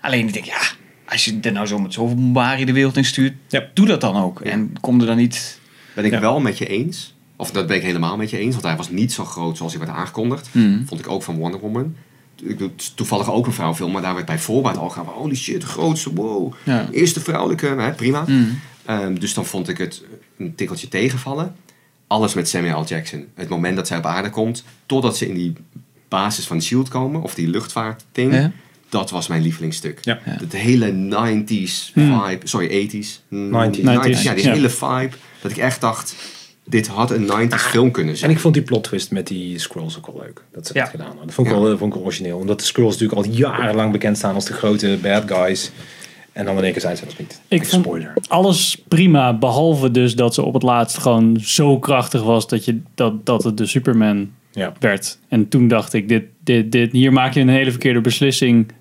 [0.00, 0.60] Alleen ik denk, ja,
[1.08, 3.64] als je er nou zo met zoveel bombarie de wereld in stuurt, Ja.
[3.74, 4.40] doe dat dan ook.
[4.44, 4.50] Ja.
[4.50, 5.58] En kom er dan niet...
[5.94, 6.20] Ben ik Ja.
[6.20, 7.14] wel met je eens.
[7.40, 8.52] Of dat ben ik helemaal met je eens.
[8.52, 10.48] Want hij was niet zo groot zoals hij werd aangekondigd.
[10.52, 10.84] Hmm.
[10.86, 11.94] Vond ik ook van Wonder Woman.
[12.42, 13.92] Ik doe toevallig ook een vrouwenfilm.
[13.92, 15.14] Maar daar werd bij voorbaat al gaan van...
[15.14, 16.52] Holy shit, de grootste, wow.
[16.64, 16.88] Ja.
[16.90, 18.24] Eerste vrouwelijke, hè, prima.
[18.26, 18.60] Mm.
[18.84, 20.02] Ehm, dus dan vond ik het
[20.38, 21.56] een tikkeltje tegenvallen.
[22.06, 22.84] Alles met Samuel L.
[22.84, 23.26] Jackson.
[23.34, 24.64] Het moment dat zij op aarde komt...
[24.86, 25.52] Totdat ze in die
[26.08, 26.88] basis van S.H.I.E.L.D.
[26.88, 27.22] komen.
[27.22, 28.32] Of die luchtvaartding.
[28.34, 28.52] Ja.
[28.88, 29.98] Dat was mijn lievelingsstuk.
[30.02, 30.18] Ja.
[30.22, 32.38] Het hele 90s vibe.
[32.42, 33.28] Sorry, 80s.
[33.28, 33.78] Mm, 90s.
[33.78, 34.52] 90s, Ja, die ja.
[34.52, 35.10] hele vibe.
[35.42, 36.14] Dat ik echt dacht...
[36.68, 38.30] Dit had een 90s film kunnen En zijn.
[38.30, 40.42] ik vond die plot twist met die scrolls ook wel leuk.
[40.52, 40.80] Dat ze Ja.
[40.80, 41.24] dat gedaan hadden.
[41.26, 41.60] Dat vond ik, Ja.
[41.60, 42.38] wel, vond ik wel origineel.
[42.38, 45.70] Omdat de scrolls natuurlijk al jarenlang bekend staan als de grote bad guys.
[46.32, 47.40] En dan in één keer zijn ze dat niet.
[47.48, 48.12] Ik vond Spoiler.
[48.28, 52.80] alles prima, behalve dus dat ze op het laatst gewoon zo krachtig was dat, je,
[52.94, 54.72] dat, dat het de Superman Ja.
[54.78, 55.18] werd.
[55.28, 58.72] En toen dacht ik, dit, dit, dit, hier maak je een hele verkeerde beslissing.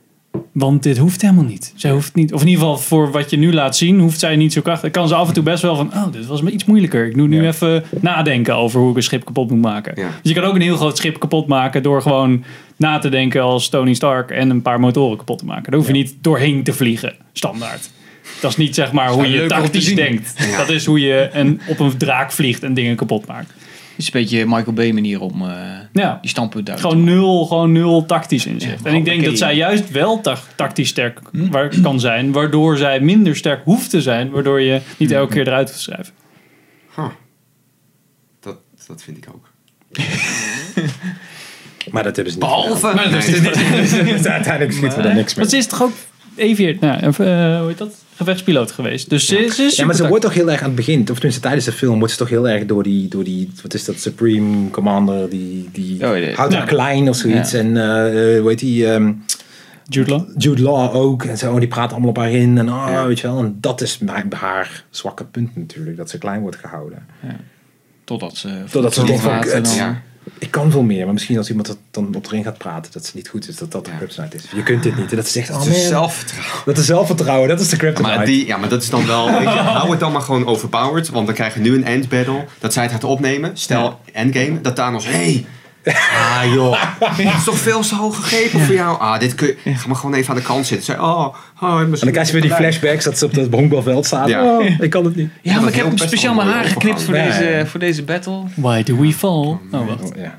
[0.52, 1.74] Want dit hoeft helemaal niet.
[1.76, 2.34] Zij hoeft niet.
[2.34, 4.92] Of in ieder geval voor wat je nu laat zien, hoeft zij niet zo krachtig.
[4.92, 7.06] Kan ze af en toe best wel van, oh, dit was me iets moeilijker.
[7.08, 7.48] Ik moet nu Ja.
[7.48, 9.94] even nadenken over hoe ik een schip kapot moet maken.
[9.96, 10.08] Ja.
[10.22, 12.44] Dus je kan ook een heel groot schip kapot maken door gewoon
[12.76, 15.64] na te denken als Tony Stark en een paar motoren kapot te maken.
[15.72, 17.90] Daar hoef je niet doorheen te vliegen, standaard.
[18.42, 20.34] Dat is niet zeg maar hoe je tactisch denkt.
[20.58, 23.54] Dat is hoe je een, op een draak vliegt en dingen kapot maakt.
[23.98, 25.50] Het is een beetje Michael Bay manier om eh,
[25.94, 26.18] Ja.
[26.22, 28.84] die standpunt uit Gewoon nul, gewoon nul tactisch inzicht.
[28.84, 32.78] Ja, en ik denk dat zij juist wel ta- tactisch sterk waar, kan zijn, waardoor
[32.78, 36.14] zij minder sterk hoeft te zijn, waardoor je niet elke keer eruit hoeft te schrijven.
[36.96, 37.06] Huh.
[38.40, 39.50] Dat, dat vind ik ook.
[41.92, 42.48] Maar dat hebben ze niet.
[42.48, 42.94] Behalve...
[42.94, 44.26] Maar dat is.
[44.26, 45.44] Uiteindelijk schieten we daar niks mee.
[45.44, 45.92] Maar ze is toch ook
[46.38, 47.96] even, nou, even, eh, hoe heet dat?
[48.16, 49.10] Gevechtspiloot geweest.
[49.10, 51.06] Dus ze, ze is Ja, maar ze wordt toch heel erg aan het begin, of
[51.14, 53.86] tenminste tijdens de film, wordt ze toch heel erg door die, door die wat is
[53.86, 56.32] dat, Supreme Commander, die, die Oh, ja.
[56.34, 56.68] houdt haar Ja.
[56.68, 57.52] klein of zoiets.
[57.52, 57.60] Ja.
[57.60, 59.14] En eh, eh, hoe heet die, ehm,
[59.90, 60.26] Jude Law.
[60.38, 61.24] Jude Law ook.
[61.24, 62.58] En zo, en die praat allemaal op haar in.
[62.58, 63.08] En, oh, Ja.
[63.08, 66.56] weet je wel, en dat is haar, haar zwakke punt natuurlijk, dat ze klein wordt
[66.58, 67.06] gehouden.
[68.04, 68.50] Totdat ze...
[68.72, 69.44] Totdat ze denkt van,
[70.40, 73.06] Ik kan veel meer, maar misschien als iemand er dan op erin gaat praten, dat
[73.06, 73.98] ze niet goed is, dat dat de Ja.
[73.98, 74.44] kryptonite is.
[74.56, 75.10] Je kunt dit niet.
[75.10, 76.62] En dat zegt, oh Het is man, zelfvertrouwen.
[76.66, 78.16] dat is zelfvertrouwen, dat is de kryptonite.
[78.16, 79.30] Maar, die, ja, maar dat is dan wel...
[79.78, 81.10] Hou het dan maar gewoon overpowered.
[81.10, 82.46] Want dan krijgen we nu een end battle.
[82.60, 83.52] Dat zij het gaat opnemen.
[83.58, 84.62] Stel, endgame.
[84.62, 85.06] Dat Thanos...
[85.08, 85.46] Hey,
[85.94, 89.00] Ah joh, dat is toch veel te hoog gegrepen voor jou?
[89.00, 89.76] Ah, dit kun je...
[89.76, 90.86] Ga maar gewoon even aan de kant zitten.
[90.86, 92.60] Zeg, oh, oh, en dan krijg je weer die flash.
[92.60, 94.28] flashbacks dat ze op het honkbalveld staat.
[94.28, 94.44] Ja.
[94.44, 95.30] Oh, ik kan het niet.
[95.42, 98.44] Ja, maar dat ik heb speciaal mijn haar geknipt voor deze, voor deze battle.
[98.56, 99.58] Why do we fall?
[99.72, 100.12] Oh, wacht.
[100.16, 100.34] Ja.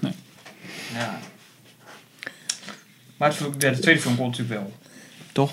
[0.94, 1.18] Ja.
[3.16, 4.72] Maar het, de tweede film komt natuurlijk wel.
[5.32, 5.52] Toch?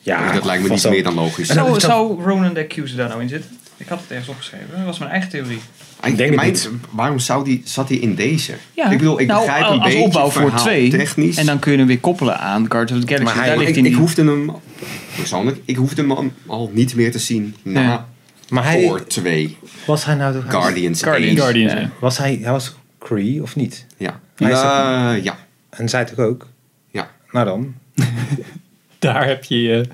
[0.00, 1.48] Ja, dat lijkt me niet meer dan logisch.
[1.48, 3.50] Dat Zou, zou Ronan the Accuser daar nou in zitten?
[3.76, 4.68] Ik had het ergens opgeschreven.
[4.76, 5.60] Dat was mijn eigen theorie.
[6.04, 6.70] Ik denk het mijn- niet.
[6.90, 8.54] Waarom zou die, zat hij in deze?
[8.72, 8.90] Ja.
[8.90, 10.90] Ik bedoel, ik Nou, begrijp een als beetje opbouw voor verhaal twee.
[10.90, 11.36] technisch.
[11.36, 13.34] En dan kun je hem weer koppelen aan Guardians of the Galaxy.
[13.36, 14.50] Maar hij- daar ligt ik, hij ik hoefde hem,
[15.16, 18.08] persoonlijk, ik hoefde hem al, niet meer te zien na Ja.
[18.48, 20.44] Maar hij, Thor 2, was hij nou toch...
[20.50, 21.30] Guardians, Guardians.
[21.34, 21.40] 1.
[21.42, 21.90] Guardians, Ja.
[22.00, 23.86] Was hij, hij was Cree of niet?
[23.96, 24.20] Ja.
[24.36, 25.36] Hij Eh, ja.
[25.70, 26.46] En zij toch ook?
[26.90, 27.10] Ja.
[27.30, 27.74] Nou dan.
[28.98, 29.84] Daar heb je je...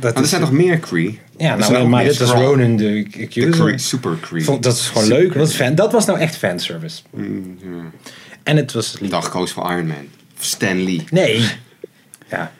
[0.00, 1.20] Dat Maar er zijn nog meer Kree.
[1.36, 2.44] Ja, nou, maar dit was Skrull.
[2.44, 3.78] Ronan de Accuser.
[3.80, 4.18] Super.
[4.32, 5.34] Vond- Dat is gewoon leuk.
[5.34, 7.02] Dat, is fan, dat was nou echt fanservice.
[7.10, 7.90] Mm, ja.
[8.42, 9.10] En het was lief.
[9.10, 9.96] Dag koos voor Iron Man.
[10.38, 11.04] Stan Lee.
[11.10, 11.44] Nee.
[12.30, 12.52] Ja.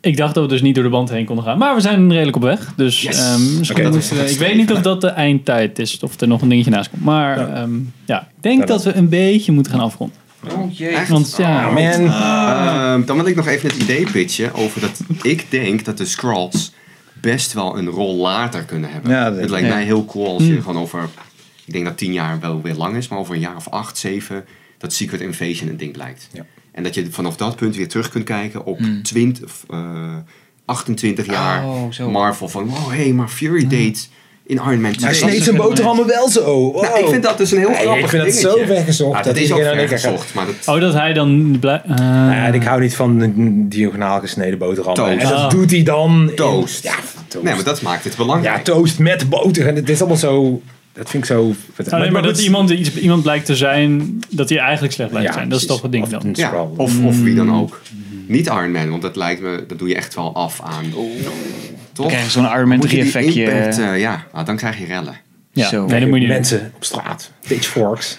[0.00, 1.58] Ik dacht dat we dus niet door de band heen konden gaan.
[1.58, 2.72] Maar we zijn redelijk op weg.
[2.76, 3.18] Dus Yes.
[3.18, 5.98] ehm, moeten is ik weet niet of dat de eindtijd is.
[6.00, 7.04] Of er nog een dingetje naast komt.
[7.04, 7.46] Maar Ja.
[7.56, 7.68] ja,
[8.06, 10.16] ja ik denk Ja, dat we een beetje moeten gaan afronden.
[10.56, 10.96] Oh jee.
[11.08, 11.82] Want ja, Oh, man.
[12.10, 16.04] Ehm, dan wil ik nog even het idee pitchen over dat ik denk dat de
[16.04, 16.72] Skrulls
[17.32, 19.10] best wel een rol later kunnen hebben.
[19.10, 19.74] Ja, dat- het lijkt ja.
[19.74, 20.62] mij heel cool als je Hmm.
[20.62, 21.08] gewoon over,
[21.64, 23.98] ik denk dat tien jaar wel weer lang is, maar over een jaar of acht,
[23.98, 24.44] zeven,
[24.78, 26.28] dat Secret Invasion een ding blijkt.
[26.32, 26.44] Ja.
[26.72, 29.02] En dat je vanaf dat punt weer terug kunt kijken op Hmm.
[29.02, 30.16] 20, of, eh,
[30.64, 32.06] 28 jaar Oh.
[32.12, 32.48] Marvel.
[32.48, 34.08] Van, wow, hé, hey, maar Fury deed
[34.46, 35.04] in Iron Man 2.
[35.04, 36.44] Hij sneed zijn boterhammen wel zo.
[36.72, 36.82] Wow.
[36.82, 39.10] Nou, ik vind dat dus een heel Nee, grappig ik vind dat zo weggezocht.
[39.16, 40.74] Ja, dat dat is ook vergezocht, maar dat...
[40.74, 41.56] Oh, dat hij dan...
[41.60, 44.94] blij- eh, Nou ja, en ik hou niet van een diagonaal gesneden boterham.
[44.94, 45.10] Toast.
[45.10, 45.50] En dat Ah.
[45.50, 46.28] doet hij dan.
[46.30, 46.82] in- Toast.
[46.82, 46.94] ja,
[47.28, 47.44] toast.
[47.44, 48.56] Nee, maar dat maakt het belangrijk.
[48.56, 49.66] Ja, toast met boter.
[49.66, 50.62] En het is allemaal zo...
[50.92, 51.54] dat vind ik zo...
[51.90, 55.32] Alleen maar dat iemand, iets, iemand blijkt te zijn dat hij eigenlijk slecht blijkt Ja,
[55.32, 55.50] te zijn.
[55.50, 56.30] Dat is toch het ding Of dan.
[56.32, 57.80] Ja, of, of wie dan ook.
[58.26, 60.84] Niet Iron Man, want dat lijkt me, dat doe je echt wel af aan.
[61.92, 62.06] Toch?
[62.06, 63.42] krijg je zo'n Iron Man Moet je 3 die effectje.
[63.42, 65.16] impact, eh, ja, nou, dan krijg je rellen.
[65.52, 65.86] Ja, Zo.
[65.86, 66.26] nee, dat moet je.
[66.26, 68.18] Mensen op straat, pitchforks.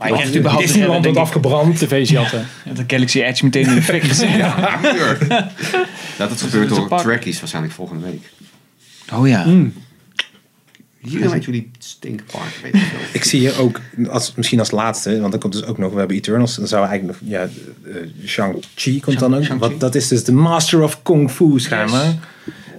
[0.00, 1.78] Maar je krijgt überhaupt Disneyland wordt afgebrand.
[1.78, 2.46] TV's jatten.
[2.64, 4.38] ik, dat Galaxy Edge meteen in effect gezet.
[6.18, 7.00] Dat het gebeurt een door pak.
[7.00, 8.30] Trekkies waarschijnlijk volgende week.
[9.12, 9.46] Oh ja.
[11.00, 12.82] Hier weet jullie stinkpark, weet
[13.12, 15.98] ik zie hier ook, als, misschien als laatste, want dan komt dus ook nog, we
[15.98, 19.58] hebben Eternals, dan zou eigenlijk nog, ja, eh, Shang-Chi komt dan ook.
[19.58, 22.14] Wat, dat is dus de Master of Kung Fu schijnbaar.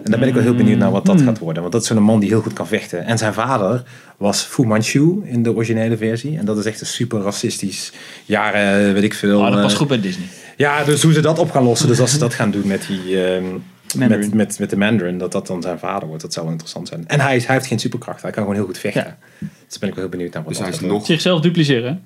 [0.03, 1.61] En daar ben ik wel heel benieuwd naar wat dat gaat worden.
[1.61, 3.06] Want dat is zo'n man die heel goed kan vechten.
[3.06, 3.84] En zijn vader
[4.18, 6.38] was Fu Manchu in de originele versie.
[6.38, 7.91] En dat is echt een super racistisch
[8.26, 9.40] jaren, weet ik veel.
[9.40, 10.26] Oh, dat eh, past goed bij Disney.
[10.57, 11.88] Ja, dus hoe ze dat op gaan lossen.
[11.88, 13.26] Dus als ze dat gaan doen met die...
[13.26, 13.44] ehm,
[13.95, 16.22] met, met, met de Mandarin, dat dat dan zijn vader wordt.
[16.22, 17.07] Dat zou wel interessant zijn.
[17.07, 18.22] En hij, is, hij heeft geen superkracht.
[18.22, 19.18] Hij kan gewoon heel goed vechten.
[19.68, 21.06] Dus ben ik wel heel benieuwd naar wat Dus dat hij is nog...
[21.06, 22.03] Zichzelf dupliceren.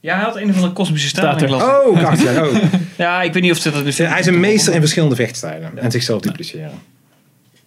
[0.00, 1.50] Ja, hij had een of andere kosmische ik.
[1.50, 2.56] Oh, kracht, ja, oh.
[2.96, 5.14] Ja, ik weet niet of ze dat de film- Hij is een meester in verschillende
[5.14, 5.78] vechtstijlen.
[5.78, 6.70] En zichzelf dupliceren.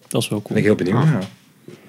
[0.08, 0.58] Dat is wel Ben cool.
[0.58, 1.04] ik heel benieuwd.
[1.04, 1.18] Ja.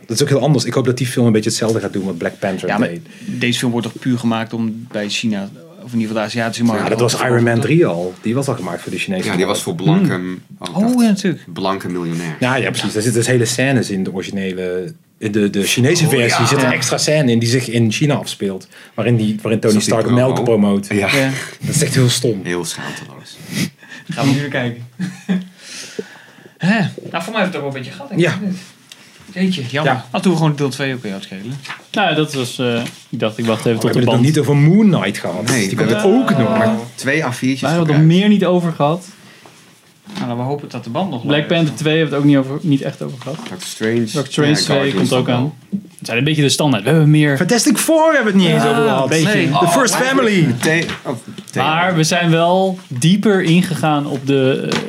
[0.06, 0.66] Dat is ook heel anders.
[0.66, 2.88] Ik hoop dat die film een beetje hetzelfde gaat doen wat Black Panther Ja, maar
[2.90, 3.02] deed.
[3.26, 5.50] deze film wordt toch puur gemaakt om bij China,
[5.84, 6.84] of in ieder geval de Aziatische markt.
[6.84, 8.14] Ja, dat was Iron Man 3 al.
[8.22, 10.14] Die was al gemaakt voor de Chinese Ja, die was voor blanke...
[10.14, 11.44] Oh, dacht, Oh ja, natuurlijk.
[11.54, 12.36] Blanke miljonair.
[12.40, 12.94] Ja, ja, precies.
[12.94, 14.94] Daar zitten dus hele scènes in de originele...
[15.20, 16.48] In de, de Chinese Oh, versie ja.
[16.48, 18.68] zit een extra scène in die zich in China afspeelt.
[18.94, 20.16] Waarin, die, waarin Tony Stark promo?
[20.18, 20.88] melk promoot.
[20.90, 21.30] Ja, Ja.
[21.66, 22.40] Dat is echt heel stom.
[22.44, 23.38] heel schaamteloos.
[24.10, 24.84] Gaan we nu naar kijken.
[26.58, 26.80] Hè?
[27.12, 28.10] Nou, voor mij heeft het ook wel een beetje gehad.
[28.10, 28.28] denk ik.
[28.28, 28.38] Ja.
[29.42, 29.94] Jeetje, jammer.
[29.94, 30.06] Ja.
[30.12, 31.54] Had toen we gewoon deel 2 ook weer uitschelen.
[31.92, 32.60] Nou, dat was...
[32.60, 34.26] eh, ik dacht, ik wacht even We tot de hebben het nog band.
[34.26, 35.44] niet over Moon Knight gehad.
[35.50, 36.58] Nee, die we komt hebben ook nog.
[36.58, 39.06] Maar twee A4'tjes Waar hebben het nog meer niet over gehad?
[40.16, 41.48] Nou, dan we hopen dat de band nog Black.
[41.48, 43.38] Panther 2 hebben we het ook niet, over, niet echt over gehad.
[43.38, 44.06] Doctor Strange.
[44.14, 45.54] Doctor Strange Ja, 2 Guardians komt ook aan.
[45.98, 46.84] Het zijn een beetje de standaard.
[46.84, 47.38] We hebben meer...
[47.38, 49.04] Fantastic Four hebben we het niet eens Ja, over gehad.
[49.04, 49.34] een beetje.
[49.34, 49.50] Nee.
[49.52, 50.56] The First Family.
[51.06, 51.14] Oh.
[51.56, 54.68] Maar we zijn wel dieper ingegaan op de...
[54.72, 54.80] eh,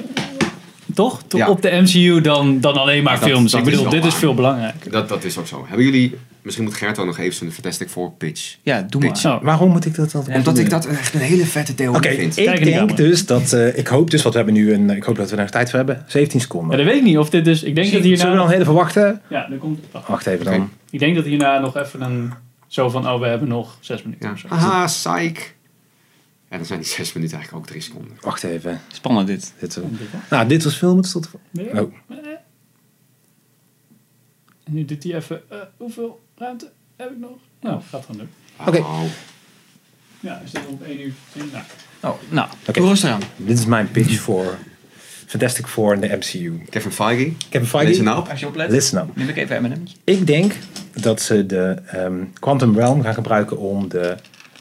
[0.98, 1.22] toch?
[1.28, 1.48] Ja.
[1.48, 3.50] Op de MCU dan, dan alleen maar Dat- films.
[3.52, 4.90] dat ik bedoel, dit is veel belangrijker.
[4.90, 5.64] Dat, dat is ook zo.
[5.68, 6.16] Hebben jullie...
[6.42, 8.56] Misschien moet Gert ook nog even zo'n Fantastic Four pitch.
[8.62, 9.16] Ja, doe maar.
[9.16, 9.38] Zo.
[9.42, 10.64] Waarom moet ik dat altijd Omdat doen?
[10.64, 12.36] ik dat echt een hele vette theorie Oké, vind.
[12.38, 13.52] ik Kijk denk dus dat...
[13.52, 14.90] eh, ik hoop dus, want we hebben nu een...
[14.90, 16.04] Ik hoop dat we er nog tijd voor hebben.
[16.06, 16.76] 17 Ja, seconden.
[16.76, 17.62] dat weet ik niet of dit dus...
[17.62, 18.16] Ik denk dat hierna...
[18.18, 19.20] Zullen we dan heel even wachten?
[19.28, 19.78] Ja, dan komt...
[19.90, 20.08] wacht.
[20.08, 20.70] Wacht even dan.
[20.90, 22.32] Ik denk dat hierna nog even een...
[22.66, 24.32] Zo van, oh, we hebben nog zes minuten Ja.
[24.34, 24.46] of zo.
[24.48, 25.54] Haha, psych.
[26.48, 28.16] En dan zijn die zes minuten eigenlijk ook drie seconden.
[28.20, 28.80] Wacht even.
[28.92, 29.52] Spannend dit.
[29.58, 29.82] Dit, eh,
[30.30, 31.04] nou, dit was filmen.
[31.04, 31.30] Stond...
[31.50, 31.80] Nee.
[31.80, 31.92] Oh.
[34.64, 35.42] En nu doet hij even...
[35.50, 37.38] eh, hoeveel ruimte heb ik nog?
[37.60, 38.66] Nou, gaat gewoon doen.
[38.66, 38.78] Oké.
[38.78, 39.02] Oh.
[40.20, 41.42] Ja, is dit op 1 uur 10?
[41.52, 41.64] Nou,
[42.00, 42.80] Oh, nou, Oké.
[42.80, 43.20] doe rustig aan.
[43.36, 44.58] Dit is mijn pitch voor
[45.26, 46.62] Fantastic Four in de MCU.
[46.70, 47.32] Kevin Feige.
[47.48, 48.28] Kevin Feige, nou op?
[48.28, 49.16] Als je oplet, listen up.
[49.16, 49.82] neem ik even M&M.
[50.04, 50.54] Ik denk
[50.94, 54.16] dat ze de ehm, Quantum Realm gaan gebruiken om de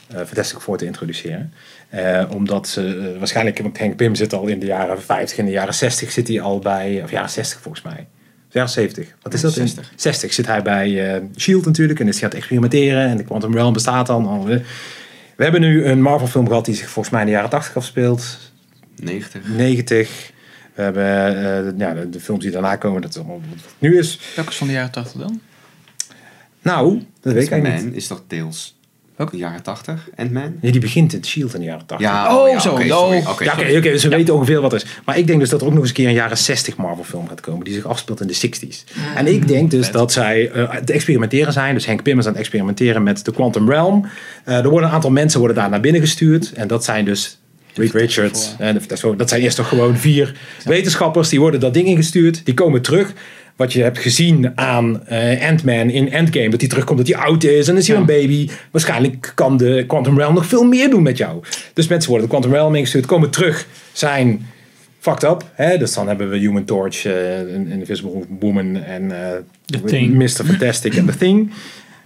[0.08, 1.54] eh, Fantastic Four te introduceren.
[1.90, 5.46] Eh, omdat ze eh, waarschijnlijk, want Henk Pym zit al in de jaren 50, in
[5.46, 8.08] de jaren 60 zit hij al bij, of jaren 60 volgens mij.
[8.48, 9.16] Of Jaren 70.
[9.22, 9.54] Wat is dat?
[9.54, 9.92] 60.
[9.96, 13.74] 60 zit hij bij eh, Shield natuurlijk en is het experimenteren en de Quantum Realm
[13.74, 14.26] bestaat dan.
[14.26, 14.46] al.
[14.46, 17.76] We hebben nu een Marvel film gehad die zich volgens mij in de jaren 80
[17.76, 18.38] afspeelt.
[18.96, 19.48] 90.
[19.48, 20.32] 90.
[20.74, 23.98] We hebben ja, de, de films die daarna komen, dat is allemaal wat het nu
[23.98, 24.20] is.
[24.36, 25.42] Welke is van de jaren 80 dan?
[26.62, 27.96] Nou, dat weet ik eigenlijk niet.
[27.96, 28.77] Is toch deels
[29.18, 29.32] Welke?
[29.32, 30.10] de jaren 80?
[30.16, 30.56] Ant-Man?
[30.62, 32.08] Ja, die begint in Shield in de jaren 80.
[32.08, 32.70] Ja, Oh, ja, zo.
[32.72, 33.14] oké, Oh.
[33.70, 35.00] Ja, dus we weten ongeveer wat er is.
[35.06, 37.04] Maar ik denk dus dat er ook nog eens een keer een jaren 60 Marvel
[37.04, 37.64] film gaat komen.
[37.66, 38.84] Die zich afspeelt in de 60s.
[39.16, 41.74] En ik denk dus dat zij eh, aan het experimenteren zijn.
[41.74, 44.06] Dus Henk Pym is aan het experimenteren met de Quantum Realm.
[44.44, 46.52] Eh, er worden een aantal mensen worden daar naar binnen gestuurd.
[46.54, 47.38] En dat zijn dus
[47.74, 48.56] Reed Richards.
[48.58, 51.30] En zo- dat zijn eerst toch gewoon vier wetenschappers.
[51.30, 52.46] Die worden dat ding ingestuurd.
[52.46, 53.14] Die komen terug.
[53.58, 56.50] Wat je hebt gezien aan eh, Ant-Man in Endgame.
[56.50, 57.60] Dat hij terugkomt, dat hij oud is.
[57.60, 58.50] En dan is hij een baby.
[58.72, 61.44] Waarschijnlijk kan de Quantum Realm nog veel meer doen met jou.
[61.74, 63.06] Dus mensen worden de Quantum Realm ingestuurd.
[63.06, 63.68] Komen terug.
[63.92, 64.46] Zijn
[65.00, 65.52] fucked up.
[65.54, 65.78] Hè?
[65.78, 70.14] Dus dan hebben we Human Torch, eh, Invisible Woman en eh, The Thing.
[70.14, 70.46] Mr.
[70.46, 71.52] Fantastic en The Thing.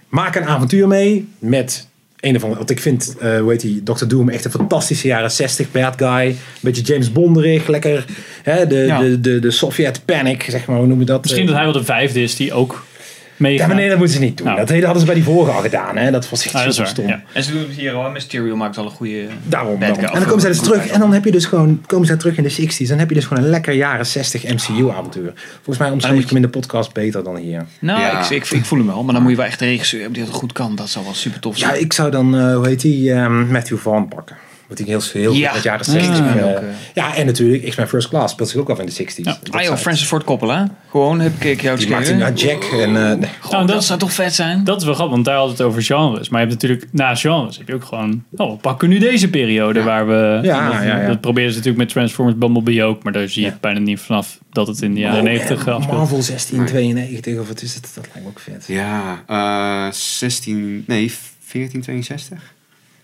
[0.08, 1.86] Maak een avontuur mee met
[2.22, 2.58] een of andere...
[2.58, 4.06] Want ik vind, eh hoe heet die, Dr.
[4.06, 6.26] Doom echt een fantastische jaren 60 bad guy.
[6.26, 8.04] Een beetje James Bonderig, lekker.
[8.42, 8.66] Hè?
[8.66, 8.98] De, Ja.
[9.00, 11.22] de, de, de Soviet panic, zeg maar, hoe noem je dat?
[11.22, 12.84] misschien dat hij wel de vijfde is die ook
[13.42, 13.66] Ja, meegaat.
[13.66, 14.46] maar nee, dat moeten ze niet doen.
[14.46, 14.58] Nou.
[14.66, 15.96] Dat hadden ze bij die vorige al gedaan.
[15.96, 16.10] Hè?
[16.10, 17.06] Dat was echt Ah, dat stom.
[17.06, 17.22] ja.
[17.32, 18.10] En ze doen het hier al.
[18.10, 19.26] Mysterio maakt al een goede...
[19.42, 19.82] Daarom.
[19.82, 20.86] En dan komen ze dus terug.
[20.86, 22.52] En dan heb je dus gewoon, komen ze terug in de
[22.84, 22.88] 60s.
[22.88, 25.32] Dan heb je dus gewoon een lekker jaren 60 MCU-avontuur.
[25.54, 27.64] Volgens mij omschreef ik hem in de podcast beter dan hier.
[27.80, 28.20] Nou, Ja.
[28.24, 29.02] ik, ik, ik voel hem wel.
[29.04, 30.74] Maar dan moet je wel echt een regisseur hebben die dat goed kan.
[30.76, 31.80] Dat zou wel super tof Ja, zijn.
[31.80, 34.36] ik zou dan, eh, hoe heet die, ehm, Matthew Vaughn pakken.
[34.76, 35.46] Die heel, heel Ja.
[35.46, 36.00] goed met jaren Ja.
[36.00, 36.18] 60.
[36.18, 36.34] Ja.
[36.36, 37.18] eh, eh.
[37.18, 39.14] en natuurlijk X-Men First Class speelt zich ook af in de 60s.
[39.16, 39.38] Ja.
[39.50, 40.70] Ah joh, Francis Ford Coppola.
[40.90, 42.80] Gewoon, heb ik jou Die maakt een Jack en...
[42.80, 43.16] eh, nee.
[43.16, 44.64] Nou, dat dat, zou toch vet zijn?
[44.64, 46.28] dat is wel grappig, want daar hadden we het over genres.
[46.28, 48.24] Maar je hebt natuurlijk, na genres heb je ook gewoon...
[48.36, 49.84] Oh, we pakken nu deze periode Ja.
[49.84, 50.38] waar we...
[50.42, 51.06] Ja, dat, ja, ja.
[51.06, 53.02] dat proberen ze natuurlijk met Transformers Bumblebee ook.
[53.02, 53.58] Maar daar zie je Ja.
[53.60, 55.98] bijna niet vanaf dat het in de jaren Oh, 90 en afspeelt.
[55.98, 57.90] Marvel 1692 of wat is het?
[57.94, 58.64] Dat lijkt me ook vet.
[58.68, 59.22] Ja,
[59.86, 60.84] eh 16...
[60.86, 61.12] Nee,
[61.52, 62.38] 1462?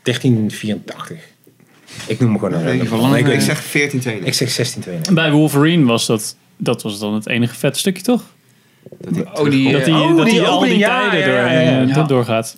[0.02, 1.16] 1384.
[2.06, 3.14] Ik noem hem gewoon een Nee, random.
[3.14, 4.26] ik, Ik zeg zeg, 1492.
[4.26, 5.08] ik zeg 1692.
[5.08, 6.36] En bij Wolverine was dat...
[6.56, 8.22] Dat was dan het enige vet stukje, toch?
[8.98, 11.26] Dat die Oh, die, Dat hij eh, dat die die al die ja, tijden ja,
[11.26, 12.02] door, ja, ja, ja.
[12.02, 12.56] doorgaat.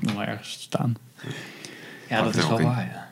[0.00, 0.96] Nog maar ergens staan.
[2.08, 3.08] Ja, dat is wel waar, ja.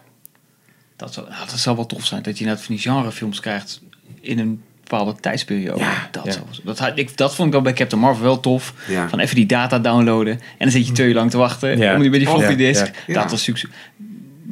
[0.96, 3.80] Dat zou, nou, dat zou wel tof zijn, dat je net van die genrefilms krijgt
[4.20, 5.78] in een bepaalde tijdsperiode.
[5.80, 6.34] Ja, dat, ja.
[6.64, 8.74] dat, had- ik, dat vond ik al bij Captain Marvel wel tof.
[8.88, 9.08] Ja.
[9.08, 11.94] Van even die data downloaden en dan zit je twee uur lang te wachten Ja.
[11.94, 12.84] om die bij die floppy disk.
[12.86, 12.92] ja.
[13.14, 13.28] Dat Ja.
[13.28, 13.70] was succes.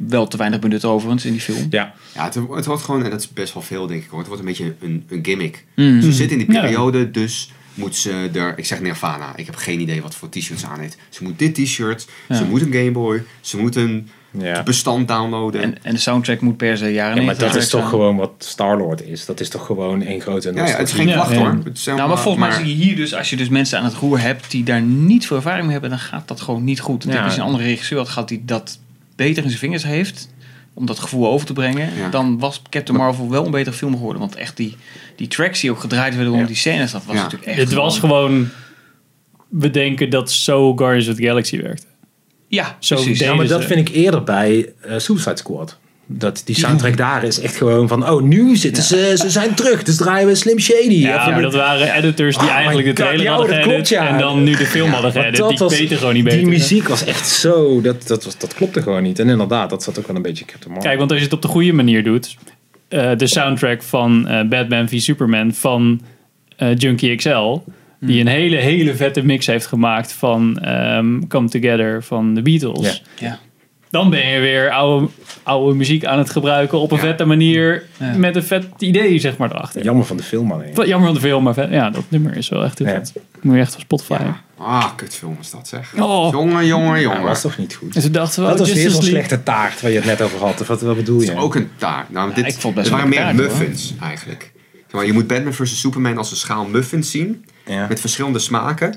[0.07, 1.67] Wel te weinig benut overigens in die film.
[1.69, 1.93] Ja.
[2.13, 4.27] Ja, het, het wordt gewoon, en dat is best wel veel denk ik hoor, het
[4.27, 5.65] wordt een beetje een, een gimmick.
[5.75, 6.01] Mm.
[6.01, 6.61] Ze zitten in die Ja.
[6.61, 10.65] periode, dus moet ze er, ik zeg Nirvana, ik heb geen idee wat voor t-shirts
[10.65, 10.97] aan heeft.
[11.09, 12.35] Ze moet dit t-shirt, Ja.
[12.35, 14.09] ze moet een Game Boy, ze moet een
[14.39, 14.63] Ja.
[14.63, 15.61] bestand downloaden.
[15.61, 18.15] En, en de soundtrack moet per se jaren Ja, maar 90 dat is toch gewoon
[18.15, 19.25] wat Star-Lord is.
[19.25, 21.37] Dat is toch gewoon één grote ja, ja, het is geen klacht ja.
[21.37, 21.57] hoor.
[21.73, 23.93] Is Nou, maar volgens mij zie je hier dus, als je dus mensen aan het
[23.93, 27.03] roer hebt die daar niet veel ervaring mee hebben, dan gaat dat gewoon niet goed.
[27.03, 27.09] Ja.
[27.09, 28.79] heb je een andere regisseur had gehad die dat
[29.15, 30.29] beter in zijn vingers heeft,
[30.73, 32.09] om dat gevoel over te brengen, Ja.
[32.09, 34.19] dan was Captain Marvel wel een betere film geworden.
[34.21, 34.75] Want echt die,
[35.15, 36.45] die tracks die ook gedraaid werden om Ja.
[36.45, 37.21] die scènes, dat was Ja.
[37.21, 37.59] natuurlijk echt...
[37.59, 38.49] Het was gewoon
[39.49, 41.85] bedenken dat zo Guardians of the Galaxy werkte.
[42.55, 43.19] Ja, Zo precies.
[43.19, 43.67] Ja, maar dat ze.
[43.67, 45.77] vind ik eerder bij eh, Suicide Squad.
[46.07, 48.09] Dat die soundtrack daar is echt gewoon van...
[48.09, 49.13] Oh, nu zitten ze...
[49.17, 49.83] Ze zijn terug.
[49.83, 50.93] Dus draaien we Slim Shady.
[50.93, 54.07] Ja, maar dat waren editors die Oh eigenlijk de God, trailer ja, hadden klopt, ja.
[54.07, 55.35] en dan nu de film hadden geëdit.
[55.35, 56.39] dat Die was- weten gewoon niet beter.
[56.39, 57.81] Die muziek was echt zo...
[57.81, 59.19] Dat, dat, was, dat klopte gewoon niet.
[59.19, 60.87] En inderdaad, dat zat ook wel een beetje Captain Marvel.
[60.87, 62.37] Kijk, want als je het op de goede manier doet,
[62.87, 66.01] eh, de soundtrack van eh, Batman v Superman van
[66.57, 67.57] eh, Junkie XL,
[68.05, 73.01] die een hele, hele vette mix heeft gemaakt van ehm, Come Together van de Beatles.
[73.19, 73.27] Ja.
[73.27, 73.39] Ja.
[73.89, 75.07] Dan ben je weer oude,
[75.43, 77.03] oude muziek aan het gebruiken op een Ja.
[77.03, 78.13] vette manier Ja.
[78.17, 79.83] met een vet idee, zeg maar, erachter.
[79.83, 80.73] Jammer van de film alleen.
[80.73, 81.69] Wat Jammer van de film, maar vet.
[81.71, 82.93] ja, dat nummer is wel echt heel Ja.
[82.93, 83.13] vet.
[83.41, 84.13] Moet je echt van Spotify.
[84.23, 84.41] Ja.
[84.57, 85.93] Ah, kutfilm is dat zeg.
[85.99, 86.31] Oh.
[86.31, 87.17] Jongen, jongen, Ja, jongen.
[87.17, 87.95] dat was toch niet goed?
[87.95, 89.25] En dachten we, Dat was weer Justice zo'n League.
[89.27, 90.61] slechte taart waar je het net over had.
[90.61, 91.27] Of wat, wat bedoel je?
[91.27, 92.09] Het is ook een taart.
[92.11, 93.67] Nou, dit, ik vond het best het wel waren meer taart, hoor.
[93.67, 94.51] muffins eigenlijk.
[94.73, 95.79] Zeg Maar je moet Batman vs.
[95.79, 97.45] Superman als een schaal muffins zien.
[97.65, 97.85] Ja.
[97.87, 98.95] Met verschillende smaken.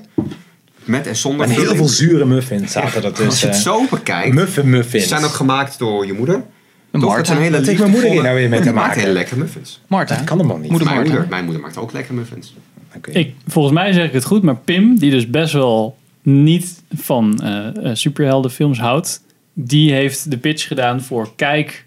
[0.83, 4.33] Met en zonder En heel veel zure muffins zaten er Als je het zo bekijkt.
[4.35, 5.03] Muffin muffins.
[5.03, 6.43] Ze zijn ook gemaakt door je moeder.
[6.91, 7.15] Een Toch?
[7.15, 9.01] Dat zijn hele Wat heeft mijn moeder hier nou weer mee te Die maakt maken?
[9.01, 9.81] hele lekkere muffins.
[9.87, 10.15] Marta.
[10.15, 10.69] Dat kan helemaal niet.
[10.69, 11.13] Moeder Mijn Martha.
[11.13, 12.55] moeder, mijn moeder maakt ook lekkere muffins.
[12.95, 13.11] Oké.
[13.11, 17.41] Ik, volgens mij zeg ik het goed, maar Pim, die dus best wel niet van
[17.41, 19.21] eh eh, superheldenfilms houdt,
[19.53, 21.85] die heeft de pitch gedaan voor kijk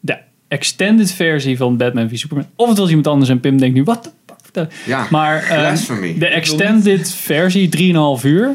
[0.00, 0.16] de
[0.48, 2.46] extended versie van Batman v Superman.
[2.56, 4.12] Of het was iemand anders en Pim denkt nu, wat
[4.54, 6.18] de Ja, Maar eh, blasphemy.
[6.18, 7.68] de extended versie,
[8.18, 8.50] 3,5 uur.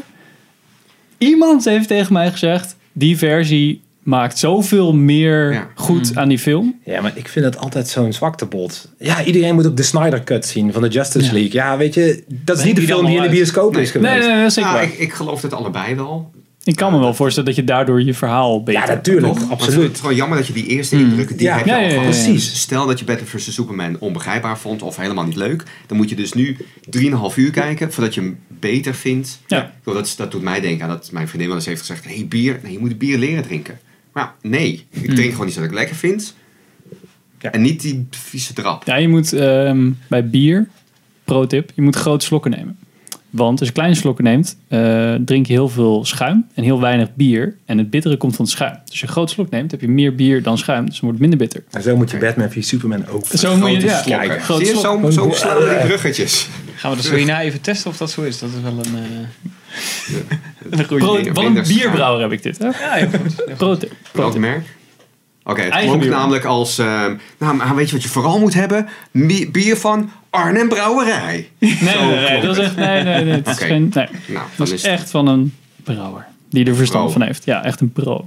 [1.18, 5.68] Iemand heeft tegen mij gezegd, die versie maakt zoveel meer Ja.
[5.74, 6.80] goed aan die film.
[6.84, 8.88] Ja, maar ik vind het altijd zo'n zwaktebod.
[8.98, 11.32] Ja, iedereen moet ook de Snyder Cut zien van de Justice Ja.
[11.32, 11.52] League.
[11.52, 13.82] Ja, weet je, dat is niet de film die in de bioscoop Nee.
[13.82, 14.12] is geweest.
[14.12, 16.30] Nee, nee, nee, dat zeker Ja, ik, ik geloof het allebei wel.
[16.70, 18.80] Ik kan me wel voorstellen dat je daardoor je verhaal beter...
[18.82, 19.34] Ja, natuurlijk, Toch?
[19.40, 19.98] Maar Het is absoluut.
[20.00, 21.56] gewoon jammer dat je die eerste indrukken, die Ja.
[21.56, 22.14] heb je Ja, al ja, ja, gehad.
[22.14, 22.22] ja.
[22.22, 22.60] Precies.
[22.60, 23.54] Stel dat je Batman vs.
[23.54, 25.62] Superman onbegrijpbaar vond of helemaal niet leuk.
[25.86, 26.56] Dan moet je dus nu
[26.90, 29.40] 3,5 uur kijken voordat je hem beter vindt.
[29.46, 29.72] Ja.
[29.84, 32.04] Dat, dat doet mij denken aan dat mijn vriendin wel eens heeft gezegd...
[32.04, 33.78] hey, bier, nee, je moet bier leren drinken.
[34.12, 34.86] Maar ja, nee.
[34.90, 36.34] Ik drink gewoon iets dat ik lekker vind.
[37.40, 37.50] Ja.
[37.52, 38.84] En niet die vieze drap.
[38.86, 40.68] Ja, je moet ehm, bij bier,
[41.24, 42.78] pro tip, je moet grote slokken nemen.
[43.30, 47.08] Want als je kleine slokken neemt, eh, drink je heel veel schuim en heel weinig
[47.14, 47.56] bier.
[47.64, 48.72] En het bittere komt van het schuim.
[48.72, 50.84] Dus als je een grote slok neemt, heb je meer bier dan schuim.
[50.86, 51.62] Dus dan wordt het minder bitter.
[51.70, 53.26] En zo moet je Batman v Superman ook.
[53.26, 54.28] Zo moet je, Grote ja, slokken.
[54.28, 55.00] kijk, grote Zie je, slok.
[55.02, 56.48] zo, zo slaan we die bruggetjes.
[56.74, 58.38] Gaan we dat zo hierna even testen of dat zo is?
[58.38, 58.94] Dat is wel een...
[58.94, 62.64] eh, een goede Pro- Wat een bierbrouwer heb ik dit, hè?
[62.66, 63.56] Ja, heel goed.
[63.56, 63.92] Pro tip.
[64.12, 64.40] Pro Welk tip.
[64.40, 64.64] merk?
[65.50, 66.78] Oké, het Eigen klonk namelijk als...
[66.78, 68.88] ehm, nou, maar weet je wat je vooral moet hebben?
[69.10, 71.50] Bi- Bier van Arnhem Brouwerij.
[71.58, 72.66] Nee, dat is het.
[72.66, 74.08] echt, nee, nee, nee, het is geen, nee.
[74.26, 75.54] Nou, Dat is het echt van een
[75.84, 76.26] brouwer.
[76.50, 77.12] Die er verstand Pro.
[77.12, 77.44] van heeft.
[77.44, 78.26] Ja, echt een pro.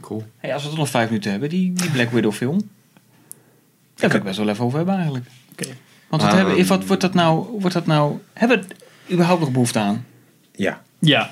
[0.00, 0.24] Cool.
[0.38, 2.68] Hey, als we toch nog vijf minuten hebben, die, die Black Widow film.
[3.94, 5.24] Daar wil ik best wel even over hebben eigenlijk.
[5.52, 5.66] Oké.
[6.08, 6.46] Want wat Ehm.
[6.46, 8.64] hebben, wat wordt dat nou, wordt dat nou, hebben we
[9.06, 10.04] er überhaupt nog behoefte aan?
[10.52, 10.82] Ja.
[10.98, 11.30] Ja, Nee.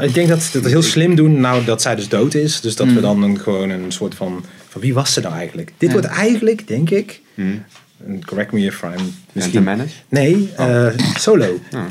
[0.00, 2.60] Ik denk dat ze het heel slim doen, nou dat zij dus dood is.
[2.60, 5.72] Dus dat we dan een, gewoon een soort van, van wie was ze nou eigenlijk?
[5.78, 5.94] Dit Ja.
[6.00, 9.62] wordt eigenlijk, denk ik, en correct me if I'm misschien...
[9.62, 9.94] Menace?
[10.08, 10.86] Nee, Oh.
[10.86, 11.58] eh, Solo.
[11.70, 11.86] Ja.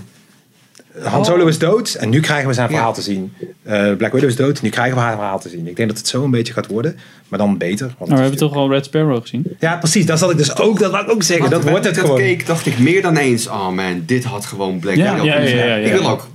[1.04, 2.94] Han Solo is dood en nu krijgen we zijn verhaal Ja.
[2.94, 3.34] te zien.
[3.64, 5.68] Eh, Black Widow is dood, nu krijgen we haar verhaal te zien.
[5.68, 6.98] Ik denk dat het zo een beetje gaat worden,
[7.28, 7.86] maar dan beter.
[7.86, 9.44] Want Nou, we hebben toch al Red Sparrow gezien.
[9.60, 10.06] Ja, precies.
[10.06, 11.50] Dat zal ik dus ook, dat ik ook zeggen.
[11.50, 12.18] Dat wordt toen het ik gewoon.
[12.18, 15.42] keek, dacht ik meer dan eens, oh man, dit had gewoon Black Widow ja, kunnen
[15.42, 15.68] ja, zijn.
[15.68, 16.28] ja, ja, Ik wil ook,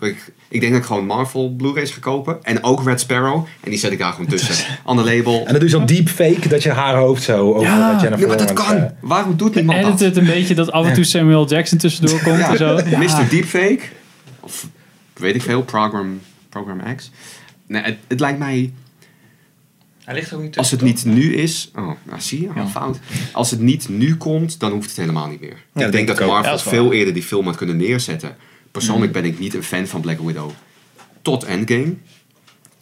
[0.00, 2.38] ik, ik denk dat ik gewoon Marvel Blu-rays ga kopen.
[2.44, 3.46] En ook Red Sparrow.
[3.60, 4.64] En die zet ik daar gewoon tussen.
[4.84, 5.38] Ander label.
[5.38, 7.92] En dan doe je zo'n deepfake dat je haar hoofd zo over Ja.
[7.92, 8.76] dat Jennifer Nee, maar dat kan.
[8.76, 10.00] eh, Waarom doet niemand dat?
[10.00, 12.74] het een beetje dat af en toe Samuel Jackson tussendoor komt Ja, en zo.
[12.98, 13.28] Mr.
[13.30, 13.80] Deepfake.
[14.40, 14.66] Of
[15.14, 17.10] weet ik veel, Program, Program X.
[17.66, 18.72] Nee, het, het lijkt mij,
[20.04, 21.70] Hij ligt ook niet als het niet nu is...
[21.76, 22.98] Oh, nou zie je, oh, fout.
[23.32, 25.48] Als het niet nu komt, dan hoeft het helemaal niet meer.
[25.50, 26.18] dat ik denk denk dat.
[26.18, 26.74] Marvel Ja, dat is waar.
[26.74, 28.36] veel eerder die film had kunnen neerzetten.
[28.78, 30.50] Persoonlijk ben ik niet een fan van Black Widow.
[31.22, 31.94] Tot Endgame.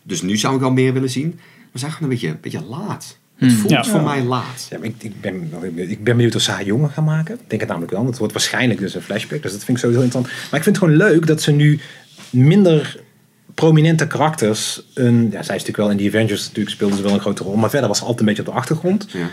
[0.03, 1.39] Dus nu zou ik al meer willen zien.
[1.73, 3.19] We zijn gewoon een beetje, een beetje laat.
[3.37, 3.85] Het voelt Ja.
[3.85, 4.67] voor mij laat.
[4.71, 7.35] Ja, maar ik, ik, ben, ik ben benieuwd of ze haar jonger gaan maken.
[7.35, 8.07] Ik denk het namelijk wel.
[8.07, 9.43] Het wordt waarschijnlijk dus een flashback.
[9.43, 10.41] Dus dat vind ik sowieso interessant.
[10.51, 11.81] Maar ik vind het gewoon leuk dat ze nu
[12.31, 13.01] minder
[13.55, 14.83] prominente karakters...
[14.95, 17.43] Een, ja, zij is natuurlijk wel in die Avengers natuurlijk speelde ze wel een grote
[17.43, 17.57] rol.
[17.57, 19.07] Maar verder was ze altijd een beetje op de achtergrond.
[19.13, 19.29] Ja.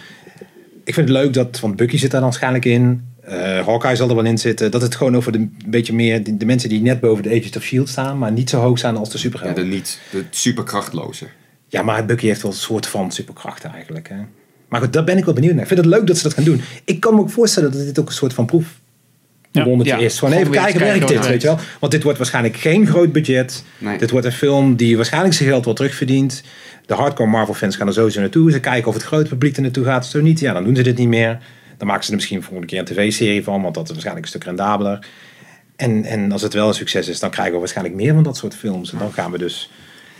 [0.83, 1.59] Ik vind het leuk dat...
[1.59, 3.11] Want Bucky zit daar dan waarschijnlijk in.
[3.25, 4.71] Eh Hawkeye zal er wel in zitten.
[4.71, 6.23] Dat het gewoon over de, een beetje meer...
[6.23, 7.89] De, de mensen die net boven de Agents of S.H.I.E.L.D.
[7.89, 8.17] staan...
[8.17, 9.63] maar niet zo hoog staan als de Ja, superhelden.
[9.69, 11.25] de niet, de superkrachtloze.
[11.67, 14.09] Ja, maar Bucky heeft wel een soort van superkrachten eigenlijk.
[14.09, 14.15] Hè?
[14.67, 15.61] Maar goed, daar ben ik wel benieuwd naar.
[15.61, 16.61] Ik vind het leuk dat ze dat gaan doen.
[16.85, 18.65] Ik kan me ook voorstellen dat dit ook een soort van proef
[19.51, 19.65] Ja.
[19.83, 20.19] Ja, is.
[20.19, 21.57] Gewoon even kijken, werkt dit, weet je wel?
[21.79, 23.63] Want dit wordt waarschijnlijk geen groot budget.
[23.77, 23.97] Nee.
[23.97, 26.43] Dit wordt een film die waarschijnlijk zijn geld wel terugverdient.
[26.85, 28.51] De hardcore Marvel fans gaan er sowieso naartoe.
[28.51, 30.05] Ze kijken of het grote publiek er naartoe gaat.
[30.05, 31.39] Zo niet, ja, dan doen ze dit niet meer.
[31.83, 34.31] Dan maken ze er misschien volgende keer een tv-serie van, want dat is waarschijnlijk een
[34.31, 35.05] stuk rendabeler.
[35.75, 38.37] En, en als het wel een succes is, dan krijgen we waarschijnlijk meer van dat
[38.37, 38.91] soort films.
[38.91, 39.69] En dan gaan we dus...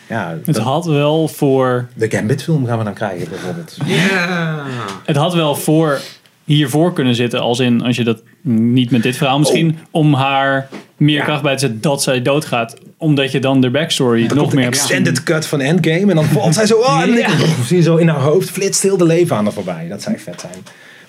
[0.10, 3.78] Ja, Het dat- had wel voor de Gambit film gaan we dan krijgen bijvoorbeeld.
[3.86, 4.64] Ja.
[5.06, 6.00] Het had wel voor
[6.44, 10.70] hiervoor kunnen zitten, als in als je dat niet met dit verhaal misschien, om haar
[10.98, 14.64] meer kracht bij te zetten dat zij doodgaat, omdat je dan de backstory nog meer
[14.64, 17.84] hebt extended cut van Endgame en dan valt zij zo oh, en dan zie je
[17.84, 19.88] zo in haar hoofd flitst heel de leven aan er voorbij.
[19.88, 20.64] Dat zou echt vet zijn.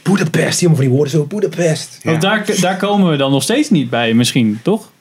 [0.04, 1.98] Budapest, die van die woorden zo Budapest.
[2.02, 4.92] Want daar, daar komen we dan nog steeds niet bij, misschien, toch?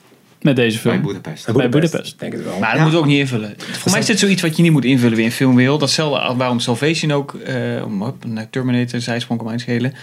[0.41, 1.05] Met deze Bij film.
[1.05, 1.53] Budapest.
[1.53, 2.19] Bij Budapest.
[2.19, 2.59] Denk het wel.
[2.59, 2.85] Maar dat Ja.
[2.85, 3.53] moet ook niet invullen.
[3.57, 5.79] Voor mij is dit zoiets wat je niet moet invullen weer in filmwereld.
[5.79, 7.55] Datzelfde als waarom Salvation ook, eh,
[7.85, 9.93] om op naar Terminator, zijsprong om aan te schelen.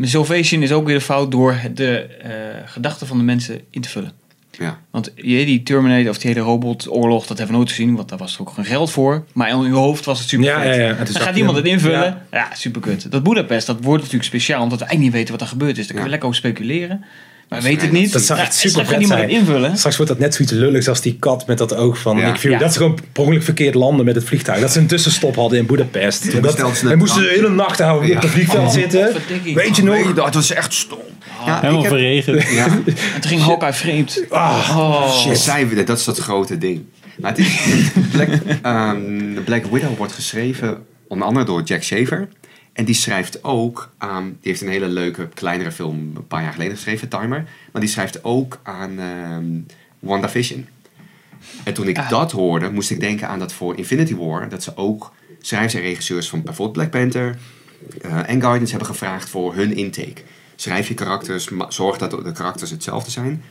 [0.00, 2.30] Salvation is ook weer de fout door de eh,
[2.64, 4.12] gedachten van de mensen in te vullen.
[4.50, 4.78] Ja.
[4.90, 8.18] Want je, die Terminator of die hele robotoorlog, dat hebben we nooit gezien, want daar
[8.18, 9.24] was er ook geen geld voor.
[9.32, 12.00] Maar in je hoofd was het super Ja, gaat iemand het invullen.
[12.00, 12.22] Ja.
[12.30, 13.10] Ja, super kut.
[13.10, 15.76] Dat Budapest, dat wordt natuurlijk speciaal, omdat we eigenlijk niet weten wat er gebeurd is.
[15.76, 17.04] Daar kunnen we lekker over speculeren.
[17.50, 18.12] Maar we Dat weten het niet.
[18.12, 19.20] Dat zou echt super vet zijn.
[19.20, 19.76] het invullen.
[19.76, 22.26] Straks wordt dat net zoiets lulligs als die kat met dat oog van Ja.
[22.26, 22.52] Nick Fury.
[22.54, 22.58] Ja.
[22.58, 24.60] Dat ze gewoon per ongeluk verkeerd landen met het vliegtuig.
[24.60, 26.26] Dat ze een tussenstop hadden in Budapest.
[26.26, 29.12] En dat, en moesten ze de hele nacht houden op het vliegveld Oh, zitten.
[29.54, 29.94] Weet je nog?
[30.04, 30.98] Nee, dat was echt stom.
[31.46, 32.42] Ja, Helemaal heb, verregend.
[32.50, 32.64] ja,
[33.14, 34.22] En toen ging Hawkeye vreemd.
[34.28, 35.32] Ah, Oh.
[35.32, 36.82] zij willen, dat is dat grote ding.
[37.20, 37.56] Maar het is,
[38.12, 38.28] Black,
[38.62, 40.78] ehm, Black Widow wordt geschreven
[41.08, 42.28] onder andere door Jack Shaver.
[42.72, 46.52] En die schrijft ook aan, die heeft een hele leuke kleinere film een paar jaar
[46.52, 47.48] geleden geschreven, Timer.
[47.72, 49.44] Maar die schrijft ook aan ehm
[49.98, 50.68] WandaVision.
[51.64, 52.08] En toen ik Ah.
[52.08, 55.80] dat hoorde, moest ik denken aan dat voor Infinity War, dat ze ook schrijvers en
[55.80, 57.38] regisseurs van bijvoorbeeld Black Panther
[58.02, 60.22] eh, en Guardians hebben gevraagd voor hun intake.
[60.56, 63.42] Schrijf je karakters, zorg dat de karakters hetzelfde zijn.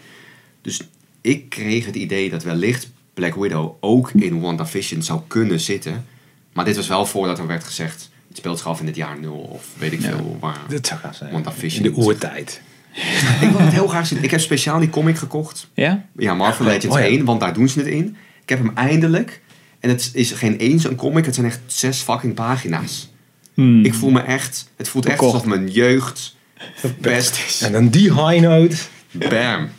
[0.61, 0.89] Dus
[1.21, 6.05] ik kreeg het idee dat wellicht Black Widow ook in WandaVision zou kunnen zitten.
[6.53, 9.19] Maar dit was wel voordat er werd gezegd, het speelt zich af in het jaar
[9.19, 10.59] nul of weet ik veel waar.
[10.69, 11.31] Dat zou gaaf zijn.
[11.31, 11.85] WandaVision.
[11.85, 12.61] In de oertijd.
[13.41, 14.23] Ik wil het heel graag zien.
[14.23, 15.67] Ik heb speciaal die comic gekocht.
[15.73, 16.05] Ja?
[16.17, 17.07] Ja, Marvel Legends Oh ja.
[17.07, 18.17] 1, want daar doen ze het in.
[18.41, 19.41] Ik heb hem eindelijk.
[19.79, 23.09] En het is geen eens een comic, het zijn echt zes fucking pagina's.
[23.53, 23.85] Hmm.
[23.85, 26.35] Ik voel me echt, het voelt echt alsof mijn jeugd
[26.75, 27.61] verpest is.
[27.61, 28.75] En dan die high note.
[29.11, 29.69] Bam.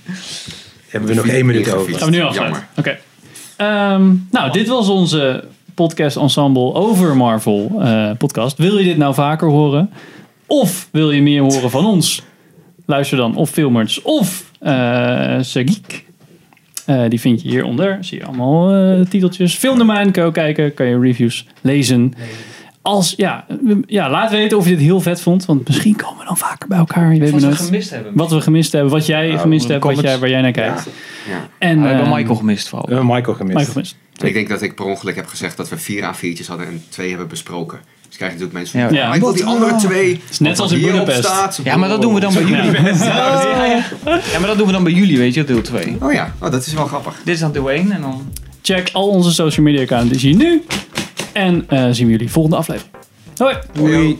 [0.88, 1.98] Hebben we nog één minuut over.
[1.98, 2.66] Gaan we nu afsluiten?
[2.76, 2.98] Oké.
[3.56, 5.48] Ehm, nou, dit was onze
[5.80, 8.58] podcast ensemble over Marvel eh, podcast.
[8.58, 9.90] Wil je dit nou vaker horen?
[10.46, 12.22] Of wil je meer horen van ons?
[12.86, 16.04] Luister dan of Filmers of eh Geek.
[16.86, 17.98] Eh, die vind je hieronder.
[18.00, 19.54] Zie je allemaal titeltjes.
[19.54, 20.74] Filmdomein kan je kijken.
[20.74, 22.14] Kan je reviews lezen.
[22.90, 23.44] Als, ja,
[23.86, 25.44] ja, laat weten of je dit heel vet vond.
[25.44, 27.14] Want misschien komen we dan vaker bij elkaar.
[27.14, 27.58] Je weet Wat we nooit.
[27.60, 28.12] gemist hebben.
[28.14, 28.90] Wat we gemist hebben.
[28.90, 29.96] Wat jij gemist onder de hebt.
[29.96, 30.86] Wat jij, waar jij naar kijkt.
[31.28, 31.48] Ja.
[31.58, 32.88] En, we hebben ehm, Michael gemist vooral.
[32.88, 33.56] We hebben Michael gemist.
[33.56, 33.96] Michael gemist.
[34.22, 37.08] Ik denk dat ik per ongeluk heb gezegd dat we vier A4'tjes hadden en twee
[37.08, 37.78] hebben besproken.
[38.08, 38.86] Dus krijg je natuurlijk mensen Ja.
[38.86, 39.08] van, Ja.
[39.08, 40.20] "Ah, ik wil die andere twee.
[40.30, 41.18] is net als in Budapest.
[41.24, 41.60] staat.
[41.64, 42.70] Ja, maar dat doen we dan bij jullie.
[42.82, 43.84] Ja.
[44.04, 45.96] Ja, maar dat doen we dan bij jullie, weet je, deel 2.
[46.00, 47.14] Oh ja, oh, dat is wel grappig.
[47.24, 48.32] Dit is dan deel 1 en dan...
[48.62, 50.62] Check al onze social media accounts hier nu.
[51.32, 52.94] En eh, zien we jullie volgende aflevering.
[53.36, 53.56] Hoi!
[53.72, 54.18] Doei.